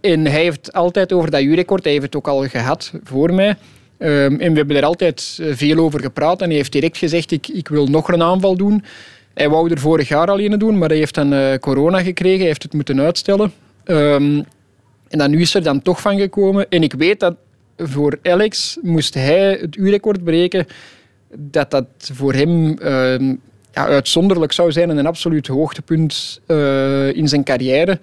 En 0.00 0.26
hij 0.26 0.42
heeft 0.42 0.72
altijd 0.72 1.12
over 1.12 1.30
dat 1.30 1.42
uurrecord, 1.42 1.82
hij 1.84 1.92
heeft 1.92 2.04
het 2.04 2.16
ook 2.16 2.28
al 2.28 2.48
gehad 2.48 2.92
voor 3.04 3.34
mij. 3.34 3.56
Ehm, 3.98 4.34
en 4.40 4.50
we 4.52 4.56
hebben 4.58 4.76
er 4.76 4.84
altijd 4.84 5.38
eh, 5.40 5.46
veel 5.54 5.78
over 5.78 6.00
gepraat. 6.00 6.40
En 6.42 6.46
hij 6.48 6.56
heeft 6.56 6.72
direct 6.72 6.96
gezegd, 6.98 7.30
ik, 7.30 7.48
ik 7.48 7.68
wil 7.68 7.86
nog 7.86 8.08
een 8.12 8.22
aanval 8.22 8.56
doen. 8.56 8.84
Hij 9.34 9.48
wou 9.48 9.70
er 9.70 9.78
vorig 9.78 10.08
jaar 10.08 10.28
al 10.30 10.40
een 10.40 10.58
doen, 10.58 10.78
maar 10.78 10.88
hij 10.88 10.98
heeft 10.98 11.14
dan 11.14 11.32
eh, 11.32 11.54
corona 11.60 12.02
gekregen. 12.02 12.38
Hij 12.38 12.46
heeft 12.46 12.62
het 12.62 12.72
moeten 12.72 13.00
uitstellen. 13.00 13.52
Ehm, 13.84 14.42
en 15.08 15.18
dan 15.18 15.30
nu 15.30 15.40
is 15.40 15.54
er 15.54 15.62
dan 15.62 15.82
toch 15.82 16.00
van 16.00 16.18
gekomen. 16.18 16.68
En 16.68 16.82
ik 16.82 16.92
weet 16.92 17.20
dat 17.20 17.34
voor 17.76 18.18
Alex 18.22 18.78
moest 18.82 19.14
hij 19.14 19.58
het 19.60 19.76
uurrecord 19.76 20.24
breken, 20.24 20.66
dat 21.34 21.70
dat 21.70 21.86
voor 22.12 22.32
hem 22.32 22.78
ehm, 22.78 23.24
ja, 23.72 23.86
uitzonderlijk 23.86 24.52
zou 24.52 24.72
zijn 24.72 24.90
en 24.90 24.96
een 24.96 25.06
absoluut 25.06 25.46
hoogtepunt 25.46 26.40
eh, 26.46 27.12
in 27.12 27.28
zijn 27.28 27.44
carrière. 27.44 27.98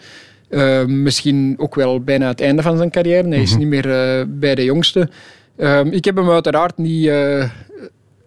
Misschien 0.87 1.53
ook 1.57 1.75
wel 1.75 1.99
bijna 1.99 2.27
het 2.27 2.41
einde 2.41 2.61
van 2.61 2.77
zijn 2.77 2.89
carrière. 2.89 3.27
Hij 3.27 3.41
is 3.41 3.49
Mhm. 3.51 3.59
niet 3.59 3.67
meer 3.67 4.25
bij 4.29 4.55
de 4.55 4.63
jongste. 4.63 5.09
Ehm, 5.57 5.87
ik 5.87 6.05
heb 6.05 6.15
hem 6.15 6.29
uiteraard 6.29 6.77
niet 6.77 7.07
eh, 7.07 7.49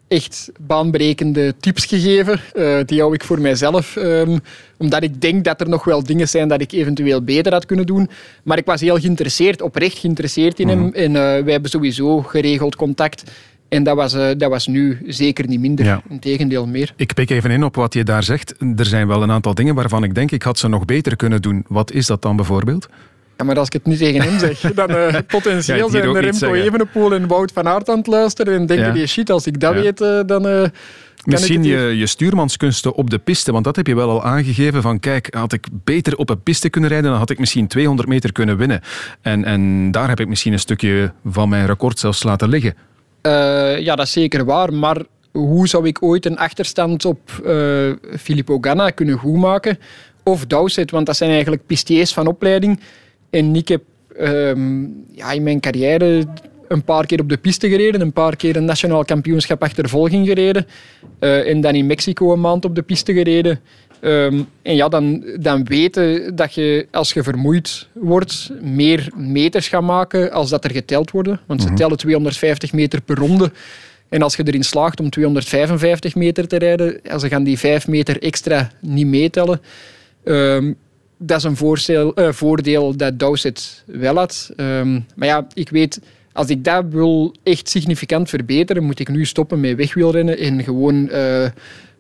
echt 0.09 0.51
baanbrekende 0.61 1.55
tips 1.61 1.85
gegeven. 1.85 2.41
Eh, 2.55 2.79
die 2.85 3.01
hou 3.01 3.15
ik 3.15 3.25
voor 3.25 3.41
mijzelf. 3.41 3.97
ehm, 3.97 4.39
omdat 4.79 5.03
ik 5.03 5.21
denk 5.21 5.45
dat 5.45 5.61
er 5.61 5.69
nog 5.69 5.85
wel 5.85 6.03
dingen 6.03 6.29
zijn 6.29 6.49
dat 6.49 6.61
ik 6.61 6.73
eventueel 6.73 7.23
beter 7.23 7.53
had 7.53 7.67
kunnen 7.67 7.87
doen. 7.87 8.11
Maar 8.43 8.59
ik 8.59 8.65
was 8.67 8.81
heel 8.81 8.99
geïnteresseerd, 8.99 9.63
oprecht 9.63 9.99
geïnteresseerd 9.99 10.61
in 10.61 10.69
hem. 10.69 10.93
En 10.93 11.17
eh, 11.17 11.23
wij 11.23 11.53
hebben 11.53 11.71
sowieso 11.71 12.23
geregeld 12.23 12.77
contact. 12.77 13.31
En 13.69 13.83
dat 13.83 13.97
was, 13.97 14.13
dat 14.13 14.49
was 14.49 14.67
nu 14.67 14.99
zeker 15.07 15.49
niet 15.49 15.61
minder. 15.61 15.85
Ja. 15.85 16.03
Integendeel 16.09 16.67
meer. 16.67 16.93
Ik 16.97 17.15
pik 17.15 17.31
even 17.31 17.51
in 17.51 17.65
op 17.65 17.75
wat 17.75 17.95
je 17.95 18.05
daar 18.05 18.23
zegt. 18.23 18.55
Er 18.77 18.85
zijn 18.85 19.07
wel 19.07 19.23
een 19.23 19.31
aantal 19.31 19.55
dingen 19.55 19.75
waarvan 19.75 20.05
ik 20.05 20.15
denk, 20.15 20.31
ik 20.31 20.43
had 20.43 20.59
ze 20.59 20.69
nog 20.69 20.85
beter 20.85 21.17
kunnen 21.17 21.43
doen. 21.43 21.65
Wat 21.69 21.93
is 21.93 22.07
dat 22.07 22.23
dan 22.23 22.37
bijvoorbeeld? 22.37 22.89
Ja, 23.37 23.45
maar 23.45 23.59
als 23.59 23.67
ik 23.67 23.73
het 23.73 23.87
niet 23.87 23.99
tegen 23.99 24.23
hem 24.23 24.39
zeg, 24.39 24.61
dan 24.75 24.89
Ja, 24.89 25.23
potentieel 25.27 25.91
zijn 25.91 26.13
de 26.13 26.21
Remco. 26.21 26.53
Evenepoel 26.55 27.15
en 27.15 27.27
Wout 27.27 27.53
van 27.53 27.69
Aert 27.69 27.89
aan 27.89 27.99
het 27.99 28.07
luisteren 28.07 28.55
en 28.55 28.67
denken 28.67 28.87
Ja. 28.87 28.93
die 28.93 29.07
shit, 29.07 29.31
als 29.31 29.47
ik 29.47 29.61
dat 29.61 29.75
Ja. 29.75 29.81
weet, 29.81 30.01
eh, 30.01 30.21
dan 30.27 30.47
eh, 30.49 30.65
Misschien 31.25 31.65
je, 31.65 31.79
je 31.97 32.07
stuurmanskunsten 32.07 32.95
op 32.95 33.11
de 33.11 33.19
piste, 33.19 33.53
want 33.53 33.65
dat 33.65 33.77
heb 33.77 33.87
je 33.87 33.95
wel 33.95 34.11
al 34.11 34.25
aangegeven. 34.25 34.83
Van 34.83 35.01
kijk, 35.01 35.35
had 35.35 35.53
ik 35.53 35.67
beter 35.85 36.17
op 36.17 36.31
een 36.31 36.43
piste 36.43 36.69
kunnen 36.71 36.91
rijden, 36.91 37.11
dan 37.11 37.19
had 37.19 37.31
ik 37.31 37.39
misschien 37.39 37.67
200 37.67 38.09
meter 38.09 38.33
kunnen 38.33 38.57
winnen. 38.57 38.81
En, 39.21 39.45
en 39.45 39.91
daar 39.91 40.09
heb 40.09 40.21
ik 40.21 40.29
misschien 40.29 40.53
een 40.53 40.59
stukje 40.59 41.13
van 41.25 41.49
mijn 41.49 41.67
record 41.67 41.99
zelfs 41.99 42.23
laten 42.23 42.49
liggen. 42.49 42.75
Ja, 43.83 43.95
dat 43.97 44.07
is 44.07 44.13
zeker 44.13 44.45
waar. 44.45 44.73
Maar 44.73 45.03
hoe 45.33 45.69
zou 45.69 45.87
ik 45.87 46.03
ooit 46.03 46.27
een 46.27 46.39
achterstand 46.39 47.05
op 47.05 47.19
Filippo 48.19 48.59
Ganna 48.61 48.91
kunnen 48.91 49.19
goedmaken? 49.19 49.79
Of 50.23 50.47
Dowsett, 50.47 50.91
want 50.91 51.07
dat 51.07 51.17
zijn 51.17 51.31
eigenlijk 51.31 51.67
pistiers 51.67 52.13
van 52.13 52.27
opleiding. 52.27 52.81
En 53.37 53.57
ik 53.57 53.69
heb 53.69 53.83
ehm, 54.17 54.83
ja, 55.13 55.33
in 55.33 55.43
mijn 55.43 55.61
carrière 55.61 56.25
een 56.69 56.83
paar 56.85 57.07
keer 57.07 57.21
op 57.21 57.29
de 57.29 57.37
piste 57.37 57.69
gereden, 57.69 58.01
een 58.01 58.13
paar 58.13 58.37
keer 58.37 58.57
een 58.57 58.65
nationaal 58.65 59.05
kampioenschap 59.05 59.63
achtervolging 59.63 60.27
gereden. 60.27 60.67
eh, 61.19 61.49
en 61.51 61.61
dan 61.61 61.75
in 61.75 61.87
Mexico 61.87 62.33
een 62.33 62.41
maand 62.41 62.65
op 62.65 62.75
de 62.75 62.83
piste 62.83 63.13
gereden. 63.13 63.61
Ehm, 64.01 64.41
en 64.63 64.75
ja, 64.77 64.89
dan, 64.89 65.25
dan 65.41 65.65
weten 65.65 66.37
dat 66.37 66.55
je, 66.55 66.87
als 66.91 67.13
je 67.13 67.23
vermoeid 67.23 67.89
wordt, 67.93 68.51
meer 68.61 69.09
meters 69.17 69.69
gaat 69.69 69.83
maken 69.83 70.33
als 70.33 70.51
dat 70.51 70.65
er 70.65 70.71
geteld 70.71 71.11
worden. 71.11 71.41
Want 71.47 71.61
ze 71.63 71.67
Mhm. 71.69 71.77
tellen 71.77 71.97
250 71.97 72.73
meter 72.73 73.01
per 73.01 73.17
ronde. 73.17 73.51
En 74.09 74.23
als 74.23 74.37
je 74.37 74.43
erin 74.47 74.65
slaagt 74.65 75.01
om 75.01 75.11
255 75.11 76.15
meter 76.15 76.49
te 76.49 76.57
rijden, 76.57 77.01
ja, 77.03 77.19
ze 77.19 77.29
gaan 77.29 77.45
die 77.45 77.59
5 77.59 77.89
meter 77.89 78.23
extra 78.23 78.71
niet 78.81 79.07
meetellen. 79.07 79.61
Ehm, 80.25 80.73
dat 81.19 81.45
is 81.45 81.45
een 81.45 82.15
eh, 82.15 82.33
voordeel 82.33 82.97
dat 82.97 83.19
Dowsett 83.19 83.85
wel 83.87 84.17
had. 84.17 84.51
Ehm, 84.57 85.01
maar 85.15 85.29
ja, 85.29 85.47
ik 85.55 85.69
weet, 85.69 86.01
als 86.33 86.49
ik 86.49 86.65
dat 86.65 86.85
wil 86.91 87.35
echt 87.43 87.69
significant 87.69 88.29
verbeteren, 88.29 88.85
moet 88.85 88.99
ik 88.99 89.09
nu 89.09 89.25
stoppen 89.25 89.61
met 89.61 89.77
wegwielrennen 89.77 90.39
en 90.39 90.65
gewoon 90.65 91.11
eh, 91.11 91.47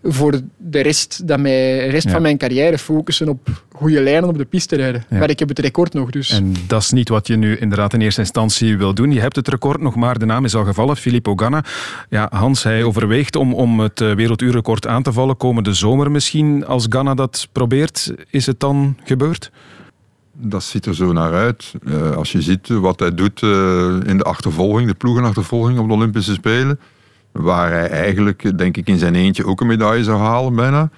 voor 0.09 0.41
de 0.57 0.81
rest, 0.81 1.29
dat 1.29 1.39
mij, 1.41 1.79
de 1.79 1.91
rest 1.91 2.07
Ja. 2.07 2.13
van 2.13 2.23
mijn 2.23 2.39
carrière 2.39 2.79
focussen 2.79 3.29
op 3.29 3.49
goede 3.73 4.01
lijnen 4.01 4.29
op 4.29 4.39
de 4.39 4.45
piste 4.45 4.77
rijden. 4.77 5.05
Ja. 5.11 5.19
Maar 5.19 5.31
ik 5.31 5.39
heb 5.39 5.49
het 5.49 5.59
record 5.59 5.93
nog, 5.93 6.11
dus... 6.11 6.31
En 6.31 6.55
dat 6.67 6.83
is 6.83 6.91
niet 6.91 7.09
wat 7.09 7.27
je 7.27 7.37
nu 7.37 7.57
inderdaad 7.57 7.93
in 7.93 8.01
eerste 8.01 8.21
instantie 8.21 8.77
wil 8.77 8.95
doen. 8.95 9.13
Je 9.13 9.21
hebt 9.21 9.37
het 9.37 9.49
record 9.49 9.81
nog 9.81 9.95
maar, 9.95 10.19
de 10.19 10.25
naam 10.27 10.45
is 10.45 10.55
al 10.55 10.65
gevallen, 10.65 10.97
Filippo 10.97 11.35
Ganna. 11.37 11.65
Ja, 12.09 12.27
Hans, 12.31 12.63
hij 12.63 12.83
overweegt 12.85 13.37
om, 13.37 13.55
om 13.55 13.81
het 13.81 14.01
eh, 14.01 14.13
werelduurrecord 14.15 14.87
aan 14.87 15.03
te 15.03 15.13
vallen. 15.13 15.37
Komende 15.37 15.75
zomer 15.75 16.11
misschien, 16.11 16.67
als 16.67 16.87
Ganna 16.89 17.15
dat 17.15 17.49
probeert, 17.53 18.13
is 18.31 18.47
het 18.47 18.61
dan 18.61 18.97
gebeurd? 19.05 19.51
Dat 20.39 20.63
ziet 20.65 20.87
er 20.87 20.95
zo 20.95 21.13
naar 21.13 21.33
uit. 21.33 21.73
Eh, 21.87 22.11
als 22.11 22.33
je 22.33 22.43
ziet 22.43 22.69
wat 22.69 23.01
hij 23.01 23.15
doet 23.15 23.43
eh, 23.43 23.49
in 24.07 24.17
de 24.17 24.25
achtervolging, 24.25 24.89
de 24.89 24.95
ploegenachtervolging 24.95 25.79
op 25.79 25.87
de 25.89 25.95
Olympische 25.95 26.33
Spelen, 26.33 26.79
waar 27.37 27.71
hij 27.71 27.89
eigenlijk, 27.89 28.59
denk 28.59 28.77
ik, 28.77 28.89
in 28.89 28.99
zijn 28.99 29.15
eentje 29.15 29.47
ook 29.47 29.61
een 29.61 29.67
medaille 29.67 30.05
zou 30.05 30.19
halen 30.19 30.55
bijna. 30.55 30.91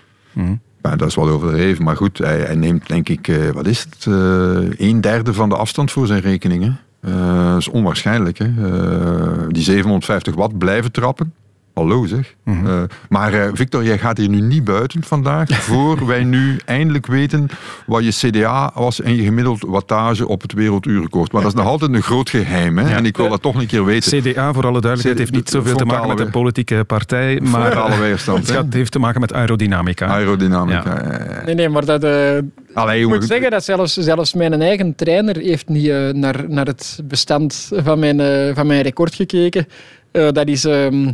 Ja, 0.82 0.96
dat 0.96 1.08
is 1.08 1.14
wel 1.14 1.28
overdreven, 1.28 1.84
maar 1.84 1.96
goed, 1.96 2.18
hij, 2.18 2.38
hij 2.38 2.54
neemt 2.54 2.86
denk 2.86 3.08
ik, 3.08 3.28
eh, 3.28 3.50
wat 3.50 3.66
is 3.66 3.86
het, 3.90 4.06
eh, 4.06 4.88
een 4.88 5.00
derde 5.00 5.34
van 5.34 5.48
de 5.48 5.56
afstand 5.56 5.90
voor 5.90 6.06
zijn 6.06 6.20
rekeningen. 6.20 6.80
Eh, 7.00 7.48
dat 7.48 7.58
is 7.58 7.68
onwaarschijnlijk. 7.68 8.38
Hè? 8.38 8.44
Eh, 8.44 9.46
die 9.48 9.62
750 9.62 10.34
watt 10.34 10.58
blijven 10.58 10.92
trappen. 10.92 11.34
Hallo 11.78 12.06
zeg. 12.06 12.34
Eh, 12.44 12.82
maar 13.08 13.32
eh, 13.32 13.48
Victor, 13.52 13.84
jij 13.84 13.98
gaat 13.98 14.18
hier 14.18 14.28
nu 14.28 14.40
niet 14.40 14.64
buiten 14.64 15.02
vandaag, 15.02 15.48
voor 15.68 16.06
wij 16.06 16.24
nu 16.24 16.58
eindelijk 16.64 17.06
weten 17.06 17.48
wat 17.86 18.04
je 18.04 18.28
CDA 18.28 18.70
was 18.74 19.00
en 19.00 19.16
je 19.16 19.22
gemiddeld 19.22 19.60
wattage 19.66 20.28
op 20.28 20.42
het 20.42 20.52
werelduurrecord. 20.52 21.32
Maar 21.32 21.42
dat 21.42 21.50
is 21.52 21.56
nog 21.58 21.66
altijd 21.66 21.92
een 21.94 22.02
groot 22.02 22.30
geheim. 22.30 22.78
Hè? 22.78 22.94
En 22.94 23.06
ik 23.06 23.16
wil 23.16 23.28
dat 23.28 23.42
toch 23.42 23.54
een 23.54 23.66
keer 23.66 23.84
weten. 23.84 24.20
CDA, 24.22 24.52
voor 24.52 24.66
alle 24.66 24.80
duidelijkheid, 24.80 25.18
heeft 25.18 25.32
niet 25.32 25.48
zoveel 25.50 25.76
te 25.76 25.84
maken 25.84 26.08
met 26.08 26.20
een 26.20 26.30
politieke 26.30 26.84
partij, 26.86 27.40
maar 27.40 28.00
weerstand, 28.00 28.38
het 28.38 28.50
gaat- 28.56 28.72
heeft 28.74 28.92
te 28.92 28.98
maken 28.98 29.20
met 29.20 29.32
aerodynamica. 29.32 30.06
Aerodynamica. 30.06 31.02
Nee, 31.44 31.54
nee, 31.54 31.68
maar 31.68 31.84
dat... 31.84 32.04
eh, 32.04 32.38
Allee, 32.74 33.00
ik 33.02 33.08
moet 33.08 33.24
zeggen 33.24 33.50
dat 33.50 33.64
zelfs, 33.64 33.96
zelfs 33.96 34.34
mijn 34.34 34.60
eigen 34.62 34.94
trainer 34.94 35.36
heeft 35.36 35.68
niet 35.68 35.88
eh, 35.88 36.08
naar, 36.08 36.44
naar 36.48 36.66
het 36.66 37.00
bestand 37.04 37.70
van 37.74 37.98
mijn, 37.98 38.20
eh, 38.20 38.54
van 38.54 38.66
mijn 38.66 38.82
record 38.82 39.14
gekeken. 39.14 39.66
Eh, 40.12 40.28
dat 40.32 40.48
is 40.48 40.64
ehm, 40.64 41.10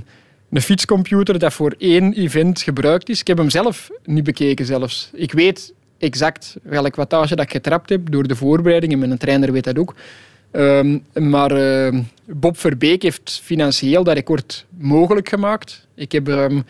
een 0.50 0.62
fietscomputer 0.62 1.38
dat 1.38 1.52
voor 1.52 1.74
één 1.78 2.12
event 2.12 2.62
gebruikt 2.62 3.08
is. 3.08 3.20
Ik 3.20 3.26
heb 3.26 3.38
hem 3.38 3.50
zelf 3.50 3.90
niet 4.04 4.24
bekeken 4.24 4.66
zelfs. 4.66 5.10
Ik 5.12 5.32
weet 5.32 5.72
exact 5.98 6.56
welk 6.62 6.96
wattage 6.96 7.36
dat 7.36 7.44
ik 7.44 7.52
getrapt 7.52 7.88
heb 7.88 8.10
door 8.10 8.26
de 8.26 8.36
voorbereiding 8.36 8.92
en 8.92 8.98
mijn 8.98 9.18
trainer 9.18 9.52
weet 9.52 9.64
dat 9.64 9.78
ook. 9.78 9.94
Ehm, 10.50 10.98
maar 11.12 11.50
ehm, 11.50 12.02
Bob 12.24 12.58
Verbeek 12.58 13.02
heeft 13.02 13.40
financieel 13.44 14.04
dat 14.04 14.14
record 14.14 14.66
mogelijk 14.78 15.28
gemaakt. 15.28 15.86
Ik 15.94 16.12
heb 16.12 16.28
ehm, 16.28 16.60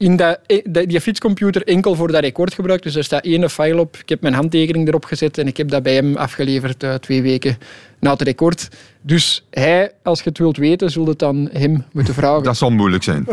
in 0.00 0.16
dat, 0.16 0.38
eh, 0.46 0.86
die 0.86 1.00
fietscomputer 1.00 1.66
enkel 1.66 1.94
voor 1.94 2.12
dat 2.12 2.20
record 2.22 2.54
gebruikt. 2.54 2.82
Dus 2.82 2.94
er 2.94 3.04
staat 3.04 3.24
één 3.24 3.50
file 3.50 3.80
op. 3.80 3.96
Ik 3.96 4.08
heb 4.08 4.20
mijn 4.20 4.34
handtekening 4.34 4.88
erop 4.88 5.04
gezet 5.04 5.38
en 5.38 5.46
ik 5.46 5.56
heb 5.56 5.68
dat 5.68 5.82
bij 5.82 5.94
hem 5.94 6.16
afgeleverd 6.16 6.82
eh, 6.82 6.94
twee 6.94 7.22
weken 7.22 7.58
na 8.00 8.10
het 8.12 8.22
record. 8.22 8.68
Dus 9.00 9.44
hij, 9.50 9.92
als 10.02 10.22
je 10.22 10.28
het 10.28 10.38
wilt 10.38 10.56
weten, 10.56 10.90
zult 10.90 11.06
het 11.06 11.22
aan 11.22 11.48
hem 11.52 11.84
moeten 11.92 12.14
vragen. 12.14 12.42
Dat 12.42 12.56
zal 12.56 12.70
moeilijk 12.70 13.02
zijn. 13.02 13.24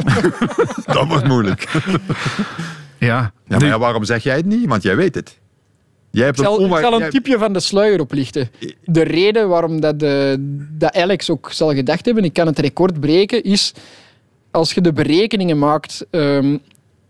dat 0.86 1.08
wordt 1.08 1.28
moeilijk. 1.28 1.68
Ja. 3.00 3.32
Ja, 3.48 3.58
maar 3.58 3.66
ja, 3.66 3.80
waarom 3.80 4.04
zeg 4.04 4.24
jij 4.24 4.36
het 4.36 4.46
niet? 4.46 4.68
Want 4.68 4.84
jij 4.84 4.96
weet 4.96 5.16
het. 5.16 5.38
Jij 6.12 6.26
hebt 6.26 6.38
Ik 6.40 6.44
zal, 6.46 6.54
een 6.54 6.60
ik 6.60 6.66
onwaar- 6.66 6.82
zal 6.82 7.02
een 7.02 7.10
tipje 7.10 7.38
van 7.38 7.54
de 7.54 7.60
sluier 7.60 8.00
oplichten. 8.00 8.50
De 8.84 9.02
reden 9.04 9.50
waarom 9.50 9.82
dat, 9.82 10.00
de, 10.00 10.36
dat 10.72 10.94
Alex 10.96 11.30
ook 11.30 11.50
zal 11.52 11.74
gedacht 11.74 12.06
hebben, 12.06 12.24
ik 12.24 12.34
kan 12.34 12.48
het 12.48 12.60
record 12.60 13.00
breken, 13.00 13.44
is 13.44 13.74
als 14.52 14.74
je 14.74 14.82
de 14.82 14.94
berekeningen 14.94 15.58
maakt... 15.58 16.06
ehm, 16.10 16.58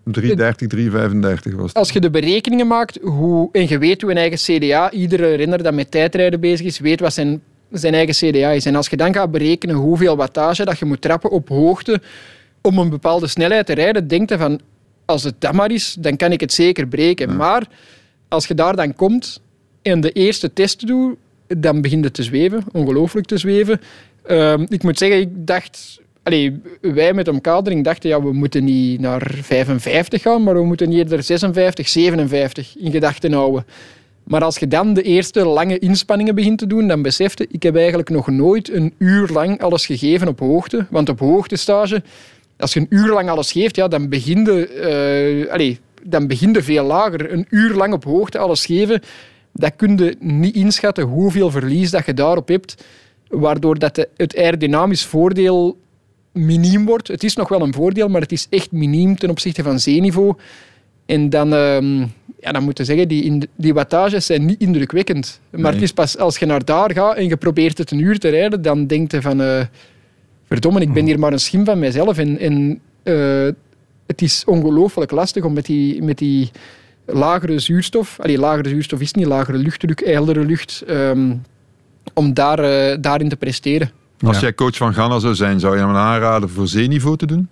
330, 0.03 0.67
335 0.67 1.53
was 1.55 1.67
het. 1.67 1.77
als 1.77 1.91
je 1.91 1.99
de 1.99 2.09
berekeningen 2.09 2.67
maakt, 2.67 2.99
hoe, 3.01 3.49
en 3.51 3.67
je 3.67 3.77
weet 3.77 4.01
hoe 4.01 4.11
een 4.11 4.17
eigen 4.17 4.37
CDA, 4.37 4.91
iedere 4.91 5.33
renner 5.33 5.63
dat 5.63 5.73
met 5.73 5.91
tijdrijden 5.91 6.39
bezig 6.39 6.65
is, 6.65 6.79
weet 6.79 6.99
wat 6.99 7.13
zijn, 7.13 7.41
zijn 7.71 7.93
eigen 7.93 8.13
CDA 8.31 8.49
is. 8.49 8.65
En 8.65 8.75
als 8.75 8.87
je 8.87 8.97
dan 8.97 9.13
gaat 9.13 9.31
berekenen 9.31 9.75
hoeveel 9.75 10.15
wattage 10.15 10.65
dat 10.65 10.79
je 10.79 10.85
moet 10.85 11.01
trappen 11.01 11.29
op 11.29 11.49
hoogte 11.49 12.01
om 12.61 12.77
een 12.77 12.89
bepaalde 12.89 13.27
snelheid 13.27 13.65
te 13.65 13.73
rijden, 13.73 14.07
denk 14.07 14.29
je 14.29 14.37
van, 14.37 14.59
als 15.05 15.23
het 15.23 15.41
dat 15.41 15.53
maar 15.53 15.71
is, 15.71 15.95
dan 15.99 16.15
kan 16.15 16.31
ik 16.31 16.39
het 16.39 16.53
zeker 16.53 16.87
breken. 16.87 17.35
Maar 17.35 17.67
als 18.27 18.47
je 18.47 18.53
daar 18.53 18.75
dan 18.75 18.95
komt 18.95 19.41
en 19.81 20.01
de 20.01 20.11
eerste 20.11 20.53
test 20.53 20.87
doet, 20.87 21.15
dan 21.47 21.81
begint 21.81 22.03
het 22.03 22.13
te 22.13 22.23
zweven, 22.23 22.63
ongelooflijk 22.71 23.27
te 23.27 23.37
zweven. 23.37 23.81
Ehm, 24.23 24.65
ik 24.69 24.83
moet 24.83 24.97
zeggen, 24.97 25.19
ik 25.19 25.29
dacht... 25.31 25.99
Wij 26.81 27.13
met 27.13 27.27
omkadering 27.27 27.83
dachten, 27.83 28.09
ja, 28.09 28.21
we 28.21 28.33
moeten 28.33 28.63
niet 28.63 28.99
naar 28.99 29.31
55 29.41 30.21
gaan, 30.21 30.43
maar 30.43 30.53
we 30.53 30.63
moeten 30.63 30.91
eerder 30.91 31.23
56, 31.23 31.87
57 31.87 32.77
in 32.77 32.91
gedachten 32.91 33.33
houden. 33.33 33.65
Maar 34.23 34.43
als 34.43 34.57
je 34.57 34.67
dan 34.67 34.93
de 34.93 35.01
eerste 35.01 35.45
lange 35.45 35.79
inspanningen 35.79 36.35
begint 36.35 36.57
te 36.57 36.67
doen, 36.67 36.87
dan 36.87 37.01
besefte 37.01 37.47
ik 37.51 37.63
heb 37.63 37.75
eigenlijk 37.75 38.09
nog 38.09 38.27
nooit 38.27 38.73
een 38.73 38.93
uur 38.97 39.29
lang 39.33 39.61
alles 39.61 39.85
gegeven 39.85 40.27
op 40.27 40.39
hoogte. 40.39 40.85
Want 40.89 41.09
op 41.09 41.19
hoogtestage, 41.19 42.03
als 42.57 42.73
je 42.73 42.79
een 42.79 42.87
uur 42.89 43.13
lang 43.13 43.29
alles 43.29 43.51
geeft, 43.51 43.75
ja, 43.75 43.87
dan 43.87 44.09
begin 44.09 44.45
je, 44.45 44.67
eh, 45.57 45.75
dan 46.03 46.27
begin 46.27 46.61
veel 46.61 46.85
lager. 46.85 47.31
Een 47.31 47.45
uur 47.49 47.73
lang 47.73 47.93
op 47.93 48.03
hoogte 48.03 48.37
alles 48.37 48.65
geven, 48.65 49.01
dat 49.51 49.75
kun 49.75 49.97
je 49.97 50.15
niet 50.19 50.55
inschatten 50.55 51.03
hoeveel 51.03 51.51
verlies 51.51 51.91
dat 51.91 52.05
je 52.05 52.13
daarop 52.13 52.47
hebt, 52.47 52.85
waardoor 53.27 53.79
dat 53.79 54.07
het 54.17 54.37
aerodynamisch 54.37 55.05
voordeel 55.05 55.77
miniem 56.37 56.85
wordt. 56.85 57.07
Het 57.07 57.23
is 57.23 57.35
nog 57.35 57.49
wel 57.49 57.61
een 57.61 57.73
voordeel, 57.73 58.07
maar 58.07 58.21
het 58.21 58.31
is 58.31 58.47
echt 58.49 58.71
miniem 58.71 59.17
ten 59.17 59.29
opzichte 59.29 59.63
van 59.63 59.79
zeeniveau. 59.79 60.33
En 61.05 61.29
dan, 61.29 61.53
ehm, 61.53 61.99
ja, 62.39 62.51
dan 62.51 62.63
moet 62.63 62.77
je 62.77 62.83
zeggen, 62.83 63.07
die, 63.07 63.49
die 63.55 63.73
wattages 63.73 64.25
zijn 64.25 64.45
niet 64.45 64.59
indrukwekkend. 64.59 65.39
Maar 65.49 65.61
Nee. 65.61 65.71
het 65.71 65.81
is 65.81 65.91
pas 65.91 66.17
als 66.17 66.37
je 66.37 66.45
naar 66.45 66.65
daar 66.65 66.91
gaat 66.93 67.15
en 67.15 67.27
je 67.27 67.37
probeert 67.37 67.77
het 67.77 67.91
een 67.91 67.99
uur 67.99 68.19
te 68.19 68.29
rijden, 68.29 68.61
dan 68.61 68.87
denk 68.87 69.11
je 69.11 69.21
van... 69.21 69.41
eh 69.41 69.61
verdomme, 70.47 70.79
ik 70.81 70.93
ben 70.93 71.05
hier 71.05 71.19
maar 71.19 71.31
een 71.31 71.39
schim 71.39 71.65
van 71.65 71.79
mijzelf. 71.79 72.17
En, 72.17 72.39
en 72.39 72.79
eh, 73.03 73.47
het 74.05 74.21
is 74.21 74.43
ongelooflijk 74.45 75.11
lastig 75.11 75.43
om 75.43 75.53
met 75.53 75.65
die, 75.65 76.03
met 76.03 76.17
die 76.17 76.51
lagere 77.05 77.59
zuurstof... 77.59 78.19
Allee, 78.19 78.37
lagere 78.37 78.69
zuurstof 78.69 78.99
is 79.01 79.13
niet 79.13 79.25
lagere 79.25 79.57
luchtdruk, 79.57 80.05
heldere 80.05 80.45
lucht... 80.45 80.83
ehm, 80.87 81.35
om 82.13 82.33
daar, 82.33 82.59
eh, 82.59 82.97
daarin 83.01 83.29
te 83.29 83.35
presteren. 83.35 83.91
Als 84.25 84.39
jij 84.39 84.53
coach 84.53 84.75
van 84.75 84.93
Ghana 84.93 85.19
zou 85.19 85.35
zijn, 85.35 85.59
zou 85.59 85.75
je 85.75 85.81
hem 85.81 85.95
aanraden 85.95 86.49
voor 86.49 86.67
zeeniveau 86.67 87.17
te 87.17 87.25
doen? 87.25 87.49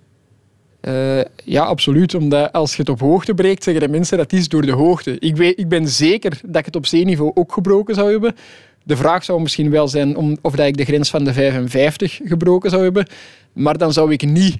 Eh, 0.80 1.20
ja, 1.44 1.62
absoluut. 1.64 2.14
Omdat 2.14 2.52
als 2.52 2.70
je 2.70 2.80
het 2.80 2.88
op 2.90 3.00
hoogte 3.00 3.34
breekt, 3.34 3.62
zeggen 3.62 3.82
de 3.82 3.92
mensen 3.92 4.18
dat 4.18 4.32
is 4.32 4.48
door 4.48 4.62
de 4.62 4.72
hoogte. 4.72 5.18
Ik, 5.18 5.36
weet, 5.36 5.58
ik 5.58 5.68
ben 5.68 5.88
zeker 5.88 6.40
dat 6.44 6.56
ik 6.56 6.64
het 6.64 6.76
op 6.76 6.86
zeeniveau 6.86 7.30
ook 7.34 7.52
gebroken 7.52 7.94
zou 7.94 8.10
hebben. 8.10 8.34
De 8.84 8.96
vraag 8.96 9.24
zou 9.24 9.40
misschien 9.40 9.70
wel 9.70 9.88
zijn 9.88 10.16
om, 10.16 10.36
of 10.42 10.54
dat 10.54 10.66
ik 10.66 10.76
de 10.76 10.84
grens 10.84 11.10
van 11.10 11.24
de 11.24 11.32
55 11.32 12.20
gebroken 12.24 12.70
zou 12.70 12.82
hebben. 12.82 13.06
Maar 13.52 13.78
dan 13.78 13.92
zou 13.92 14.12
ik 14.12 14.26
niet 14.26 14.58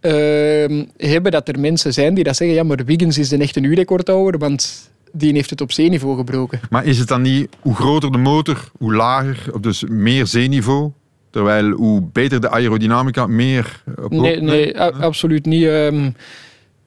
ehm, 0.00 0.84
hebben 0.96 1.32
dat 1.32 1.48
er 1.48 1.60
mensen 1.60 1.92
zijn 1.92 2.14
die 2.14 2.24
dat 2.24 2.36
zeggen 2.36 2.56
ja, 2.56 2.62
maar 2.62 2.84
Wiggins 2.84 3.18
is 3.18 3.28
de 3.28 3.38
echte 3.38 3.60
uurrecordhouder, 3.60 4.38
want 4.38 4.90
die 5.12 5.32
heeft 5.32 5.50
het 5.50 5.60
op 5.60 5.72
zeeniveau 5.72 6.16
gebroken. 6.16 6.60
Maar 6.70 6.84
is 6.84 6.98
het 6.98 7.08
dan 7.08 7.22
niet 7.22 7.48
hoe 7.60 7.74
groter 7.74 8.12
de 8.12 8.18
motor, 8.18 8.70
hoe 8.78 8.94
lager, 8.94 9.60
dus 9.60 9.84
meer 9.88 10.26
zeeniveau? 10.26 10.90
Terwijl 11.32 11.70
hoe 11.70 12.02
beter 12.12 12.40
de 12.40 12.50
aerodynamica, 12.50 13.26
meer 13.26 13.82
op 14.02 14.10
Nee, 14.10 14.40
nee, 14.40 14.80
a- 14.80 14.90
absoluut 14.90 15.46
niet. 15.46 15.64
ehm, 15.64 16.10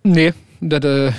nee, 0.02 0.32
dat, 0.60 0.84
eh, 0.84 1.14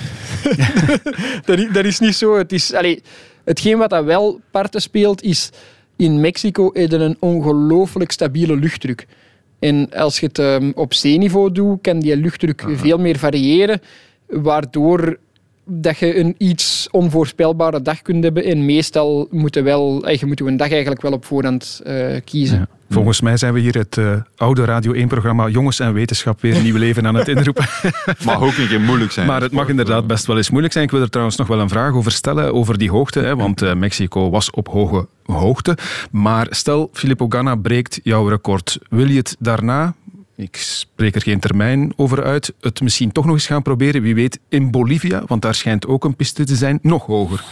dat, 1.73 1.85
is 1.85 1.99
niet 1.99 2.15
zo. 2.15 2.37
Het 2.37 2.51
is, 2.51 2.73
allee, 2.73 3.01
hetgeen 3.43 3.77
wat 3.77 3.89
dat 3.89 4.03
wel 4.05 4.39
parten 4.51 4.81
speelt, 4.81 5.21
is 5.23 5.49
in 5.95 6.19
Mexico 6.19 6.69
een 6.73 7.17
ongelooflijk 7.19 8.11
stabiele 8.11 8.55
luchtdruk. 8.55 9.07
En 9.59 9.89
als 9.93 10.19
je 10.19 10.25
het 10.25 10.39
ehm, 10.39 10.71
op 10.75 10.93
zeeniveau 10.93 11.51
doet, 11.51 11.81
kan 11.81 11.99
die 11.99 12.17
luchtdruk 12.17 12.63
veel 12.67 12.97
meer 12.97 13.17
variëren, 13.17 13.81
waardoor 14.27 15.17
dat 15.65 15.97
je 15.97 16.17
een 16.19 16.35
iets 16.37 16.87
onvoorspelbare 16.91 17.81
dag 17.81 18.01
kunt 18.01 18.23
hebben. 18.23 18.43
En 18.43 18.65
meestal 18.65 19.27
moet 19.31 19.55
je 19.55 19.61
wel, 19.61 20.05
eh, 20.05 20.17
je 20.17 20.25
moet 20.25 20.39
je 20.39 20.45
een 20.45 20.57
dag 20.57 20.71
eigenlijk 20.71 21.01
wel 21.01 21.11
op 21.11 21.25
voorhand 21.25 21.81
eh, 21.83 22.15
kiezen. 22.23 22.67
Volgens 22.89 23.21
mij 23.21 23.37
zijn 23.37 23.53
we 23.53 23.59
hier 23.59 23.77
het 23.77 23.97
uh, 23.97 24.15
oude 24.35 24.65
Radio 24.65 24.93
1-programma 24.93 25.47
Jongens 25.47 25.79
en 25.79 25.93
Wetenschap 25.93 26.41
weer 26.41 26.61
nieuw 26.61 26.77
leven 26.77 27.07
aan 27.07 27.15
het 27.15 27.27
inroepen. 27.27 27.65
mag 28.25 28.41
ook 28.41 28.57
een 28.57 28.67
keer 28.67 28.81
moeilijk 28.81 29.11
zijn. 29.11 29.27
Maar 29.27 29.41
het 29.41 29.51
mag 29.51 29.67
inderdaad 29.67 30.07
best 30.07 30.25
wel 30.25 30.37
eens 30.37 30.49
moeilijk 30.49 30.73
zijn. 30.73 30.85
Ik 30.85 30.91
wil 30.91 31.01
er 31.01 31.09
trouwens 31.09 31.37
nog 31.37 31.47
wel 31.47 31.59
een 31.59 31.69
vraag 31.69 31.93
over 31.93 32.11
stellen, 32.11 32.53
over 32.53 32.77
die 32.77 32.91
hoogte. 32.91 33.19
Hè, 33.19 33.35
want 33.35 33.61
uh, 33.61 33.73
Mexico 33.73 34.29
was 34.29 34.49
op 34.49 34.67
hoge 34.67 35.07
hoogte. 35.25 35.77
Maar 36.11 36.47
stel, 36.49 36.89
Filippo 36.93 37.25
Ganna 37.29 37.55
breekt 37.55 37.99
jouw 38.03 38.27
record. 38.27 38.79
Wil 38.89 39.07
je 39.07 39.17
het 39.17 39.35
daarna, 39.39 39.93
ik 40.35 40.55
spreek 40.55 41.15
er 41.15 41.21
geen 41.21 41.39
termijn 41.39 41.93
over 41.95 42.23
uit, 42.23 42.53
het 42.61 42.81
misschien 42.81 43.11
toch 43.11 43.25
nog 43.25 43.33
eens 43.33 43.47
gaan 43.47 43.61
proberen? 43.61 44.01
Wie 44.01 44.15
weet 44.15 44.39
in 44.49 44.71
Bolivia, 44.71 45.23
want 45.27 45.41
daar 45.41 45.55
schijnt 45.55 45.87
ook 45.87 46.05
een 46.05 46.15
piste 46.15 46.43
te 46.43 46.55
zijn, 46.55 46.79
nog 46.81 47.05
hoger. 47.05 47.43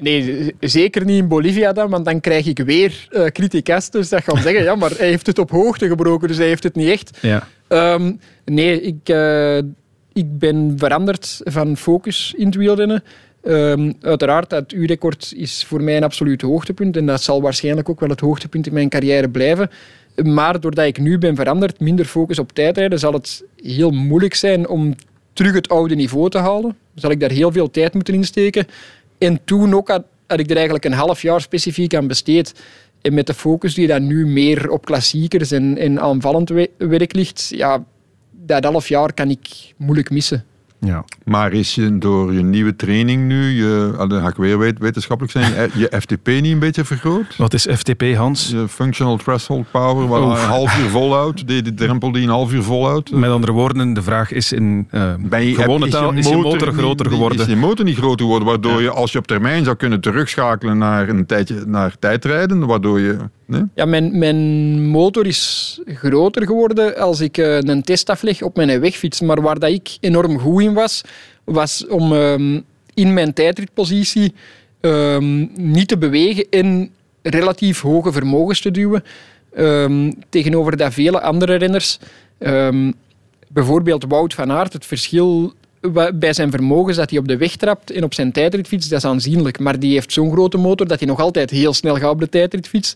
Nee, 0.00 0.54
zeker 0.60 1.04
niet 1.04 1.18
in 1.18 1.28
Bolivia 1.28 1.72
dan, 1.72 1.90
want 1.90 2.04
dan 2.04 2.20
krijg 2.20 2.46
ik 2.46 2.58
weer 2.58 3.08
uh, 3.10 3.26
criticasters 3.26 4.08
dus 4.08 4.18
dat 4.18 4.34
gaan 4.34 4.42
zeggen, 4.42 4.62
ja, 4.62 4.74
maar 4.74 4.90
hij 4.96 5.08
heeft 5.08 5.26
het 5.26 5.38
op 5.38 5.50
hoogte 5.50 5.88
gebroken, 5.88 6.28
dus 6.28 6.36
hij 6.36 6.46
heeft 6.46 6.62
het 6.62 6.74
niet 6.74 6.88
echt. 6.88 7.18
Ja. 7.22 7.48
Um, 7.94 8.20
nee, 8.44 8.80
ik, 8.80 9.08
uh, 9.08 9.56
ik 10.12 10.38
ben 10.38 10.74
veranderd 10.76 11.40
van 11.44 11.76
focus 11.76 12.34
in 12.36 12.46
het 12.46 12.54
wielrennen. 12.54 13.02
Um, 13.42 13.94
uiteraard, 14.00 14.50
het 14.50 14.72
U-record 14.72 15.32
is 15.36 15.64
voor 15.64 15.82
mij 15.82 15.96
een 15.96 16.02
absoluut 16.02 16.42
hoogtepunt 16.42 16.96
en 16.96 17.06
dat 17.06 17.22
zal 17.22 17.42
waarschijnlijk 17.42 17.88
ook 17.88 18.00
wel 18.00 18.08
het 18.08 18.20
hoogtepunt 18.20 18.66
in 18.66 18.72
mijn 18.72 18.88
carrière 18.88 19.28
blijven. 19.28 19.70
Maar 20.22 20.60
doordat 20.60 20.86
ik 20.86 20.98
nu 20.98 21.18
ben 21.18 21.36
veranderd, 21.36 21.80
minder 21.80 22.04
focus 22.04 22.38
op 22.38 22.52
tijdrijden, 22.52 22.98
zal 22.98 23.12
het 23.12 23.44
heel 23.62 23.90
moeilijk 23.90 24.34
zijn 24.34 24.68
om 24.68 24.94
terug 25.32 25.54
het 25.54 25.68
oude 25.68 25.94
niveau 25.94 26.30
te 26.30 26.38
halen. 26.38 26.76
Zal 26.94 27.10
ik 27.10 27.20
daar 27.20 27.30
heel 27.30 27.52
veel 27.52 27.70
tijd 27.70 27.94
moeten 27.94 28.14
insteken. 28.14 28.66
En 29.20 29.40
toen 29.44 29.74
ook 29.74 29.88
had, 29.88 30.04
ik 30.26 30.50
er 30.50 30.56
eigenlijk 30.56 30.84
een 30.84 30.92
half 30.92 31.22
jaar 31.22 31.40
specifiek 31.40 31.94
aan 31.94 32.06
besteed. 32.06 32.54
En 33.00 33.14
met 33.14 33.26
de 33.26 33.34
focus 33.34 33.74
die 33.74 33.86
dan 33.86 34.06
nu 34.06 34.26
meer 34.26 34.70
op 34.70 34.84
klassiekers 34.84 35.50
en, 35.50 35.78
en 35.78 36.00
aanvallend 36.00 36.50
werk 36.78 37.14
ligt, 37.14 37.48
ja, 37.48 37.84
dat 38.30 38.64
half 38.64 38.88
jaar 38.88 39.12
kan 39.12 39.30
ik 39.30 39.72
moeilijk 39.76 40.10
missen. 40.10 40.44
Ja. 40.80 41.04
Maar 41.24 41.52
is 41.52 41.74
je 41.74 41.98
door 41.98 42.32
je 42.32 42.42
nieuwe 42.42 42.76
training 42.76 43.26
nu, 43.26 43.48
je, 43.48 43.94
dan 44.08 44.20
ga 44.20 44.28
ik 44.28 44.36
weer 44.36 44.58
wetenschappelijk 44.58 45.32
zijn, 45.32 45.70
je 45.74 45.92
FTP 46.00 46.26
niet 46.26 46.52
een 46.52 46.58
beetje 46.58 46.84
vergroot? 46.84 47.36
Wat 47.36 47.54
is 47.54 47.66
FTP, 47.66 48.02
Hans? 48.14 48.48
Je 48.48 48.68
functional 48.68 49.16
threshold 49.16 49.70
power, 49.70 50.08
waar 50.08 50.22
een 50.22 50.36
half 50.36 50.78
uur 50.78 50.88
volhoudt, 50.88 51.48
de, 51.48 51.62
de 51.62 51.74
drempel 51.74 52.12
die 52.12 52.22
een 52.22 52.28
half 52.28 52.52
uur 52.52 52.62
volhoudt. 52.62 53.10
Met 53.10 53.30
andere 53.30 53.52
woorden, 53.52 53.92
de 53.92 54.02
vraag 54.02 54.32
is 54.32 54.52
in 54.52 54.88
uh, 54.90 55.12
je, 55.30 55.54
gewone 55.54 55.86
is 55.86 55.92
taal, 55.92 56.12
je 56.12 56.18
is 56.18 56.28
je 56.28 56.36
motor 56.36 56.72
groter 56.72 57.06
geworden? 57.06 57.40
Is 57.40 57.46
je 57.46 57.56
motor 57.56 57.84
niet 57.84 57.96
groter 57.96 58.20
geworden, 58.20 58.48
waardoor 58.48 58.82
je 58.82 58.90
als 58.90 59.12
je 59.12 59.18
op 59.18 59.26
termijn 59.26 59.64
zou 59.64 59.76
kunnen 59.76 60.00
terugschakelen 60.00 60.78
naar 60.78 61.08
een 61.08 61.26
tijdje, 61.26 61.62
naar 61.66 61.96
tijdrijden, 61.98 62.66
waardoor 62.66 63.00
je... 63.00 63.16
Nee? 63.46 63.62
Ja, 63.74 63.84
mijn, 63.84 64.18
mijn 64.18 64.36
motor 64.88 65.26
is 65.26 65.80
groter 65.86 66.46
geworden 66.46 66.96
als 66.96 67.20
ik 67.20 67.38
uh, 67.38 67.60
een 67.60 67.82
test 67.82 68.10
afleg 68.10 68.42
op 68.42 68.56
mijn 68.56 68.80
wegfiets. 68.80 69.20
Maar 69.20 69.42
waar 69.42 69.58
dat 69.58 69.70
ik 69.70 69.96
enorm 70.00 70.38
goed 70.38 70.62
in 70.62 70.69
was, 71.44 71.86
om 71.86 72.12
um, 72.12 72.64
in 72.94 73.14
mijn 73.14 73.32
tijdritpositie 73.32 74.34
um, 74.80 75.50
niet 75.54 75.88
te 75.88 75.98
bewegen 75.98 76.46
en 76.50 76.90
relatief 77.22 77.80
hoge 77.80 78.12
vermogens 78.12 78.60
te 78.60 78.70
duwen. 78.70 79.04
Um, 79.58 80.12
tegenover 80.28 80.76
dat 80.76 80.92
vele 80.92 81.20
andere 81.20 81.54
renners, 81.54 81.98
bijvoorbeeld 83.48 84.04
Wout 84.08 84.34
van 84.34 84.52
Aert, 84.52 84.72
het 84.72 84.86
verschil 84.86 85.52
bij 86.14 86.32
zijn 86.32 86.50
vermogens 86.50 86.96
dat 86.96 87.10
hij 87.10 87.18
op 87.18 87.28
de 87.28 87.36
weg 87.36 87.56
trapt 87.56 87.90
en 87.90 88.04
op 88.04 88.14
zijn 88.14 88.32
tijdritfiets, 88.32 88.88
dat 88.88 88.98
is 88.98 89.04
aanzienlijk. 89.04 89.58
Maar 89.58 89.78
die 89.78 89.92
heeft 89.92 90.12
zo'n 90.12 90.32
grote 90.32 90.58
motor 90.58 90.86
dat 90.86 90.98
hij 90.98 91.08
nog 91.08 91.20
altijd 91.20 91.50
heel 91.50 91.72
snel 91.72 91.96
gaat 91.96 92.10
op 92.10 92.20
de 92.20 92.28
tijdritfiets. 92.28 92.94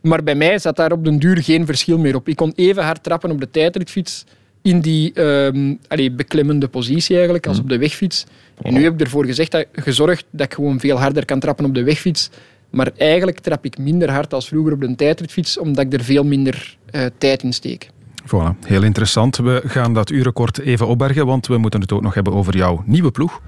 Maar 0.00 0.22
bij 0.22 0.34
mij 0.34 0.58
zat 0.58 0.76
daar 0.76 0.92
op 0.92 1.04
den 1.04 1.18
duur 1.18 1.42
geen 1.42 1.66
verschil 1.66 1.98
meer 1.98 2.14
op. 2.14 2.28
Ik 2.28 2.36
kon 2.36 2.52
even 2.54 2.82
hard 2.82 3.02
trappen 3.02 3.30
op 3.30 3.40
de 3.40 3.50
tijdritfiets 3.50 4.24
in 4.64 4.80
die 4.80 5.20
um, 5.20 5.78
allee, 5.88 6.10
beklemmende 6.10 6.68
positie 6.68 7.14
eigenlijk, 7.14 7.46
als 7.46 7.58
op 7.58 7.68
de 7.68 7.78
wegfiets. 7.78 8.26
En 8.62 8.74
nu 8.74 8.82
heb 8.82 8.92
ik 8.92 9.00
ervoor 9.00 9.24
gezegd 9.24 9.50
dat, 9.50 9.66
gezorgd 9.72 10.24
dat 10.30 10.46
ik 10.46 10.54
gewoon 10.54 10.80
veel 10.80 10.98
harder 10.98 11.24
kan 11.24 11.40
trappen 11.40 11.64
op 11.64 11.74
de 11.74 11.82
wegfiets. 11.82 12.30
Maar 12.70 12.90
eigenlijk 12.96 13.40
trap 13.40 13.64
ik 13.64 13.78
minder 13.78 14.10
hard 14.10 14.34
als 14.34 14.48
vroeger 14.48 14.72
op 14.72 14.80
de 14.80 14.94
tijdritfiets, 14.94 15.58
omdat 15.58 15.84
ik 15.84 15.92
er 15.92 16.04
veel 16.04 16.24
minder 16.24 16.76
uh, 16.90 17.06
tijd 17.18 17.42
in 17.42 17.52
steek. 17.52 17.88
Voilà, 18.26 18.58
heel 18.66 18.82
interessant. 18.82 19.36
We 19.36 19.62
gaan 19.64 19.94
dat 19.94 20.10
uurrecord 20.10 20.58
even 20.60 20.86
opbergen, 20.86 21.26
want 21.26 21.46
we 21.46 21.58
moeten 21.58 21.80
het 21.80 21.92
ook 21.92 22.02
nog 22.02 22.14
hebben 22.14 22.32
over 22.32 22.56
jouw 22.56 22.82
nieuwe 22.86 23.10
ploeg. 23.10 23.40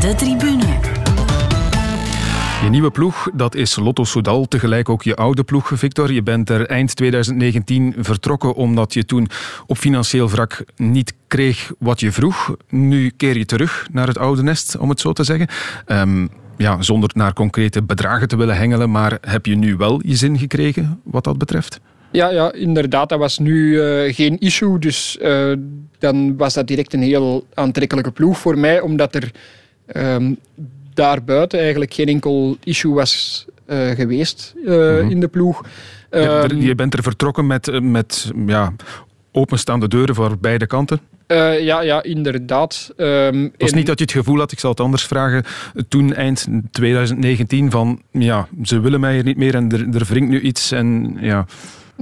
De 0.00 0.14
tribune. 0.16 0.89
Je 2.62 2.68
nieuwe 2.68 2.90
ploeg, 2.90 3.30
dat 3.34 3.54
is 3.54 3.76
Lotto 3.76 4.04
Soudal, 4.04 4.48
tegelijk 4.48 4.88
ook 4.88 5.02
je 5.02 5.16
oude 5.16 5.44
ploeg, 5.44 5.70
Victor. 5.74 6.12
Je 6.12 6.22
bent 6.22 6.50
er 6.50 6.66
eind 6.66 6.96
2019 6.96 7.94
vertrokken 7.98 8.54
omdat 8.54 8.94
je 8.94 9.04
toen 9.04 9.28
op 9.66 9.76
financieel 9.76 10.30
wrak 10.30 10.64
niet 10.76 11.14
kreeg 11.26 11.72
wat 11.78 12.00
je 12.00 12.12
vroeg. 12.12 12.56
Nu 12.68 13.10
keer 13.16 13.36
je 13.36 13.44
terug 13.44 13.86
naar 13.92 14.06
het 14.06 14.18
oude 14.18 14.42
nest, 14.42 14.76
om 14.78 14.88
het 14.88 15.00
zo 15.00 15.12
te 15.12 15.24
zeggen. 15.24 15.48
Um, 15.86 16.28
ja, 16.56 16.82
zonder 16.82 17.10
naar 17.14 17.32
concrete 17.32 17.82
bedragen 17.82 18.28
te 18.28 18.36
willen 18.36 18.56
hengelen, 18.56 18.90
maar 18.90 19.18
heb 19.20 19.46
je 19.46 19.56
nu 19.56 19.76
wel 19.76 20.00
je 20.04 20.16
zin 20.16 20.38
gekregen 20.38 21.00
wat 21.04 21.24
dat 21.24 21.38
betreft? 21.38 21.80
Ja, 22.12 22.30
ja, 22.30 22.52
inderdaad. 22.52 23.08
Dat 23.08 23.18
was 23.18 23.38
nu 23.38 23.68
uh, 23.68 24.14
geen 24.14 24.38
issue. 24.38 24.78
Dus 24.78 25.18
uh, 25.22 25.52
dan 25.98 26.36
was 26.36 26.54
dat 26.54 26.66
direct 26.66 26.92
een 26.92 27.02
heel 27.02 27.46
aantrekkelijke 27.54 28.10
ploeg 28.10 28.38
voor 28.38 28.58
mij, 28.58 28.80
omdat 28.80 29.14
er 29.14 29.30
um, 29.96 30.38
daarbuiten 31.00 31.58
eigenlijk 31.58 31.94
geen 31.94 32.08
enkel 32.08 32.56
issue 32.64 32.92
was 32.92 33.44
uh, 33.66 33.90
geweest 33.90 34.52
mm 34.56 34.72
-hmm. 34.72 35.10
in 35.10 35.20
de 35.20 35.28
ploeg. 35.28 35.64
Um, 36.10 36.60
je 36.60 36.74
bent 36.74 36.94
er 36.94 37.02
vertrokken 37.02 37.46
met, 37.46 37.82
met 37.82 38.32
ja, 38.46 38.72
openstaande 39.32 39.88
deuren 39.88 40.14
voor 40.14 40.38
beide 40.38 40.66
kanten? 40.66 41.00
Uh, 41.28 41.60
ja, 41.60 41.80
ja, 41.80 42.02
inderdaad. 42.02 42.92
Um, 42.96 43.42
het 43.42 43.52
was 43.58 43.72
niet 43.72 43.86
dat 43.86 43.98
je 43.98 44.04
het 44.04 44.14
gevoel 44.14 44.38
had, 44.38 44.52
ik 44.52 44.58
zal 44.58 44.70
het 44.70 44.80
anders 44.80 45.04
vragen, 45.04 45.44
toen 45.88 46.14
eind 46.14 46.46
2019 46.70 47.70
van 47.70 48.02
ja, 48.10 48.48
ze 48.62 48.80
willen 48.80 49.00
mij 49.00 49.14
hier 49.14 49.24
niet 49.24 49.36
meer 49.36 49.54
en 49.54 49.68
er, 49.72 49.80
er 49.94 50.04
wringt 50.08 50.30
nu 50.30 50.40
iets 50.40 50.72
en 50.72 51.16
ja... 51.20 51.46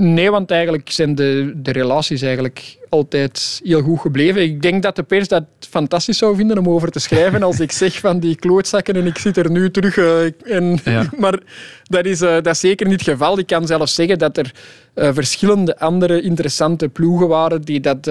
Nee, 0.00 0.30
want 0.30 0.50
eigenlijk 0.50 0.90
zijn 0.90 1.14
de, 1.14 1.52
de 1.56 1.72
relaties 1.72 2.22
eigenlijk 2.22 2.78
altijd 2.88 3.60
heel 3.64 3.82
goed 3.82 4.00
gebleven. 4.00 4.42
Ik 4.42 4.62
denk 4.62 4.82
dat 4.82 4.96
de 4.96 5.02
pers 5.02 5.28
dat 5.28 5.44
fantastisch 5.58 6.18
zou 6.18 6.36
vinden 6.36 6.58
om 6.58 6.68
over 6.68 6.90
te 6.90 6.98
schrijven 6.98 7.42
als 7.42 7.60
ik 7.60 7.72
zeg 7.72 7.98
van 7.98 8.18
die 8.20 8.36
klootzakken 8.36 8.96
en 8.96 9.06
ik 9.06 9.18
zit 9.18 9.36
er 9.36 9.50
nu 9.50 9.70
terug. 9.70 9.96
Uh, 9.96 10.24
en, 10.44 10.78
ja. 10.84 11.10
maar 11.18 11.38
dat 11.82 12.04
is, 12.04 12.22
uh, 12.22 12.34
dat 12.34 12.46
is 12.46 12.60
zeker 12.60 12.86
niet 12.86 13.00
het 13.00 13.10
geval. 13.10 13.38
Ik 13.38 13.46
kan 13.46 13.66
zelfs 13.66 13.94
zeggen 13.94 14.18
dat 14.18 14.36
er 14.36 14.52
uh, 14.94 15.10
verschillende 15.12 15.78
andere 15.78 16.20
interessante 16.22 16.88
ploegen 16.88 17.28
waren 17.28 17.62
die 17.62 17.80
dat 17.80 18.02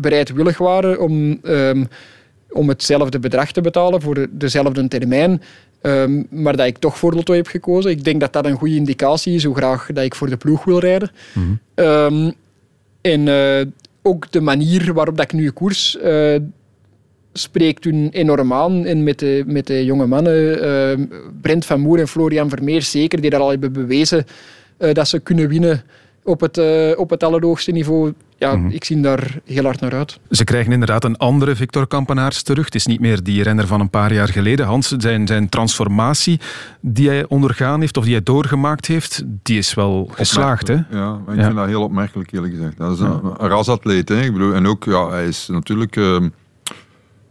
bereidwillig 0.00 0.58
waren 0.58 1.00
om, 1.00 1.38
um, 1.42 1.88
om 2.50 2.68
hetzelfde 2.68 3.18
bedrag 3.18 3.52
te 3.52 3.60
betalen 3.60 4.00
voor 4.00 4.26
dezelfde 4.30 4.88
termijn. 4.88 5.42
Um, 5.86 6.26
maar 6.30 6.56
dat 6.56 6.66
ik 6.66 6.78
toch 6.78 6.98
voor 6.98 7.14
Lotto 7.14 7.34
heb 7.34 7.46
gekozen. 7.46 7.90
Ik 7.90 8.04
denk 8.04 8.20
dat 8.20 8.32
dat 8.32 8.46
een 8.46 8.56
goede 8.56 8.74
indicatie 8.74 9.34
is 9.34 9.44
hoe 9.44 9.56
graag 9.56 9.88
dat 9.92 10.04
ik 10.04 10.14
voor 10.14 10.28
de 10.28 10.36
ploeg 10.36 10.64
wil 10.64 10.78
rijden. 10.78 11.10
Mm 11.34 11.60
-hmm. 11.74 11.84
um, 11.86 12.32
en 13.00 13.26
uh, 13.26 13.72
ook 14.02 14.32
de 14.32 14.40
manier 14.40 14.92
waarop 14.92 15.16
dat 15.16 15.24
ik 15.24 15.38
nu 15.38 15.50
koers 15.50 15.98
uh, 16.04 16.36
spreekt 17.32 17.82
toen 17.82 18.08
enorm 18.08 18.52
aan. 18.52 18.84
En 18.84 19.02
met 19.02 19.18
de, 19.18 19.42
met 19.46 19.66
de 19.66 19.84
jonge 19.84 20.06
mannen, 20.06 20.64
uh, 20.64 21.06
Brent 21.40 21.66
van 21.66 21.80
Moer 21.80 21.98
en 21.98 22.08
Florian 22.08 22.48
Vermeer 22.48 22.82
zeker, 22.82 23.20
die 23.20 23.30
dat 23.30 23.40
al 23.40 23.50
hebben 23.50 23.72
bewezen 23.72 24.26
dat 24.92 25.08
ze 25.08 25.18
kunnen 25.18 25.48
winnen 25.48 25.82
op 26.26 26.40
het, 26.40 26.58
uh, 26.58 26.98
op 26.98 27.10
het 27.10 27.22
allerhoogste 27.22 27.72
niveau. 27.72 28.12
Ja, 28.38 28.54
mm 28.54 28.62
-hmm. 28.62 28.70
ik 28.70 28.84
zie 28.84 29.00
daar 29.00 29.38
heel 29.44 29.64
hard 29.64 29.80
naar 29.80 29.94
uit. 29.94 30.18
Ze 30.30 30.44
krijgen 30.44 30.72
inderdaad 30.72 31.04
een 31.04 31.16
andere 31.16 31.56
Victor 31.56 31.86
Kampenaars 31.86 32.42
terug. 32.42 32.64
Het 32.64 32.74
is 32.74 32.86
niet 32.86 33.00
meer 33.00 33.22
die 33.22 33.42
renner 33.42 33.66
van 33.66 33.80
een 33.80 33.90
paar 33.90 34.12
jaar 34.12 34.28
geleden. 34.28 34.66
Hans, 34.66 34.88
zijn, 34.88 35.26
zijn 35.26 35.48
transformatie 35.48 36.40
die 36.80 37.08
hij 37.08 37.26
ondergaan 37.28 37.80
heeft, 37.80 37.96
of 37.96 38.04
die 38.04 38.12
hij 38.12 38.22
doorgemaakt 38.22 38.86
heeft, 38.86 39.22
die 39.42 39.58
is 39.58 39.74
wel 39.74 40.10
geslaagd. 40.12 40.68
Hè? 40.68 40.74
Ja, 40.90 41.20
ik 41.28 41.36
ja. 41.36 41.44
vind 41.44 41.56
dat 41.56 41.66
heel 41.66 41.82
opmerkelijk 41.82 42.32
eerlijk 42.32 42.54
gezegd. 42.54 42.76
Dat 42.76 42.92
is 42.92 43.00
een, 43.00 43.20
een 43.22 43.48
rasatleet. 43.48 44.08
Hè? 44.08 44.20
Ik 44.20 44.32
bedoel, 44.32 44.54
en 44.54 44.66
ook, 44.66 44.84
ja, 44.84 45.08
hij 45.08 45.26
is 45.26 45.48
natuurlijk... 45.50 45.96
Uh, 45.96 46.16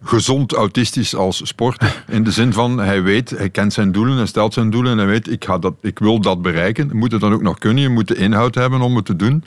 gezond 0.06 0.54
autistisch 0.54 1.16
als 1.16 1.48
sporter. 1.48 2.04
In 2.08 2.24
de 2.24 2.32
zin 2.32 2.54
van, 2.54 2.78
hij 2.78 3.04
weet, 3.04 3.30
hij 3.30 3.50
kent 3.50 3.74
zijn 3.74 3.92
doelen, 3.92 4.18
hij 4.18 4.26
stelt 4.26 4.54
zijn 4.54 4.70
doelen 4.70 4.92
en 4.92 4.98
hij 4.98 5.08
weet, 5.08 5.32
ik, 5.32 5.46
ga 5.46 5.58
dat, 5.58 5.74
ik 5.82 6.00
wil 6.00 6.20
dat 6.22 6.42
bereiken. 6.42 6.90
Moet 6.98 7.12
het 7.12 7.22
dan 7.22 7.34
ook 7.34 7.42
nog 7.42 7.58
kunnen, 7.58 7.84
je 7.84 7.90
moet 7.90 8.08
de 8.08 8.16
inhoud 8.16 8.56
hebben 8.56 8.82
om 8.82 8.96
het 8.96 9.06
te 9.06 9.16
doen. 9.16 9.44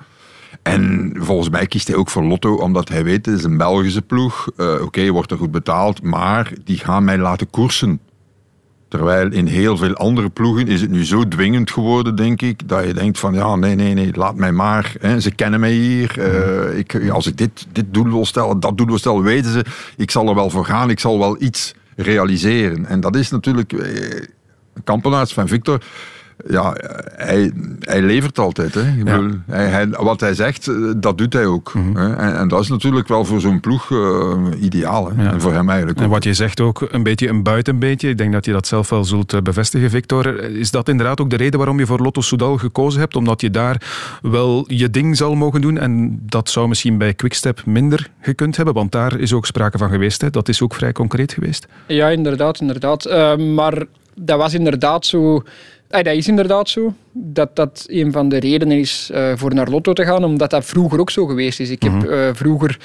En 0.62 1.12
volgens 1.18 1.48
mij 1.48 1.66
kiest 1.66 1.88
hij 1.88 1.96
ook 1.96 2.10
voor 2.10 2.24
Lotto, 2.24 2.54
omdat 2.54 2.88
hij 2.88 3.04
weet, 3.04 3.26
het 3.26 3.38
is 3.38 3.44
een 3.44 3.56
Belgische 3.56 4.02
ploeg. 4.02 4.50
Uh, 4.56 4.72
Oké, 4.72 4.82
okay, 4.82 5.10
wordt 5.10 5.30
er 5.30 5.38
goed 5.38 5.50
betaald, 5.50 6.02
maar 6.02 6.52
die 6.64 6.78
gaan 6.78 7.04
mij 7.04 7.18
laten 7.18 7.50
koersen. 7.50 8.00
Terwijl 8.88 9.32
in 9.32 9.46
heel 9.46 9.76
veel 9.76 9.94
andere 9.94 10.28
ploegen 10.28 10.66
is 10.66 10.80
het 10.80 10.90
nu 10.90 11.04
zo 11.04 11.28
dwingend 11.28 11.70
geworden, 11.70 12.16
denk 12.16 12.42
ik, 12.42 12.68
dat 12.68 12.84
je 12.84 12.94
denkt 12.94 13.18
van 13.18 13.34
ja, 13.34 13.56
nee, 13.56 13.74
nee, 13.74 13.94
nee, 13.94 14.10
laat 14.12 14.36
mij 14.36 14.52
maar. 14.52 14.92
Hè. 15.00 15.20
Ze 15.20 15.30
kennen 15.30 15.60
mij 15.60 15.72
hier. 15.72 16.14
Uh, 16.18 16.78
ik, 16.78 17.10
als 17.10 17.26
ik 17.26 17.36
dit, 17.36 17.66
dit 17.72 17.84
doel 17.88 18.08
wil 18.08 18.26
stellen, 18.26 18.60
dat 18.60 18.76
doel 18.76 18.86
wil 18.86 18.98
stellen, 18.98 19.22
weten 19.22 19.52
ze, 19.52 19.64
ik 19.96 20.10
zal 20.10 20.28
er 20.28 20.34
wel 20.34 20.50
voor 20.50 20.64
gaan, 20.64 20.90
ik 20.90 21.00
zal 21.00 21.18
wel 21.18 21.42
iets 21.42 21.74
realiseren. 21.96 22.86
En 22.86 23.00
dat 23.00 23.16
is 23.16 23.30
natuurlijk, 23.30 23.72
eh, 23.72 24.24
kampenaars 24.84 25.32
van 25.32 25.48
Victor, 25.48 25.82
ja, 26.46 26.76
hij, 27.16 27.52
hij 27.80 28.02
levert 28.02 28.38
altijd. 28.38 28.74
Hè. 28.74 28.80
Ik 28.80 29.04
bedoel, 29.04 29.30
hij, 29.46 29.66
hij- 29.66 29.88
wat 29.88 30.20
hij 30.20 30.34
zegt, 30.34 30.68
eh, 30.68 30.74
dat 30.96 31.18
doet 31.18 31.32
hij 31.32 31.46
ook. 31.46 31.72
hè. 31.94 32.14
En, 32.16 32.36
en 32.38 32.48
dat 32.48 32.60
is 32.60 32.68
natuurlijk 32.68 33.08
wel 33.08 33.24
voor 33.24 33.40
zo'n 33.40 33.60
ploeg 33.60 33.90
eh, 33.90 34.32
ideaal. 34.60 35.10
Hè. 35.16 35.28
En 35.28 35.40
voor 35.40 35.52
hem 35.52 35.68
eigenlijk 35.68 35.98
En 35.98 36.04
ook. 36.04 36.10
wat 36.10 36.24
je 36.24 36.34
zegt 36.34 36.60
ook, 36.60 36.86
een 36.90 37.02
beetje 37.02 37.28
een 37.28 37.42
buitenbeetje. 37.42 38.08
Ik 38.08 38.18
denk 38.18 38.32
dat 38.32 38.44
je 38.44 38.52
dat 38.52 38.66
zelf 38.66 38.88
wel 38.88 39.04
zult 39.04 39.32
eh, 39.32 39.40
bevestigen, 39.40 39.90
Victor. 39.90 40.42
Is 40.44 40.70
dat 40.70 40.88
inderdaad 40.88 41.20
ook 41.20 41.30
de 41.30 41.36
reden 41.36 41.58
waarom 41.58 41.78
je 41.78 41.86
voor 41.86 41.98
Lotto 42.00 42.20
Soudal 42.20 42.56
gekozen 42.56 43.00
hebt? 43.00 43.16
Omdat 43.16 43.40
je 43.40 43.50
daar 43.50 43.82
wel 44.22 44.64
je 44.66 44.90
ding 44.90 45.16
zal 45.16 45.34
mogen 45.34 45.60
doen 45.60 45.78
en 45.78 46.18
dat 46.26 46.50
zou 46.50 46.68
misschien 46.68 46.98
bij 46.98 47.14
Quickstep 47.14 47.62
minder 47.66 48.08
gekund 48.20 48.56
hebben, 48.56 48.74
want 48.74 48.92
daar 48.92 49.18
is 49.18 49.32
ook 49.32 49.46
sprake 49.46 49.78
van 49.78 49.90
geweest. 49.90 50.20
Hè. 50.20 50.30
Dat 50.30 50.48
is 50.48 50.62
ook 50.62 50.74
vrij 50.74 50.92
concreet 50.92 51.32
geweest. 51.32 51.66
Ja, 51.86 52.08
inderdaad. 52.08 52.60
inderdaad. 52.60 53.04
Eh, 53.04 53.36
maar 53.36 53.82
dat 54.14 54.38
was 54.38 54.54
inderdaad 54.54 55.06
zo... 55.06 55.42
eh, 55.88 56.02
dat 56.02 56.14
is 56.14 56.28
inderdaad 56.28 56.68
zo. 56.68 56.94
Dat 57.12 57.56
dat 57.56 57.84
een 57.88 58.12
van 58.12 58.28
de 58.28 58.38
redenen 58.38 58.78
is 58.78 59.10
eh, 59.12 59.32
voor 59.36 59.54
naar 59.54 59.68
Lotto 59.68 59.92
te 59.92 60.04
gaan, 60.04 60.24
omdat 60.24 60.50
dat 60.50 60.64
vroeger 60.64 61.00
ook 61.00 61.10
zo 61.10 61.26
geweest 61.26 61.60
is. 61.60 61.70
Ik 61.70 61.82
heb 61.82 62.04
eh, 62.04 62.28
vroeger 62.32 62.78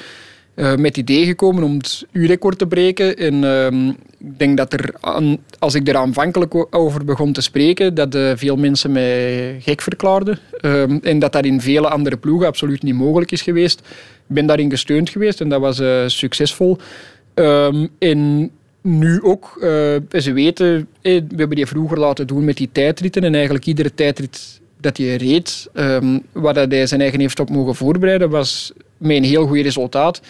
eh, 0.54 0.68
met 0.74 0.84
het 0.86 0.96
idee 0.96 1.24
gekomen 1.24 1.62
om 1.62 1.76
het 1.76 2.06
U-record 2.12 2.58
te 2.58 2.66
breken. 2.66 3.16
En 3.16 3.44
ehm, 3.44 3.88
ik 4.18 4.38
denk 4.38 4.56
dat 4.56 4.72
er, 4.72 4.94
aan- 5.00 5.38
als 5.58 5.74
ik 5.74 5.88
er 5.88 5.96
aanvankelijk 5.96 6.74
over 6.74 7.04
begon 7.04 7.32
te 7.32 7.40
spreken, 7.40 7.94
dat 7.94 8.16
veel 8.34 8.56
mensen 8.56 8.92
mij 8.92 9.56
gek 9.60 9.80
verklaarden. 9.82 10.38
Ehm, 10.60 10.98
en 11.02 11.18
dat 11.18 11.32
dat 11.32 11.44
in 11.44 11.60
vele 11.60 11.88
andere 11.88 12.16
ploegen 12.16 12.46
absoluut 12.46 12.82
niet 12.82 12.94
mogelijk 12.94 13.32
is 13.32 13.42
geweest. 13.42 13.78
Ik 14.28 14.34
ben 14.34 14.46
daarin 14.46 14.70
gesteund 14.70 15.10
geweest 15.10 15.40
en 15.40 15.48
dat 15.48 15.60
was 15.60 15.82
succesvol. 16.16 16.78
Ehm, 17.34 17.86
en 17.98 18.50
nu 18.84 19.22
ook, 19.22 19.56
eh, 19.60 20.20
ze 20.20 20.32
weten, 20.32 20.88
eh, 21.02 21.20
we 21.28 21.34
hebben 21.36 21.56
die 21.56 21.66
vroeger 21.66 21.98
laten 21.98 22.26
doen 22.26 22.44
met 22.44 22.56
die 22.56 22.68
tijdritten. 22.72 23.24
En 23.24 23.34
eigenlijk 23.34 23.66
iedere 23.66 23.94
tijdrit 23.94 24.60
dat 24.80 24.96
hij 24.96 25.16
reed, 25.16 25.68
ehm, 25.74 26.18
waar 26.32 26.54
dat 26.54 26.70
hij 26.70 26.86
zijn 26.86 27.00
eigen 27.00 27.20
heeft 27.20 27.40
op 27.40 27.50
mogen 27.50 27.74
voorbereiden, 27.74 28.30
was 28.30 28.72
met 28.96 29.16
een 29.16 29.24
heel 29.24 29.46
goed 29.46 29.60
resultaat. 29.60 30.20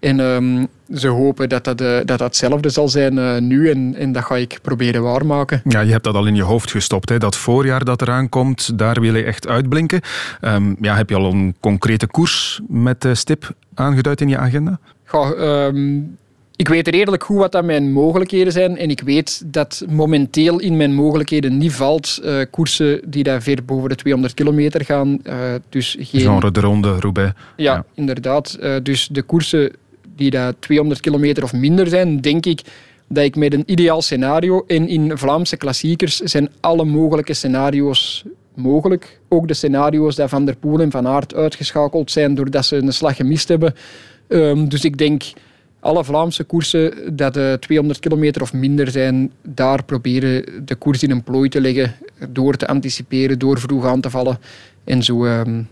En 0.00 0.20
ehm, 0.20 0.64
ze 0.94 1.08
hopen 1.08 1.48
dat 1.48 1.64
dat, 1.64 1.80
eh, 1.80 1.98
dat 2.04 2.20
hetzelfde 2.20 2.68
zal 2.68 2.88
zijn 2.88 3.46
nu. 3.46 3.70
En, 3.70 3.94
en 3.94 4.12
dat 4.12 4.24
ga 4.24 4.36
ik 4.36 4.58
proberen 4.62 5.02
waarmaken. 5.02 5.62
Ja, 5.64 5.80
je 5.80 5.90
hebt 5.90 6.04
dat 6.04 6.14
al 6.14 6.26
in 6.26 6.34
je 6.34 6.42
hoofd 6.42 6.70
gestopt. 6.70 7.08
Hè. 7.08 7.18
Dat 7.18 7.36
voorjaar 7.36 7.84
dat 7.84 8.02
eraan 8.02 8.28
komt, 8.28 8.78
daar 8.78 9.00
wil 9.00 9.14
je 9.16 9.24
echt 9.24 9.48
uitblinken. 9.48 10.00
Ehm, 10.40 10.74
ja, 10.80 10.96
heb 10.96 11.08
je 11.08 11.16
al 11.16 11.32
een 11.32 11.54
concrete 11.60 12.06
koers 12.06 12.60
met 12.68 13.04
eh, 13.04 13.14
stip 13.14 13.54
aangeduid 13.74 14.20
in 14.20 14.28
je 14.28 14.38
agenda? 14.38 14.78
Ga, 15.04 15.32
ehm, 15.32 16.00
ik 16.58 16.68
weet 16.68 16.88
redelijk 16.88 17.24
goed 17.24 17.36
wat 17.36 17.52
dat 17.52 17.64
mijn 17.64 17.92
mogelijkheden 17.92 18.52
zijn. 18.52 18.76
En 18.76 18.90
ik 18.90 19.00
weet 19.00 19.42
dat 19.46 19.84
momenteel 19.88 20.58
in 20.58 20.76
mijn 20.76 20.94
mogelijkheden 20.94 21.58
niet 21.58 21.72
valt 21.72 22.20
eh, 22.22 22.40
koersen 22.50 23.00
die 23.04 23.22
daar 23.22 23.42
ver 23.42 23.64
boven 23.64 23.88
de 23.88 23.94
200 23.94 24.34
kilometer 24.34 24.84
gaan. 24.84 25.22
Eh, 25.22 25.36
dus 25.68 25.96
geen... 26.00 26.20
Genre 26.20 26.50
de 26.50 26.60
Ronde, 26.60 27.00
Roubaix. 27.00 27.32
Ja, 27.56 27.84
inderdaad. 27.94 28.54
Eh, 28.60 28.74
dus 28.82 29.08
de 29.12 29.22
koersen 29.22 29.72
die 30.16 30.30
daar 30.30 30.52
200 30.58 31.00
kilometer 31.00 31.42
of 31.42 31.52
minder 31.52 31.88
zijn, 31.88 32.20
denk 32.20 32.46
ik 32.46 32.60
dat 33.08 33.24
ik 33.24 33.36
met 33.36 33.54
een 33.54 33.62
ideaal 33.66 34.02
scenario 34.02 34.64
en 34.66 34.88
in 34.88 35.18
Vlaamse 35.18 35.56
klassiekers 35.56 36.16
zijn 36.16 36.48
alle 36.60 36.84
mogelijke 36.84 37.34
scenario's 37.34 38.24
mogelijk. 38.54 39.20
Ook 39.28 39.48
de 39.48 39.54
scenario's 39.54 40.14
dat 40.14 40.28
Van 40.28 40.44
der 40.44 40.56
Poel 40.56 40.80
en 40.80 40.90
Van 40.90 41.06
Aert 41.06 41.34
uitgeschakeld 41.34 42.10
zijn 42.10 42.34
doordat 42.34 42.66
ze 42.66 42.76
een 42.76 42.92
slag 42.92 43.16
gemist 43.16 43.48
hebben. 43.48 43.74
Ehm, 44.28 44.68
dus 44.68 44.84
ik 44.84 44.98
denk 44.98 45.22
alle 45.88 46.04
Vlaamse 46.04 46.44
koersen 46.44 47.16
dat 47.16 47.34
de 47.34 47.56
200 47.60 48.00
kilometer 48.00 48.42
of 48.42 48.52
minder 48.52 48.90
zijn, 48.90 49.32
daar 49.42 49.84
proberen 49.84 50.66
de 50.66 50.74
koers 50.74 51.02
in 51.02 51.10
een 51.10 51.22
plooi 51.22 51.48
te 51.48 51.60
leggen, 51.60 51.94
door 52.28 52.56
te 52.56 52.66
anticiperen, 52.66 53.38
door 53.38 53.58
vroeg 53.60 53.84
aan 53.84 54.00
te 54.00 54.10
vallen 54.10 54.38
en 54.84 55.02
zo 55.02 55.24
ehm, 55.24 55.62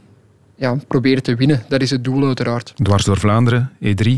ja, 0.55 0.77
proberen 0.89 1.23
te 1.23 1.35
winnen. 1.35 1.63
Dat 1.69 1.83
is 1.83 1.91
het 1.91 2.05
doel 2.05 2.27
uiteraard. 2.27 2.73
Dwars 2.83 3.05
door 3.05 3.19
Vlaanderen, 3.19 3.71
E3. 3.85 4.11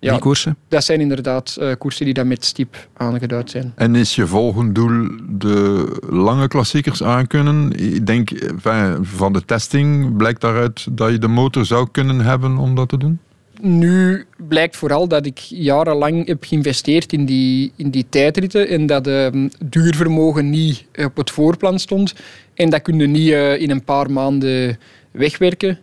Ja, 0.00 0.10
Die 0.10 0.20
koersen? 0.20 0.56
Dat 0.68 0.84
zijn 0.84 1.00
inderdaad 1.00 1.56
eh, 1.60 1.72
koersen 1.78 2.04
die 2.04 2.14
dan 2.14 2.28
met 2.28 2.44
stip 2.44 2.88
aangeduid 2.96 3.50
zijn. 3.50 3.72
En 3.74 3.94
is 3.94 4.14
je 4.14 4.26
volgend 4.26 4.74
doel 4.74 5.08
de 5.28 5.86
lange 6.08 6.48
klassiekers 6.48 7.02
aankunnen? 7.02 7.72
Ik 7.72 8.06
denk, 8.06 8.30
enfin, 8.30 9.04
van 9.04 9.32
de 9.32 9.44
testing 9.44 10.16
blijkt 10.16 10.40
daaruit 10.40 10.86
dat 10.90 11.10
je 11.10 11.18
de 11.18 11.28
motor 11.28 11.66
zou 11.66 11.88
kunnen 11.92 12.20
hebben 12.20 12.56
om 12.56 12.74
dat 12.74 12.88
te 12.88 12.96
doen? 12.98 13.18
Nu 13.60 14.26
blijkt 14.36 14.76
vooral 14.76 15.08
dat 15.08 15.26
ik 15.26 15.38
jarenlang 15.38 16.26
heb 16.26 16.44
geïnvesteerd 16.44 17.12
in 17.12 17.24
die, 17.24 17.72
in 17.76 17.90
die 17.90 18.06
tijdritten 18.08 18.68
en 18.68 18.86
dat 18.86 19.06
ehm, 19.06 19.48
duurvermogen 19.64 20.50
niet 20.50 20.84
op 21.04 21.16
het 21.16 21.30
voorplan 21.30 21.78
stond. 21.78 22.14
En 22.54 22.70
dat 22.70 22.82
kun 22.82 22.98
je 22.98 23.06
niet 23.06 23.30
eh, 23.30 23.60
in 23.60 23.70
een 23.70 23.84
paar 23.84 24.10
maanden 24.10 24.78
wegwerken. 25.10 25.78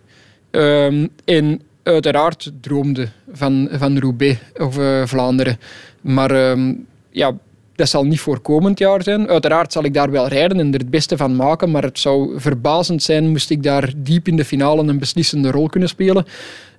Ehm, 0.50 1.06
en 1.24 1.60
uiteraard 1.82 2.52
droomde 2.60 3.08
van, 3.32 3.68
van 3.72 3.98
Roubaix 3.98 4.38
of 4.56 4.78
eh, 4.78 5.06
Vlaanderen. 5.06 5.58
Maar 6.00 6.30
ehm, 6.30 6.74
ja, 7.10 7.36
dat 7.74 7.88
zal 7.88 8.04
niet 8.04 8.20
voor 8.20 8.40
komend 8.40 8.78
jaar 8.78 9.02
zijn. 9.02 9.28
Uiteraard 9.28 9.72
zal 9.72 9.84
ik 9.84 9.94
daar 9.94 10.10
wel 10.10 10.28
rijden 10.28 10.60
en 10.60 10.72
er 10.72 10.78
het 10.78 10.90
beste 10.90 11.16
van 11.16 11.36
maken, 11.36 11.70
maar 11.70 11.82
het 11.82 11.98
zou 11.98 12.40
verbazend 12.40 13.02
zijn 13.02 13.28
moest 13.28 13.50
ik 13.50 13.62
daar 13.62 13.92
diep 13.96 14.28
in 14.28 14.36
de 14.36 14.44
finale 14.44 14.82
een 14.82 14.98
beslissende 14.98 15.50
rol 15.50 15.68
kunnen 15.68 15.88
spelen. 15.88 16.26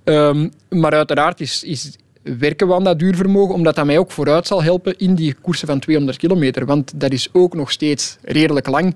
Ehm, 0.07 0.47
maar 0.69 0.91
uiteraard 0.93 1.39
is, 1.39 1.63
is 1.63 1.95
werken 2.23 2.67
we 2.67 2.73
aan 2.73 2.83
dat 2.83 2.99
duurvermogen, 2.99 3.53
omdat 3.55 3.75
dat 3.75 3.85
mij 3.85 3.97
ook 3.97 4.11
vooruit 4.11 4.47
zal 4.47 4.63
helpen 4.63 4.97
in 4.97 5.15
die 5.15 5.33
koersen 5.41 5.67
van 5.67 5.79
200 5.79 6.17
kilometer. 6.17 6.65
Want 6.65 6.99
dat 6.99 7.11
is 7.11 7.29
ook 7.31 7.53
nog 7.53 7.71
steeds 7.71 8.17
redelijk 8.21 8.67
lang. 8.67 8.95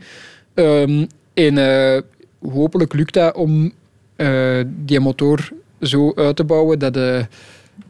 Ehm, 0.53 1.05
en 1.33 1.57
eh, 1.57 2.01
hopelijk 2.51 2.93
lukt 2.93 3.13
dat 3.13 3.35
om 3.35 3.71
eh, 4.15 4.59
die 4.67 4.99
motor 4.99 5.49
zo 5.81 6.11
uit 6.15 6.35
te 6.35 6.43
bouwen 6.43 6.79
dat, 6.79 6.97
eh, 6.97 7.23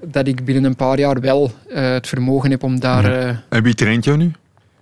dat 0.03 0.27
ik 0.27 0.45
binnen 0.45 0.63
een 0.63 0.75
paar 0.75 0.99
jaar 0.99 1.19
wel 1.19 1.51
het 1.67 2.07
vermogen 2.07 2.51
heb 2.51 2.63
om 2.63 2.79
daar... 2.79 3.05
eh, 3.29 3.35
En 3.49 3.63
wie 3.63 3.73
traint 3.73 4.05
jou 4.05 4.17
nu? 4.17 4.31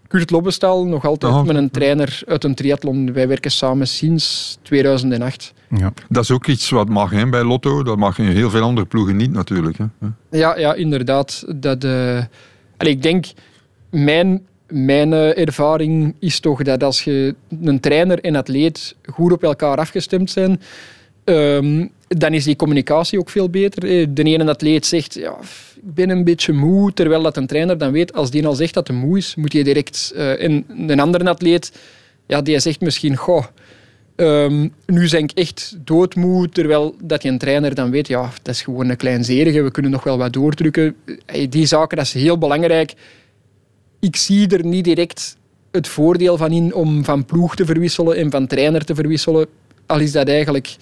Kurt 0.10 0.30
Lobbestal, 0.32 0.86
nog 0.86 1.05
altijd 1.05 1.34
Oh. 1.34 1.43
met 1.43 1.55
een 1.55 1.72
trainer 1.72 2.22
uit 2.28 2.43
een 2.43 2.55
triathlon. 2.55 3.14
Wij 3.14 3.28
werken 3.28 3.51
samen 3.51 3.88
sinds 3.88 4.57
2008. 4.62 5.53
Ja. 5.78 5.93
Dat 6.10 6.24
is 6.24 6.32
ook 6.32 6.47
iets 6.47 6.70
wat 6.70 6.89
mag 6.89 7.12
hè, 7.12 7.30
bij 7.30 7.43
Lotto. 7.43 7.84
Dat 7.84 7.97
mag 7.97 8.18
in 8.20 8.26
heel 8.26 8.49
veel 8.49 8.62
andere 8.62 8.88
ploegen 8.88 9.16
niet 9.16 9.32
natuurlijk. 9.32 9.78
Hè. 9.78 9.86
Ja, 10.38 10.57
ja 10.57 10.74
inderdaad. 10.74 11.43
Dat, 11.55 11.84
eh, 11.84 12.24
allee, 12.78 12.93
ik 12.93 13.01
denk, 13.01 13.26
mijn, 13.89 14.41
mijn 14.68 15.14
eh, 15.14 15.38
ervaring 15.38 16.16
is 16.20 16.39
toch 16.39 16.64
dat 16.64 16.84
als 16.84 17.03
je 17.03 17.36
een 17.62 17.80
trainer 17.80 18.20
en 18.20 18.36
atleet 18.36 18.95
goed 19.05 19.32
op 19.32 19.43
elkaar 19.43 19.78
afgestemd 19.78 20.30
zijn, 20.32 20.62
ehm, 21.24 21.86
dan 22.07 22.34
is 22.34 22.43
die 22.43 22.55
communicatie 22.55 23.20
ook 23.20 23.30
veel 23.30 23.49
beter. 23.49 23.84
Eh, 23.84 24.07
De 24.10 24.24
ene 24.24 24.49
atleet 24.49 24.86
zegt, 24.86 25.14
ja, 25.14 25.36
ben 25.94 26.10
een 26.10 26.24
beetje 26.24 26.54
moe, 26.54 26.94
terwijl 26.94 27.22
dat 27.22 27.38
een 27.38 27.48
trainer 27.48 27.78
dan 27.78 27.92
weet, 27.92 28.14
als 28.14 28.32
die 28.32 28.48
al 28.48 28.54
zegt 28.54 28.74
dat 28.74 28.88
hij 28.88 28.98
moe 28.98 29.18
is, 29.18 29.36
moet 29.36 29.54
je 29.54 29.64
direct... 29.64 30.12
en 30.16 30.66
een 30.88 31.00
andere 31.00 31.30
atleet, 31.30 31.72
ja, 32.28 32.42
die 32.42 32.60
zegt 32.60 32.82
misschien, 32.82 33.16
goh, 33.16 33.46
Ehm, 34.20 34.68
nu 34.86 35.10
ben 35.10 35.24
ik 35.24 35.32
echt 35.32 35.78
doodmoe, 35.84 36.50
terwijl 36.50 36.96
dat 37.04 37.24
je 37.24 37.30
een 37.30 37.38
trainer 37.38 37.76
dan 37.76 37.92
weet, 37.92 38.08
ja, 38.08 38.30
dat 38.42 38.54
is 38.54 38.62
gewoon 38.62 38.90
een 38.90 38.98
kleinzerige, 38.98 39.62
we 39.62 39.72
kunnen 39.72 39.92
nog 39.92 40.04
wel 40.04 40.18
wat 40.18 40.34
doordrukken. 40.34 40.96
Die 41.50 41.66
zaken, 41.66 41.98
dat 41.98 42.06
is 42.06 42.14
heel 42.14 42.38
belangrijk. 42.38 42.94
Ik 44.00 44.16
zie 44.16 44.48
er 44.48 44.66
niet 44.66 44.84
direct 44.84 45.38
het 45.72 45.88
voordeel 45.88 46.38
van 46.38 46.52
in 46.52 46.74
om 46.74 47.04
van 47.04 47.26
ploeg 47.26 47.56
te 47.56 47.66
verwisselen 47.66 48.18
en 48.18 48.32
van 48.32 48.48
trainer 48.48 48.86
te 48.86 48.96
verwisselen. 48.96 49.48
Al 49.86 50.00
is 50.00 50.12
dat 50.12 50.28
eigenlijk 50.28 50.76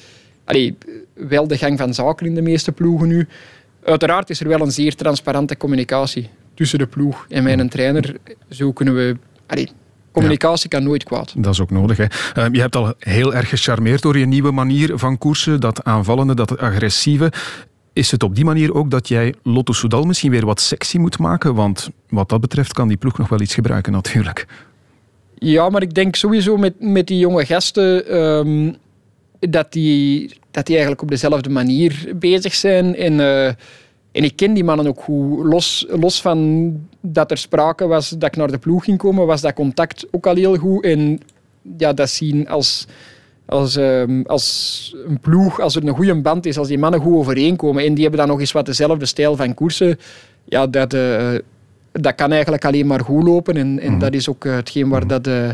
wel 1.13 1.47
de 1.47 1.57
gang 1.57 1.77
van 1.77 1.93
zaken 1.93 2.25
in 2.25 2.35
de 2.35 2.41
meeste 2.41 2.71
ploegen 2.71 3.07
nu. 3.07 3.27
Uiteraard 3.89 4.29
is 4.29 4.39
er 4.39 4.47
wel 4.47 4.61
een 4.61 4.71
zeer 4.71 4.95
transparante 4.95 5.57
communicatie 5.57 6.29
tussen 6.53 6.79
de 6.79 6.87
ploeg 6.87 7.25
en 7.29 7.43
mijn 7.43 7.69
trainer. 7.69 8.15
Zo 8.49 8.71
kunnen 8.71 8.95
we... 8.95 9.17
Allee, 9.45 9.69
communicatie 10.11 10.69
kan 10.69 10.83
nooit 10.83 11.03
kwaad. 11.03 11.33
Dat 11.37 11.53
is 11.53 11.61
ook 11.61 11.69
nodig. 11.69 11.97
Hè. 11.97 12.05
Eh, 12.33 12.45
je 12.51 12.59
hebt 12.59 12.75
al 12.75 12.93
heel 12.99 13.35
erg 13.35 13.49
gecharmeerd 13.49 14.01
door 14.01 14.17
je 14.17 14.25
nieuwe 14.25 14.51
manier 14.51 14.97
van 14.97 15.17
koersen, 15.17 15.59
dat 15.59 15.83
aanvallende, 15.83 16.35
dat 16.35 16.57
agressieve. 16.57 17.31
Is 17.93 18.11
het 18.11 18.23
op 18.23 18.35
die 18.35 18.45
manier 18.45 18.73
ook 18.73 18.91
dat 18.91 19.07
jij 19.07 19.33
Lotto 19.43 19.73
Soudal 19.73 20.03
misschien 20.03 20.31
weer 20.31 20.45
wat 20.45 20.61
sexy 20.61 20.97
moet 20.97 21.19
maken? 21.19 21.55
Want 21.55 21.89
wat 22.09 22.29
dat 22.29 22.41
betreft 22.41 22.73
kan 22.73 22.87
die 22.87 22.97
ploeg 22.97 23.17
nog 23.17 23.29
wel 23.29 23.41
iets 23.41 23.53
gebruiken 23.53 23.91
natuurlijk. 23.91 24.47
Ja, 25.35 25.69
maar 25.69 25.81
ik 25.81 25.93
denk 25.93 26.15
sowieso 26.15 26.57
met, 26.57 26.73
met 26.79 27.07
die 27.07 27.19
jonge 27.19 27.45
gasten 27.45 28.07
ehm, 28.07 28.73
dat, 29.39 29.71
die, 29.71 30.33
dat 30.51 30.65
die 30.65 30.75
eigenlijk 30.75 31.01
op 31.01 31.09
dezelfde 31.09 31.49
manier 31.49 32.11
bezig 32.15 32.55
zijn. 32.55 32.95
En, 32.95 33.19
eh, 33.19 33.47
en 34.11 34.23
ik 34.23 34.35
ken 34.35 34.53
die 34.53 34.63
mannen 34.63 34.87
ook 34.87 35.01
goed. 35.01 35.45
Los, 35.45 35.85
los 35.89 36.21
van 36.21 36.71
dat 37.01 37.31
er 37.31 37.37
sprake 37.37 37.87
was 37.87 38.09
dat 38.09 38.23
ik 38.23 38.35
naar 38.35 38.51
de 38.51 38.57
ploeg 38.57 38.83
ging 38.83 38.97
komen, 38.97 39.25
was 39.25 39.41
dat 39.41 39.53
contact 39.53 40.07
ook 40.11 40.27
al 40.27 40.35
heel 40.35 40.57
goed. 40.57 40.83
En 40.83 41.19
ja, 41.77 41.93
dat 41.93 42.09
zien 42.09 42.47
als, 42.47 42.87
als, 43.45 43.75
ehm, 43.75 44.21
als 44.25 44.95
een 45.07 45.19
ploeg, 45.19 45.59
als 45.59 45.75
er 45.75 45.87
een 45.87 45.95
goede 45.95 46.21
band 46.21 46.45
is, 46.45 46.57
als 46.57 46.67
die 46.67 46.77
mannen 46.77 46.99
goed 46.99 47.15
overeenkomen 47.15 47.83
en 47.83 47.93
die 47.93 48.01
hebben 48.01 48.19
dan 48.19 48.29
nog 48.29 48.39
eens 48.39 48.51
wat 48.51 48.65
dezelfde 48.65 49.05
stijl 49.05 49.35
van 49.35 49.53
koersen, 49.53 49.99
ja, 50.43 50.67
dat, 50.67 50.93
eh, 50.93 51.35
dat 51.91 52.15
kan 52.15 52.31
eigenlijk 52.31 52.65
alleen 52.65 52.87
maar 52.87 53.01
goed 53.01 53.23
lopen. 53.23 53.57
En, 53.57 53.79
en 53.79 53.99
dat 53.99 54.13
is 54.13 54.29
ook 54.29 54.45
eh, 54.45 54.55
hetgeen 54.55 54.89
waar 54.89 55.07
dat, 55.07 55.27
eh, 55.27 55.49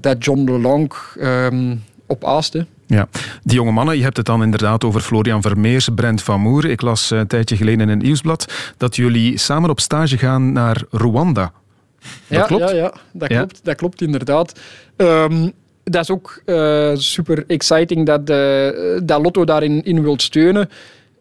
dat 0.00 0.24
John 0.24 0.44
LeLong 0.44 0.92
ehm, 1.18 1.76
op 2.12 2.24
aaste. 2.24 2.66
Ja, 2.86 3.08
die 3.42 3.54
jonge 3.54 3.70
mannen, 3.70 3.96
je 3.96 4.02
hebt 4.02 4.16
het 4.16 4.26
dan 4.26 4.42
inderdaad 4.42 4.84
over 4.84 5.00
Florian 5.00 5.42
Vermeers, 5.42 5.88
Brent 5.94 6.22
Van 6.22 6.40
Moer. 6.40 6.64
Ik 6.64 6.80
las 6.80 7.10
eh, 7.10 7.18
een 7.18 7.26
tijdje 7.26 7.56
geleden 7.56 7.80
in 7.80 7.88
een 7.88 7.98
nieuwsblad 7.98 8.52
dat 8.76 8.96
jullie 8.96 9.38
samen 9.38 9.70
op 9.70 9.80
stage 9.80 10.18
gaan 10.18 10.52
naar 10.52 10.82
Rwanda. 10.90 11.52
Dat 12.00 12.38
ja, 12.38 12.46
klopt? 12.46 12.70
Ja, 12.70 12.76
ja, 12.76 12.92
dat, 13.12 13.30
Ja. 13.30 13.36
Klopt, 13.36 13.60
dat 13.62 13.76
klopt 13.76 14.02
inderdaad. 14.02 14.60
Ehm, 14.96 15.48
dat 15.84 16.02
is 16.02 16.10
ook 16.10 16.42
eh, 16.44 16.90
super 16.94 17.44
exciting 17.46 18.06
dat, 18.06 18.30
eh, 18.30 19.00
dat 19.04 19.22
Lotto 19.22 19.44
daarin 19.44 19.84
in 19.84 20.02
wilt 20.02 20.22
steunen. 20.22 20.68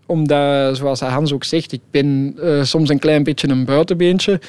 Omdat, 0.05 0.77
zoals 0.77 0.99
Hans 0.99 1.33
ook 1.33 1.43
zegt, 1.43 1.71
ik 1.71 1.81
ben 1.91 2.35
soms 2.61 2.89
een 2.89 2.99
klein 2.99 3.23
beetje 3.23 3.49
een 3.49 3.65
buitenbeentje. 3.65 4.39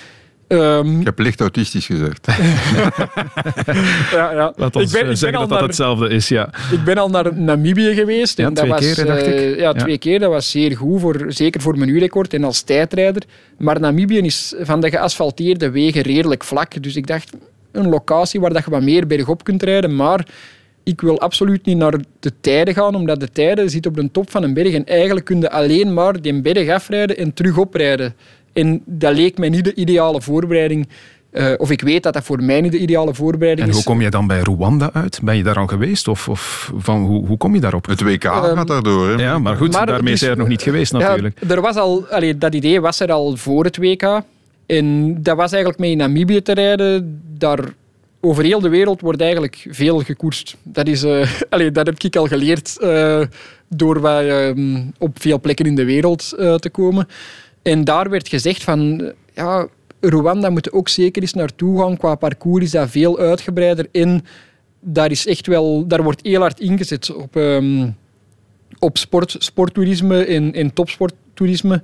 Ehm, 0.49 0.99
Ik 1.01 1.05
heb 1.07 1.19
licht 1.19 1.41
autistisch 1.41 1.87
gezegd. 1.87 2.27
ja, 4.13 4.33
ja. 4.33 4.53
Laat 4.57 4.77
ons 4.77 4.85
Ik 4.85 4.91
ben- 4.93 5.01
eh, 5.01 5.01
ik 5.01 5.07
ben 5.07 5.17
zeggen 5.17 5.39
al 5.39 5.41
dat 5.41 5.49
dat 5.49 5.59
naar- 5.59 5.69
hetzelfde 5.69 6.09
is, 6.09 6.29
ja. 6.29 6.51
Ik 6.73 6.85
ben 6.85 6.97
al 6.99 7.09
naar 7.09 7.37
Namibië 7.39 7.95
geweest. 7.95 8.37
Ja, 8.39 8.47
en 8.47 8.55
dat 8.55 8.65
twee 8.65 8.77
was, 8.77 8.95
keer, 8.95 9.07
dacht 9.07 9.23
eh, 9.23 9.51
ik. 9.51 9.57
Ja, 9.57 9.63
Ja. 9.63 9.73
twee 9.73 9.99
keer. 9.99 10.19
Dat 10.19 10.31
was 10.31 10.51
zeer 10.51 10.77
goed, 10.77 11.01
voor, 11.01 11.25
zeker 11.29 11.61
voor 11.61 11.79
mijn 11.79 11.91
uurrecord 11.91 12.35
en 12.35 12.45
als 12.45 12.63
tijdrijder. 12.63 13.23
Maar 13.59 13.81
Namibië 13.81 14.19
is 14.19 14.55
van 14.61 14.81
de 14.81 14.91
geasfalteerde 14.91 15.71
wegen 15.71 16.03
redelijk 16.03 16.45
vlak. 16.45 16.83
Dus 16.83 16.97
ik 16.97 17.07
dacht, 17.07 17.31
een 17.73 17.89
locatie 17.89 18.41
waar 18.41 18.53
dat 18.53 18.65
je 18.65 18.71
wat 18.71 18.83
meer 18.83 19.07
bergop 19.07 19.45
kunt 19.45 19.63
rijden. 19.63 19.97
Maar 19.97 20.27
ik 20.85 21.01
wil 21.01 21.21
absoluut 21.21 21.65
niet 21.67 21.77
naar 21.77 21.95
de 22.21 22.33
tijden 22.41 22.75
gaan, 22.75 22.95
omdat 22.95 23.21
de 23.21 23.29
tijden 23.33 23.71
zit 23.71 23.87
op 23.87 23.95
de 23.97 24.11
top 24.13 24.31
van 24.31 24.43
een 24.43 24.55
berg. 24.55 24.73
En 24.75 24.87
eigenlijk 24.87 25.27
kun 25.27 25.41
je 25.41 25.51
alleen 25.51 25.95
maar 25.95 26.21
die 26.21 26.41
berg 26.43 26.69
afrijden 26.69 27.17
en 27.17 27.35
terug 27.35 27.57
oprijden. 27.59 28.15
En 28.53 28.83
dat 28.87 29.15
leek 29.15 29.39
mij 29.39 29.49
niet 29.49 29.65
de 29.65 29.75
ideale 29.75 30.21
voorbereiding. 30.23 30.89
Eh, 31.31 31.53
of 31.57 31.71
ik 31.71 31.81
weet 31.81 32.03
dat 32.03 32.13
dat 32.13 32.25
voor 32.25 32.43
mij 32.43 32.61
niet 32.61 32.73
de 32.73 32.79
ideale 32.79 33.15
voorbereiding 33.15 33.67
En 33.67 33.73
is. 33.73 33.75
hoe 33.75 33.85
kom 33.93 34.01
je 34.03 34.11
dan 34.11 34.27
bij 34.27 34.41
Rwanda 34.41 34.91
uit? 34.93 35.21
Ben 35.23 35.37
je 35.37 35.43
daar 35.43 35.59
al 35.59 35.67
geweest? 35.67 36.09
Of, 36.09 36.29
of 36.29 36.73
van, 36.77 37.05
hoe, 37.05 37.27
hoe 37.27 37.37
kom 37.37 37.55
je 37.55 37.61
daarop? 37.61 37.87
Het 37.87 38.01
WK 38.03 38.25
Ehm, 38.25 38.57
gaat 38.57 38.69
daardoor. 38.69 39.09
Hè? 39.09 39.23
Ja, 39.23 39.39
maar 39.39 39.57
goed, 39.57 39.73
Maar 39.73 39.87
daarmee 39.87 40.13
is 40.13 40.21
hij 40.21 40.31
er 40.31 40.37
nog 40.37 40.49
niet 40.49 40.63
geweest 40.63 40.93
natuurlijk. 40.93 41.39
Ja, 41.41 41.49
er 41.55 41.61
was 41.61 41.77
al, 41.77 42.07
allee, 42.11 42.39
dat 42.39 42.55
idee 42.55 42.81
was 42.81 43.01
er 43.01 43.13
al 43.13 43.37
voor 43.37 43.65
het 43.65 43.77
WK. 43.77 44.21
En 44.67 45.17
dat 45.23 45.37
was 45.37 45.51
eigenlijk 45.53 45.81
mee 45.81 45.91
in 45.91 45.97
Namibië 45.97 46.43
te 46.43 46.53
rijden. 46.53 47.21
Daar, 47.39 47.59
over 48.21 48.45
heel 48.45 48.61
de 48.61 48.69
wereld 48.69 49.01
wordt 49.01 49.21
eigenlijk 49.21 49.67
veel 49.71 49.99
gekoerst. 49.99 50.57
Dat, 50.63 50.87
is, 50.89 51.03
eh, 51.03 51.31
allee, 51.51 51.71
dat 51.71 51.87
heb 51.87 52.03
ik 52.03 52.17
al 52.17 52.27
geleerd 52.27 52.79
eh, 52.81 53.21
door 53.69 54.01
wat, 54.01 54.23
ehm, 54.23 54.81
op 54.99 55.21
veel 55.21 55.41
plekken 55.41 55.67
in 55.67 55.75
de 55.75 55.85
wereld 55.85 56.33
eh, 56.39 56.55
te 56.55 56.71
komen. 56.71 57.09
En 57.63 57.85
daar 57.85 58.11
werd 58.11 58.29
gezegd 58.29 58.63
van... 58.63 59.01
eh, 59.01 59.11
Ja, 59.35 59.67
Rwanda 60.01 60.51
moet 60.51 60.73
ook 60.73 60.89
zeker 60.89 61.23
eens 61.23 61.35
naartoe 61.35 61.79
gaan. 61.81 61.97
Qua 61.97 62.15
parcours 62.15 62.65
is 62.65 62.71
dat 62.71 62.91
veel 62.91 63.19
uitgebreider. 63.19 63.87
En 63.93 64.25
daar, 64.81 65.11
is 65.11 65.27
echt 65.27 65.47
wel, 65.47 65.87
daar 65.87 66.03
wordt 66.03 66.21
heel 66.23 66.41
hard 66.41 66.61
ingezet 66.61 67.15
op... 67.15 67.37
ehm, 67.37 67.89
op 68.79 68.99
sport, 68.99 69.37
sporttoerisme 69.39 70.25
en, 70.25 70.53
en 70.53 70.73
topsporttoerisme. 70.73 71.83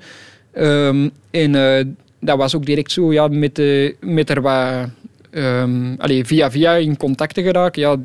Ehm, 0.53 1.09
en 1.31 1.55
eh, 1.55 1.85
dat 2.21 2.37
was 2.39 2.55
ook 2.55 2.67
direct 2.67 2.93
zo 2.93 3.13
ja, 3.13 3.29
met, 3.29 3.55
de, 3.55 3.97
met 4.01 4.31
er 4.31 4.41
wat 4.43 4.89
ehm, 5.31 6.25
via 6.25 6.51
via 6.51 6.75
in 6.75 6.97
contact 6.97 7.35
te 7.35 7.43
geraken. 7.43 7.83
Ja, 7.83 7.97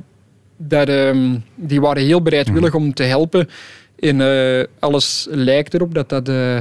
die 1.56 1.82
waren 1.82 2.04
heel 2.04 2.22
bereidwillig 2.22 2.74
om 2.76 2.94
te 2.94 3.04
helpen. 3.04 3.50
En 4.00 4.22
eh, 4.22 4.66
alles 4.80 5.28
lijkt 5.30 5.74
erop 5.74 5.94
dat 5.94 6.10
dat, 6.10 6.30
eh, 6.30 6.58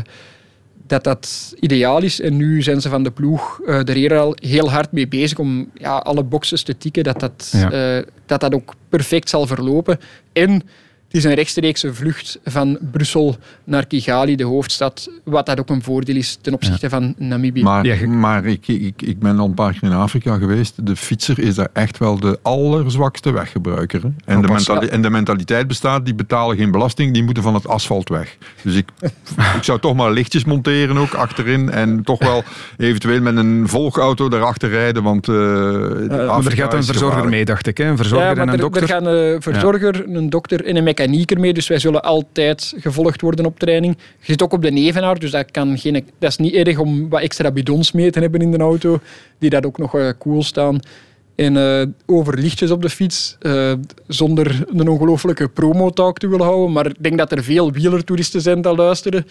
dat 0.93 1.05
dat 1.05 1.55
ideaal 1.61 2.03
is. 2.03 2.21
En 2.21 2.37
nu 2.37 2.63
zijn 2.63 2.81
ze 2.81 2.89
van 2.89 3.03
de 3.03 3.11
ploeg 3.11 3.61
eh 3.67 3.89
er 3.89 4.19
al 4.19 4.37
heel 4.41 4.71
hard 4.71 4.93
mee 4.93 5.09
bezig 5.09 5.39
om 5.39 5.71
ja, 5.75 5.97
alle 5.97 6.23
boxes 6.23 6.63
te 6.63 6.77
tikken, 6.77 7.05
dat 7.05 7.21
dat, 7.21 7.49
Ja. 7.53 7.71
eh, 7.97 8.05
dat 8.27 8.41
dat 8.41 8.55
ook 8.55 8.75
perfect 8.89 9.29
zal 9.29 9.47
verlopen. 9.47 9.99
En 10.33 10.63
het 11.13 11.21
is 11.25 11.25
een 11.31 11.35
rechtstreekse 11.35 11.95
vlucht 11.95 12.39
van 12.45 12.79
Brussel 12.93 13.37
naar 13.65 13.87
Kigali, 13.87 14.37
de 14.37 14.45
hoofdstad, 14.45 15.11
wat 15.25 15.47
dat 15.47 15.61
ook 15.61 15.69
een 15.69 15.83
voordeel 15.83 16.17
is 16.17 16.39
ten 16.41 16.53
opzichte 16.55 16.89
van 16.89 17.15
Namibië. 17.19 17.63
Maar, 17.63 18.09
maar 18.09 18.45
ik, 18.47 18.69
ik, 18.69 19.03
ik 19.03 19.19
ben 19.19 19.39
al 19.39 19.47
een 19.47 19.55
paar 19.55 19.73
keer 19.73 19.83
in 19.83 19.93
Afrika 19.93 20.37
geweest. 20.39 20.87
De 20.87 20.97
fietser 20.97 21.39
is 21.39 21.55
daar 21.55 21.69
echt 21.73 21.99
wel 21.99 22.21
de 22.21 22.39
allerzwakste 22.43 23.31
weggebruiker. 23.33 24.03
hè. 24.03 24.09
En, 24.25 24.41
de 24.43 24.49
Oh, 24.49 24.55
mentali- 24.55 24.87
en 24.87 25.03
de 25.03 25.11
mentaliteit 25.11 25.67
bestaat, 25.69 26.05
die 26.05 26.15
betalen 26.15 26.57
geen 26.57 26.71
belasting, 26.71 27.13
die 27.13 27.23
moeten 27.25 27.43
van 27.43 27.55
het 27.55 27.69
asfalt 27.69 28.09
weg. 28.09 28.37
Dus 28.63 28.75
ik, 28.75 28.89
ik 29.57 29.63
zou 29.63 29.81
toch 29.81 29.95
maar 29.95 30.13
lichtjes 30.13 30.45
monteren 30.45 30.97
ook 30.97 31.15
achterin. 31.15 31.71
En 31.71 32.03
toch 32.05 32.19
wel 32.25 32.43
eventueel 32.79 33.21
met 33.21 33.37
een 33.37 33.69
volgauto 33.69 34.29
daarachter 34.29 34.69
rijden. 34.69 35.03
Want 35.03 35.29
eh 35.29 35.35
maar 35.35 36.45
er 36.45 36.53
gaat 36.53 36.75
een 36.75 36.85
verzorger 36.85 36.99
gevaarlijk. 36.99 37.31
mee, 37.31 37.45
dacht 37.45 37.67
ik. 37.67 37.79
Hè? 37.79 37.85
Een 37.85 37.97
verzorger 37.97 38.27
ja, 38.35 38.43
en 38.43 38.49
een 38.49 38.55
er, 38.55 38.59
dokter. 38.59 38.83
er 38.83 38.89
gaan 38.89 39.07
een 39.07 39.43
verzorger, 39.43 40.05
een 40.17 40.31
dokter 40.31 40.65
en 40.65 40.77
een 40.77 40.85
mechanieker 41.07 41.41
mee, 41.41 41.53
dus 41.53 41.69
wij 41.69 41.79
zullen 41.79 42.03
altijd 42.03 42.75
gevolgd 42.77 43.21
worden 43.21 43.47
op 43.47 43.59
training. 43.59 43.97
Je 44.19 44.27
zit 44.27 44.43
ook 44.43 44.53
op 44.53 44.63
de 44.63 44.71
nevenaar, 44.71 45.19
dus 45.19 45.31
dat, 45.31 45.51
kan 45.51 45.79
geen, 45.79 46.07
dat 46.19 46.31
is 46.31 46.37
niet 46.37 46.55
erg 46.55 46.79
om 46.79 47.09
wat 47.09 47.21
extra 47.21 47.51
bidons 47.51 47.93
mee 47.93 48.11
te 48.11 48.21
hebben 48.21 48.41
in 48.41 48.51
de 48.51 48.59
auto, 48.59 49.01
die 49.39 49.51
dat 49.51 49.67
ook 49.67 49.79
nog 49.79 49.95
eh, 49.95 50.09
cool 50.19 50.43
staan. 50.43 50.81
En 51.35 51.57
eh, 51.57 51.87
over 52.07 52.39
lichtjes 52.39 52.71
op 52.71 52.83
de 52.83 52.91
fiets, 52.91 53.37
eh, 53.41 53.73
zonder 54.07 54.65
een 54.75 54.89
ongelofelijke 54.89 55.49
promotalk 55.49 56.19
te 56.19 56.29
willen 56.29 56.47
houden, 56.47 56.73
maar 56.73 56.87
ik 56.87 57.03
denk 57.03 57.19
dat 57.19 57.33
er 57.33 57.45
veel 57.45 57.73
wielertoeristen 57.73 58.41
zijn 58.41 58.63
die 58.63 58.75
luisteren. 58.75 59.27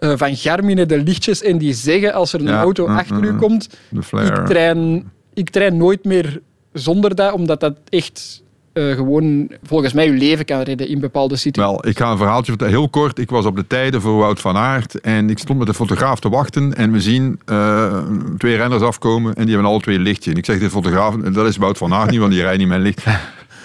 van 0.00 0.36
Garmin 0.36 0.86
de 0.86 1.02
lichtjes 1.02 1.42
en 1.42 1.58
die 1.58 1.74
zeggen 1.74 2.12
als 2.12 2.32
er 2.32 2.40
een 2.40 2.46
Ja, 2.46 2.60
auto 2.60 2.86
achter 2.86 3.24
u 3.24 3.36
komt, 3.36 3.78
ik 4.12 4.46
train, 4.46 5.10
ik 5.34 5.50
train 5.50 5.76
nooit 5.76 6.04
meer 6.04 6.40
zonder 6.72 7.14
dat, 7.14 7.32
omdat 7.32 7.60
dat 7.60 7.76
echt 7.88 8.42
eh, 8.72 8.90
gewoon 8.90 9.50
volgens 9.62 9.92
mij 9.92 10.04
je 10.04 10.12
leven 10.12 10.44
kan 10.44 10.60
redden 10.60 10.88
in 10.88 11.00
bepaalde 11.00 11.36
situaties. 11.36 11.82
Wel, 11.82 11.90
ik 11.90 11.98
ga 11.98 12.10
een 12.10 12.16
verhaaltje 12.16 12.50
vertellen. 12.50 12.74
Heel 12.74 12.88
kort, 12.88 13.18
ik 13.18 13.30
was 13.30 13.44
op 13.44 13.56
de 13.56 13.66
tijden 13.66 14.00
voor 14.00 14.16
Wout 14.16 14.40
van 14.40 14.56
Aert 14.56 15.00
en 15.00 15.30
ik 15.30 15.38
stond 15.38 15.58
met 15.58 15.66
de 15.66 15.74
fotograaf 15.74 16.20
te 16.20 16.28
wachten 16.28 16.74
en 16.74 16.92
we 16.92 17.00
zien 17.00 17.40
eh, 17.44 17.98
twee 18.38 18.56
renners 18.56 18.82
afkomen 18.82 19.34
en 19.34 19.44
die 19.44 19.54
hebben 19.54 19.70
alle 19.70 19.80
twee 19.80 19.96
een 19.96 20.02
lichtje. 20.02 20.30
En 20.30 20.36
ik 20.36 20.44
zeg 20.44 20.58
de 20.58 20.70
fotograaf, 20.70 21.14
dat 21.16 21.46
is 21.46 21.56
Wout 21.56 21.78
van 21.78 21.94
Aert 21.94 22.10
niet, 22.10 22.20
want 22.20 22.32
die 22.32 22.42
rijdt 22.42 22.58
niet 22.58 22.68
met 22.68 22.80
licht. 22.80 23.04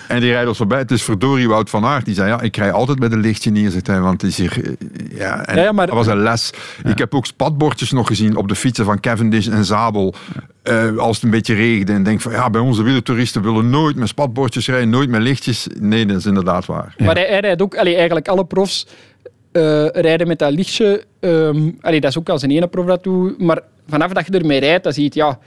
En 0.08 0.20
die 0.20 0.32
rijdt 0.32 0.48
ons 0.48 0.58
voorbij. 0.58 0.78
Het 0.80 0.92
is 0.92 1.04
verdorie 1.04 1.48
Wout 1.48 1.70
van 1.70 1.86
Aert. 1.86 2.06
Die 2.06 2.14
zei, 2.16 2.28
ja, 2.30 2.42
ik 2.42 2.58
rij 2.58 2.72
altijd 2.72 3.00
met 3.00 3.12
een 3.12 3.20
lichtje 3.20 3.52
neer, 3.52 3.70
zegt 3.72 3.88
hij, 3.88 4.00
want 4.00 4.22
het 4.22 4.32
is 4.32 4.38
hier... 4.38 4.62
eh, 4.66 5.18
Ja, 5.18 5.46
en 5.46 5.56
Ja, 5.56 5.62
ja, 5.64 5.72
maar- 5.72 5.88
dat 5.88 5.96
was 5.96 6.08
een 6.08 6.18
les. 6.22 6.50
Ik 6.84 6.98
heb 6.98 7.16
ook 7.16 7.26
spatbordjes 7.26 7.92
nog 7.92 8.08
gezien 8.08 8.36
op 8.36 8.48
de 8.48 8.56
fietsen 8.56 8.86
van 8.86 9.00
Cavendish 9.00 9.48
en 9.48 9.66
Zabel. 9.66 10.14
eh, 10.64 10.98
als 10.98 11.16
het 11.16 11.26
een 11.26 11.32
beetje 11.32 11.54
regende 11.54 11.94
en 11.94 12.04
denk 12.04 12.22
van, 12.22 12.32
ja, 12.32 12.50
bij 12.50 12.62
onze 12.62 12.84
wielertoeristen 12.84 13.42
willen 13.42 13.70
nooit 13.70 13.96
met 13.96 14.08
spatbordjes 14.08 14.68
rijden, 14.68 14.90
nooit 14.90 15.10
met 15.10 15.22
lichtjes. 15.22 15.68
Nee, 15.80 16.06
dat 16.06 16.18
is 16.18 16.26
inderdaad 16.26 16.66
waar. 16.66 16.96
Maar 16.98 17.16
hij, 17.16 17.26
hij 17.28 17.40
rijdt 17.40 17.62
ook, 17.62 17.76
allee, 17.78 17.96
eigenlijk 17.96 18.28
alle 18.28 18.46
profs 18.46 18.88
eh, 19.52 19.88
rijden 19.88 20.28
met 20.28 20.40
dat 20.40 20.52
lichtje. 20.52 21.04
allee, 21.82 22.00
dat 22.02 22.10
is 22.10 22.18
ook 22.18 22.30
als 22.30 22.42
een 22.42 22.52
ene 22.52 22.68
prof 22.68 22.86
dat 22.86 23.04
doet. 23.04 23.42
Maar 23.42 23.60
vanaf 23.88 24.12
dat 24.12 24.26
je 24.28 24.38
ermee 24.40 24.60
rijdt, 24.60 24.84
dan 24.84 24.94
zie 24.94 25.02
je 25.02 25.08
het, 25.08 25.18
ja, 25.18 25.40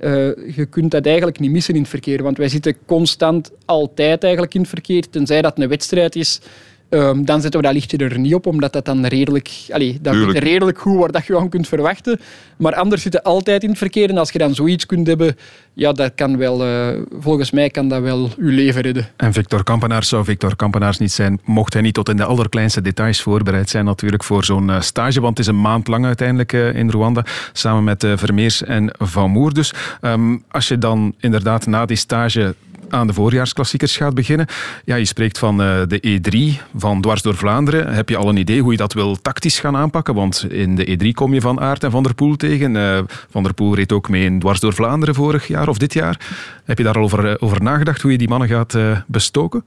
eh, 0.00 0.56
je 0.56 0.66
kunt 0.70 0.90
dat 0.90 1.06
eigenlijk 1.06 1.38
niet 1.38 1.50
missen 1.50 1.74
in 1.74 1.80
het 1.80 1.90
verkeer. 1.90 2.22
Want 2.22 2.36
wij 2.36 2.48
zitten 2.48 2.76
constant 2.86 3.50
altijd 3.64 4.22
eigenlijk 4.22 4.54
in 4.54 4.60
het 4.60 4.70
verkeer. 4.70 5.10
Tenzij 5.10 5.42
dat 5.42 5.58
een 5.58 5.68
wedstrijd 5.68 6.16
is, 6.16 6.40
ehm, 6.88 7.24
dan 7.24 7.40
zetten 7.40 7.60
we 7.60 7.66
dat 7.66 7.74
lichtje 7.74 7.96
er 7.96 8.18
niet 8.18 8.34
op, 8.34 8.46
omdat 8.46 8.72
dat 8.72 8.84
dan 8.84 9.06
redelijk, 9.06 9.50
allee, 9.70 9.98
dat 10.00 10.14
weet 10.14 10.38
redelijk 10.38 10.78
goed 10.78 10.98
waar 10.98 11.12
dat 11.12 11.26
je 11.26 11.38
aan 11.38 11.48
kunt 11.48 11.68
verwachten. 11.68 12.20
Maar 12.56 12.74
anders 12.74 13.02
zitten 13.02 13.22
altijd 13.22 13.62
in 13.62 13.68
het 13.68 13.78
verkeer. 13.78 14.10
En 14.10 14.18
als 14.18 14.30
je 14.30 14.38
dan 14.38 14.54
zoiets 14.54 14.86
kunt 14.86 15.06
hebben, 15.06 15.36
ja, 15.72 15.92
dat 15.92 16.12
kan 16.14 16.36
wel, 16.36 16.64
eh, 16.64 16.88
volgens 17.20 17.50
mij 17.50 17.70
kan 17.70 17.88
dat 17.88 18.02
wel 18.02 18.30
je 18.36 18.42
leven 18.42 18.80
redden. 18.80 19.08
En 19.16 19.32
Victor 19.32 19.64
Kampenaars 19.64 20.08
zou 20.08 20.24
Victor 20.24 20.56
Kampenaars 20.56 20.98
niet 20.98 21.12
zijn, 21.12 21.40
mocht 21.44 21.72
hij 21.72 21.82
niet 21.82 21.94
tot 21.94 22.08
in 22.08 22.16
de 22.16 22.24
allerkleinste 22.24 22.80
details 22.80 23.22
voorbereid 23.22 23.70
zijn 23.70 23.84
natuurlijk 23.84 24.24
voor 24.24 24.44
zo'n 24.44 24.70
eh, 24.70 24.80
stage, 24.80 25.20
want 25.20 25.38
het 25.38 25.46
is 25.46 25.52
een 25.52 25.60
maand 25.60 25.88
lang 25.88 26.04
uiteindelijk 26.04 26.52
eh, 26.52 26.74
in 26.74 26.90
Rwanda, 26.90 27.24
samen 27.52 27.84
met 27.84 28.04
eh, 28.04 28.12
Vermeers 28.16 28.62
en 28.62 28.90
Van 28.98 29.30
Moer 29.30 29.54
dus. 29.54 29.74
Ehm, 30.00 30.36
als 30.50 30.68
je 30.68 30.78
dan 30.78 31.14
inderdaad 31.20 31.66
na 31.66 31.86
die 31.86 31.96
stage 31.96 32.54
aan 32.88 33.06
de 33.06 33.12
voorjaarsklassiekers 33.12 33.96
gaat 33.96 34.14
beginnen. 34.14 34.46
Ja, 34.84 34.96
je 34.96 35.04
spreekt 35.04 35.38
van 35.38 35.62
eh, 35.62 35.82
de 35.86 36.20
E3 36.20 36.62
van 36.76 37.00
Dwars 37.00 37.22
door 37.22 37.34
Vlaanderen. 37.34 37.94
Heb 37.94 38.08
je 38.08 38.16
al 38.16 38.28
een 38.28 38.36
idee 38.36 38.60
hoe 38.62 38.72
je 38.72 38.76
dat 38.78 38.92
wil 38.92 39.16
tactisch 39.22 39.60
gaan 39.60 39.76
aanpakken? 39.76 40.14
Want 40.14 40.46
in 40.50 40.74
de 40.74 40.98
E3 40.98 41.08
kom 41.12 41.34
je 41.34 41.40
van 41.40 41.60
Aert 41.60 41.84
en 41.84 41.90
Van 41.90 42.02
der 42.02 42.14
Poel 42.14 42.36
tegen. 42.36 42.76
Eh, 42.76 42.98
van 43.30 43.42
der 43.42 43.54
Poel 43.54 43.74
reed 43.74 43.92
ook 43.92 44.08
mee 44.08 44.24
in 44.24 44.38
Dwars 44.40 44.60
door 44.60 44.72
Vlaanderen 44.74 45.14
vorig 45.14 45.46
jaar 45.46 45.68
of 45.68 45.78
dit 45.78 45.92
jaar. 45.92 46.20
Heb 46.64 46.78
je 46.78 46.84
daar 46.84 46.96
al 46.96 47.02
over, 47.02 47.28
eh, 47.28 47.34
over 47.38 47.62
nagedacht 47.62 48.02
hoe 48.02 48.12
je 48.12 48.18
die 48.18 48.28
mannen 48.28 48.48
gaat 48.48 48.76
bestoken? 49.06 49.64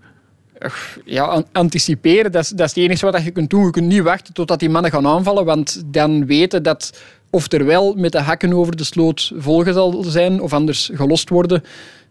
ja, 1.06 1.24
an- 1.24 1.46
anticiperen, 1.52 2.32
dat 2.32 2.44
is, 2.44 2.50
dat 2.50 2.68
is 2.68 2.76
het 2.76 2.84
enige 2.84 3.12
wat 3.12 3.24
je 3.24 3.32
kunt 3.32 3.50
doen. 3.50 3.66
Je 3.66 3.72
kunt 3.72 3.88
niet 3.88 4.02
wachten 4.02 4.34
totdat 4.34 4.60
die 4.60 4.70
mannen 4.70 4.92
gaan 4.92 5.08
aanvallen, 5.08 5.46
want 5.46 5.84
dan 5.86 6.26
weten 6.26 6.64
dat 6.64 7.02
of 7.30 7.52
er 7.52 7.66
wel 7.66 7.94
met 7.98 8.12
de 8.12 8.22
hakken 8.22 8.54
over 8.54 8.76
de 8.76 8.84
sloot 8.84 9.32
volgen 9.38 9.74
zal 9.74 10.04
zijn 10.04 10.42
of 10.42 10.54
anders 10.54 10.90
gelost 10.94 11.30
worden. 11.30 11.64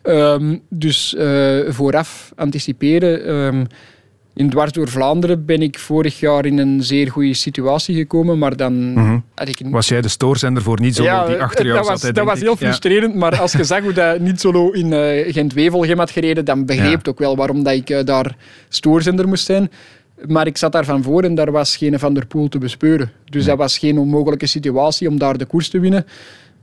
Ehm, 0.02 0.56
dus 0.68 1.14
eh, 1.14 1.58
vooraf 1.68 2.32
anticiperen. 2.36 3.24
ehm, 3.26 3.64
in 4.34 4.50
Dwars 4.50 4.72
door 4.72 4.88
Vlaanderen 4.88 5.44
ben 5.44 5.62
ik 5.62 5.78
vorig 5.78 6.20
jaar 6.20 6.46
in 6.46 6.58
een 6.58 6.82
zeer 6.82 7.10
goede 7.10 7.34
situatie 7.34 7.94
gekomen, 7.96 8.38
maar 8.38 8.56
dan 8.56 8.92
Mhm. 8.92 9.18
had 9.34 9.48
ik. 9.48 9.60
Was 9.64 9.88
jij 9.88 10.00
de 10.00 10.08
stoorzender 10.08 10.62
voor 10.62 10.80
niet 10.80 10.94
zo 10.94 11.02
die 11.02 11.10
achter 11.12 11.64
jou 11.66 11.76
dat 11.76 11.86
zat? 11.86 12.00
was, 12.02 12.12
dat 12.12 12.24
was 12.24 12.40
heel 12.40 12.50
Ja. 12.50 12.56
frustrerend, 12.56 13.14
maar 13.14 13.40
als 13.40 13.52
je 13.52 13.64
zag 13.64 13.80
hoe 13.82 13.92
dat 13.92 14.20
niet 14.20 14.40
solo 14.40 14.70
in 14.70 14.92
eh 14.92 15.32
Gent-Wevelgem 15.32 15.98
had 15.98 16.10
gereden, 16.10 16.44
dan 16.44 16.64
begreep 16.66 16.84
Ja. 16.90 16.98
je 17.02 17.08
ook 17.10 17.18
wel 17.18 17.36
waarom 17.36 17.62
dat 17.62 17.74
ik 17.74 17.90
eh, 17.90 18.04
daar 18.04 18.36
stoorzender 18.68 19.28
moest 19.28 19.44
zijn. 19.44 19.70
Maar 20.28 20.46
ik 20.46 20.56
zat 20.56 20.72
daar 20.72 20.84
van 20.84 21.02
voor 21.02 21.22
en 21.22 21.34
daar 21.34 21.50
was 21.50 21.76
geen 21.76 21.98
Van 21.98 22.14
der 22.14 22.26
Poel 22.26 22.48
te 22.48 22.58
bespeuren. 22.58 23.10
Dus 23.24 23.44
dat 23.44 23.56
was 23.58 23.78
geen 23.78 23.98
onmogelijke 23.98 24.46
situatie 24.46 25.08
om 25.08 25.18
daar 25.18 25.38
de 25.38 25.44
koers 25.46 25.68
te 25.68 25.80
winnen. 25.80 26.06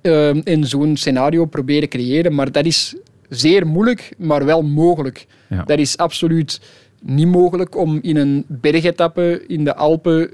Eh, 0.01 0.29
in 0.43 0.65
zo'n 0.65 0.97
scenario 0.97 1.45
proberen 1.45 1.89
creëren. 1.89 2.35
Maar 2.35 2.51
dat 2.51 2.65
is 2.65 2.95
zeer 3.29 3.67
moeilijk, 3.67 4.13
maar 4.17 4.45
wel 4.45 4.61
mogelijk. 4.61 5.27
Ja. 5.49 5.63
Dat 5.63 5.79
is 5.79 5.97
absoluut 5.97 6.61
niet 7.01 7.27
mogelijk 7.27 7.77
om 7.77 7.99
in 8.01 8.17
een 8.17 8.45
bergetappe 8.47 9.43
in 9.47 9.63
de 9.63 9.75
Alpen... 9.75 10.29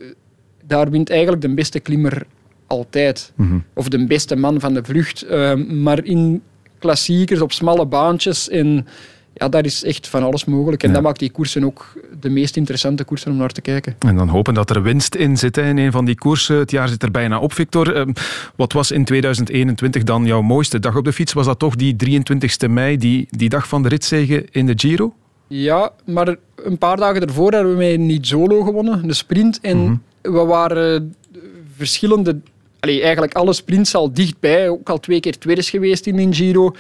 Daar 0.66 0.90
wint 0.90 1.10
eigenlijk 1.10 1.42
de 1.42 1.54
beste 1.54 1.80
klimmer 1.80 2.26
altijd. 2.68 3.32
Mhm. 3.36 3.58
Of 3.74 3.90
de 3.90 4.06
beste 4.06 4.36
man 4.36 4.60
van 4.60 4.74
de 4.74 4.84
vlucht. 4.84 5.22
Eh, 5.22 5.56
maar 5.56 6.04
in 6.04 6.42
klassiekers, 6.80 7.42
op 7.42 7.52
smalle 7.52 7.86
baantjes... 7.86 8.50
En, 8.50 8.88
ja, 9.34 9.50
daar 9.50 9.66
is 9.66 9.84
echt 9.84 10.08
van 10.08 10.24
alles 10.24 10.46
mogelijk. 10.46 10.82
En 10.84 10.88
Ja. 10.88 10.94
dat 10.94 11.04
maakt 11.04 11.20
die 11.20 11.32
koersen 11.32 11.64
ook 11.64 11.94
de 12.20 12.30
meest 12.30 12.58
interessante 12.58 13.04
koersen 13.04 13.32
om 13.32 13.38
naar 13.38 13.50
te 13.50 13.62
kijken. 13.62 13.96
En 14.00 14.16
dan 14.16 14.28
hopen 14.30 14.54
dat 14.54 14.70
er 14.70 14.82
winst 14.84 15.16
in 15.16 15.38
zit 15.38 15.56
hè, 15.56 15.70
in 15.70 15.78
een 15.78 15.92
van 15.92 16.06
die 16.06 16.16
koersen. 16.16 16.56
Het 16.58 16.72
jaar 16.72 16.88
zit 16.88 17.04
er 17.04 17.12
bijna 17.12 17.40
op, 17.40 17.54
Victor. 17.54 17.96
Ehm, 17.96 18.12
wat 18.56 18.74
was 18.74 18.92
in 18.92 19.06
2021 19.06 20.04
dan 20.04 20.26
jouw 20.26 20.42
mooiste 20.42 20.80
dag 20.80 20.96
op 20.96 21.06
de 21.06 21.14
fiets? 21.14 21.34
Was 21.34 21.46
dat 21.46 21.60
toch 21.60 21.76
die 21.76 21.96
23e 21.96 22.70
mei, 22.70 22.98
die, 22.98 23.28
die 23.30 23.50
dag 23.50 23.68
van 23.68 23.84
de 23.84 23.90
ritzege 23.90 24.46
in 24.52 24.66
de 24.66 24.74
Giro? 24.76 25.14
Ja, 25.48 25.92
maar 26.06 26.36
een 26.56 26.78
paar 26.78 26.98
dagen 26.98 27.22
ervoor 27.22 27.54
hadden 27.54 27.78
we 27.78 27.86
niet 27.86 28.28
solo 28.28 28.64
gewonnen, 28.64 29.08
de 29.08 29.14
sprint. 29.14 29.60
En 29.62 30.04
we 30.22 30.32
waren 30.46 31.14
eh, 31.34 31.40
verschillende... 31.78 32.40
Allee, 32.80 33.02
eigenlijk 33.02 33.34
alle 33.34 33.54
sprints 33.54 33.96
al 33.96 34.14
dichtbij. 34.14 34.70
Ook 34.70 34.90
al 34.90 35.00
twee 35.00 35.20
keer 35.20 35.38
tweede 35.38 35.62
geweest 35.62 36.06
in 36.06 36.20
een 36.20 36.34
Giro. 36.34 36.76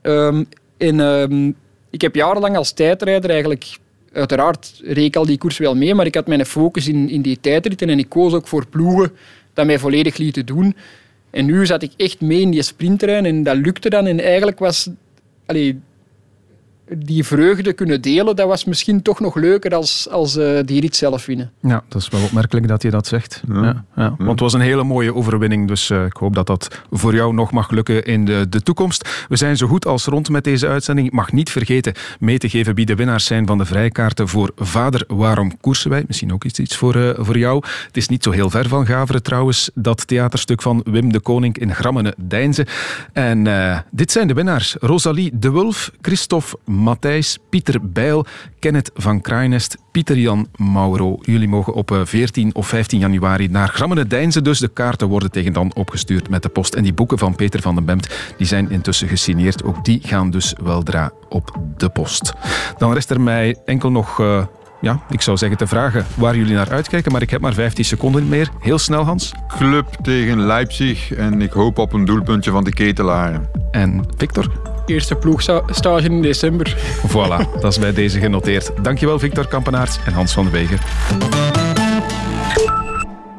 Ehm, 0.00 0.44
en 0.76 1.00
ehm, 1.00 1.50
ik 1.92 2.00
heb 2.00 2.14
jarenlang 2.14 2.56
als 2.56 2.72
tijdrijder 2.72 3.30
eigenlijk... 3.30 3.80
Uiteraard 4.12 4.80
reed 4.84 5.04
ik 5.04 5.16
al 5.16 5.26
die 5.26 5.38
koers 5.38 5.58
wel 5.58 5.76
mee, 5.76 5.94
maar 5.94 6.06
ik 6.06 6.14
had 6.14 6.26
mijn 6.26 6.46
focus 6.46 6.88
in, 6.88 7.08
in 7.08 7.22
die 7.22 7.40
tijdritten. 7.40 7.88
En 7.88 7.98
ik 7.98 8.08
koos 8.08 8.32
ook 8.32 8.46
voor 8.46 8.66
ploegen 8.66 9.12
dat 9.54 9.66
mij 9.66 9.78
volledig 9.78 10.16
lieten 10.16 10.46
doen. 10.46 10.76
En 11.30 11.44
nu 11.44 11.66
zat 11.66 11.82
ik 11.82 11.92
echt 11.96 12.20
mee 12.20 12.40
in 12.40 12.50
die 12.50 12.62
sprinttrein 12.62 13.24
en 13.24 13.42
dat 13.42 13.56
lukte 13.56 13.90
dan. 13.90 14.06
En 14.06 14.20
eigenlijk 14.20 14.58
was... 14.58 14.88
Allee, 15.46 15.80
die 16.98 17.24
vreugde 17.24 17.72
kunnen 17.72 18.00
delen, 18.00 18.36
dat 18.36 18.46
was 18.46 18.64
misschien 18.64 19.02
toch 19.02 19.20
nog 19.20 19.34
leuker 19.34 19.74
als, 19.74 20.08
als 20.10 20.36
eh, 20.36 20.58
die 20.64 20.80
rit 20.80 20.96
zelf 20.96 21.26
winnen. 21.26 21.50
Ja, 21.60 21.82
dat 21.88 22.00
is 22.02 22.08
wel 22.08 22.22
opmerkelijk 22.22 22.68
dat 22.68 22.82
je 22.82 22.90
dat 22.90 23.06
zegt. 23.06 23.42
Ja. 23.48 23.84
Ja, 23.96 24.14
Want 24.18 24.30
het 24.30 24.40
was 24.40 24.52
een 24.52 24.60
hele 24.60 24.84
mooie 24.84 25.14
overwinning, 25.14 25.68
dus 25.68 25.90
eh, 25.90 26.04
ik 26.04 26.16
hoop 26.16 26.34
dat 26.34 26.46
dat 26.46 26.82
voor 26.90 27.14
jou 27.14 27.34
nog 27.34 27.50
mag 27.52 27.70
lukken 27.70 28.04
in 28.04 28.24
de, 28.24 28.46
de 28.48 28.60
toekomst. 28.60 29.26
We 29.28 29.36
zijn 29.36 29.56
zo 29.56 29.66
goed 29.66 29.86
als 29.86 30.04
rond 30.04 30.28
met 30.28 30.44
deze 30.44 30.68
uitzending. 30.68 31.06
Ik 31.06 31.12
mag 31.12 31.32
niet 31.32 31.50
vergeten 31.50 31.94
mee 32.18 32.38
te 32.38 32.48
geven 32.48 32.74
wie 32.74 32.86
de 32.86 32.94
winnaars 32.94 33.24
zijn 33.24 33.46
van 33.46 33.58
de 33.58 33.64
vrijkaarten 33.64 34.28
voor 34.28 34.52
Vader, 34.56 35.04
waarom 35.06 35.60
koersen 35.60 35.90
wij? 35.90 36.04
Misschien 36.06 36.32
ook 36.32 36.44
iets, 36.44 36.58
iets 36.58 36.76
voor, 36.76 36.94
eh, 36.96 37.10
voor 37.16 37.38
jou. 37.38 37.64
Het 37.86 37.96
is 37.96 38.08
niet 38.08 38.22
zo 38.22 38.30
heel 38.30 38.50
ver 38.50 38.68
van 38.68 38.86
Gaveren 38.86 39.22
trouwens, 39.22 39.70
dat 39.74 40.06
theaterstuk 40.06 40.62
van 40.62 40.80
Wim 40.84 41.12
de 41.12 41.20
Koning 41.20 41.58
in 41.58 41.74
Grammene 41.74 42.14
Deinze. 42.16 42.66
En 43.12 43.46
eh, 43.46 43.78
dit 43.90 44.12
zijn 44.12 44.28
de 44.28 44.34
winnaars. 44.34 44.76
Rosalie 44.80 45.30
de 45.38 45.50
Wulf, 45.50 45.90
Christophe 46.00 46.56
Matthijs, 46.82 47.38
Pieter 47.50 47.90
Bijl, 47.90 48.26
Kenneth 48.58 48.90
van 48.94 49.20
Kraainest, 49.20 49.76
Pieter-Jan 49.90 50.48
Mauro. 50.56 51.18
Jullie 51.20 51.48
mogen 51.48 51.74
op 51.74 51.90
eh, 51.90 52.00
14 52.04 52.54
of 52.54 52.66
15 52.66 52.98
januari 52.98 53.48
naar 53.48 53.68
Grammene 53.68 54.06
Deinze. 54.06 54.42
Dus 54.42 54.58
de 54.58 54.68
kaarten 54.68 55.08
worden 55.08 55.30
tegen 55.30 55.52
dan 55.52 55.74
opgestuurd 55.74 56.28
met 56.28 56.42
de 56.42 56.48
post. 56.48 56.74
En 56.74 56.82
die 56.82 56.92
boeken 56.94 57.18
van 57.18 57.34
Peter 57.34 57.60
van 57.60 57.74
den 57.74 57.84
Bemt 57.84 58.08
die 58.36 58.46
zijn 58.46 58.70
intussen 58.70 59.08
gesigneerd. 59.08 59.64
Ook 59.64 59.84
die 59.84 60.00
gaan 60.02 60.30
dus 60.30 60.54
weldra 60.62 61.12
op 61.28 61.58
de 61.76 61.88
post. 61.88 62.32
Dan 62.78 62.92
rest 62.92 63.10
er 63.10 63.20
mij 63.20 63.56
enkel 63.64 63.90
nog... 63.90 64.20
eh, 64.20 64.44
ja, 64.82 65.00
ik 65.10 65.20
zou 65.20 65.36
zeggen 65.36 65.58
te 65.58 65.66
vragen 65.66 66.06
waar 66.14 66.36
jullie 66.36 66.54
naar 66.54 66.70
uitkijken, 66.70 67.12
maar 67.12 67.22
ik 67.22 67.30
heb 67.30 67.40
maar 67.40 67.54
15 67.54 67.84
seconden 67.84 68.28
meer. 68.28 68.48
Heel 68.60 68.78
snel, 68.78 69.04
Hans. 69.04 69.32
Club 69.58 69.86
tegen 70.02 70.40
Leipzig 70.40 71.12
en 71.12 71.42
ik 71.42 71.52
hoop 71.52 71.78
op 71.78 71.92
een 71.92 72.04
doelpuntje 72.04 72.50
van 72.50 72.64
de 72.64 72.72
ketelaren. 72.72 73.48
En 73.70 74.04
Victor? 74.16 74.46
Eerste 74.86 75.14
ploegstage 75.14 76.08
in 76.08 76.22
december. 76.22 76.76
Voilà, 77.08 77.60
dat 77.60 77.72
is 77.72 77.78
bij 77.78 77.92
deze 77.92 78.20
genoteerd. 78.20 78.70
Dankjewel 78.82 79.18
Victor 79.18 79.48
Kampenaerts 79.48 79.98
en 80.06 80.12
Hans 80.12 80.32
van 80.32 80.44
de 80.44 80.50
Wegen. 80.50 81.61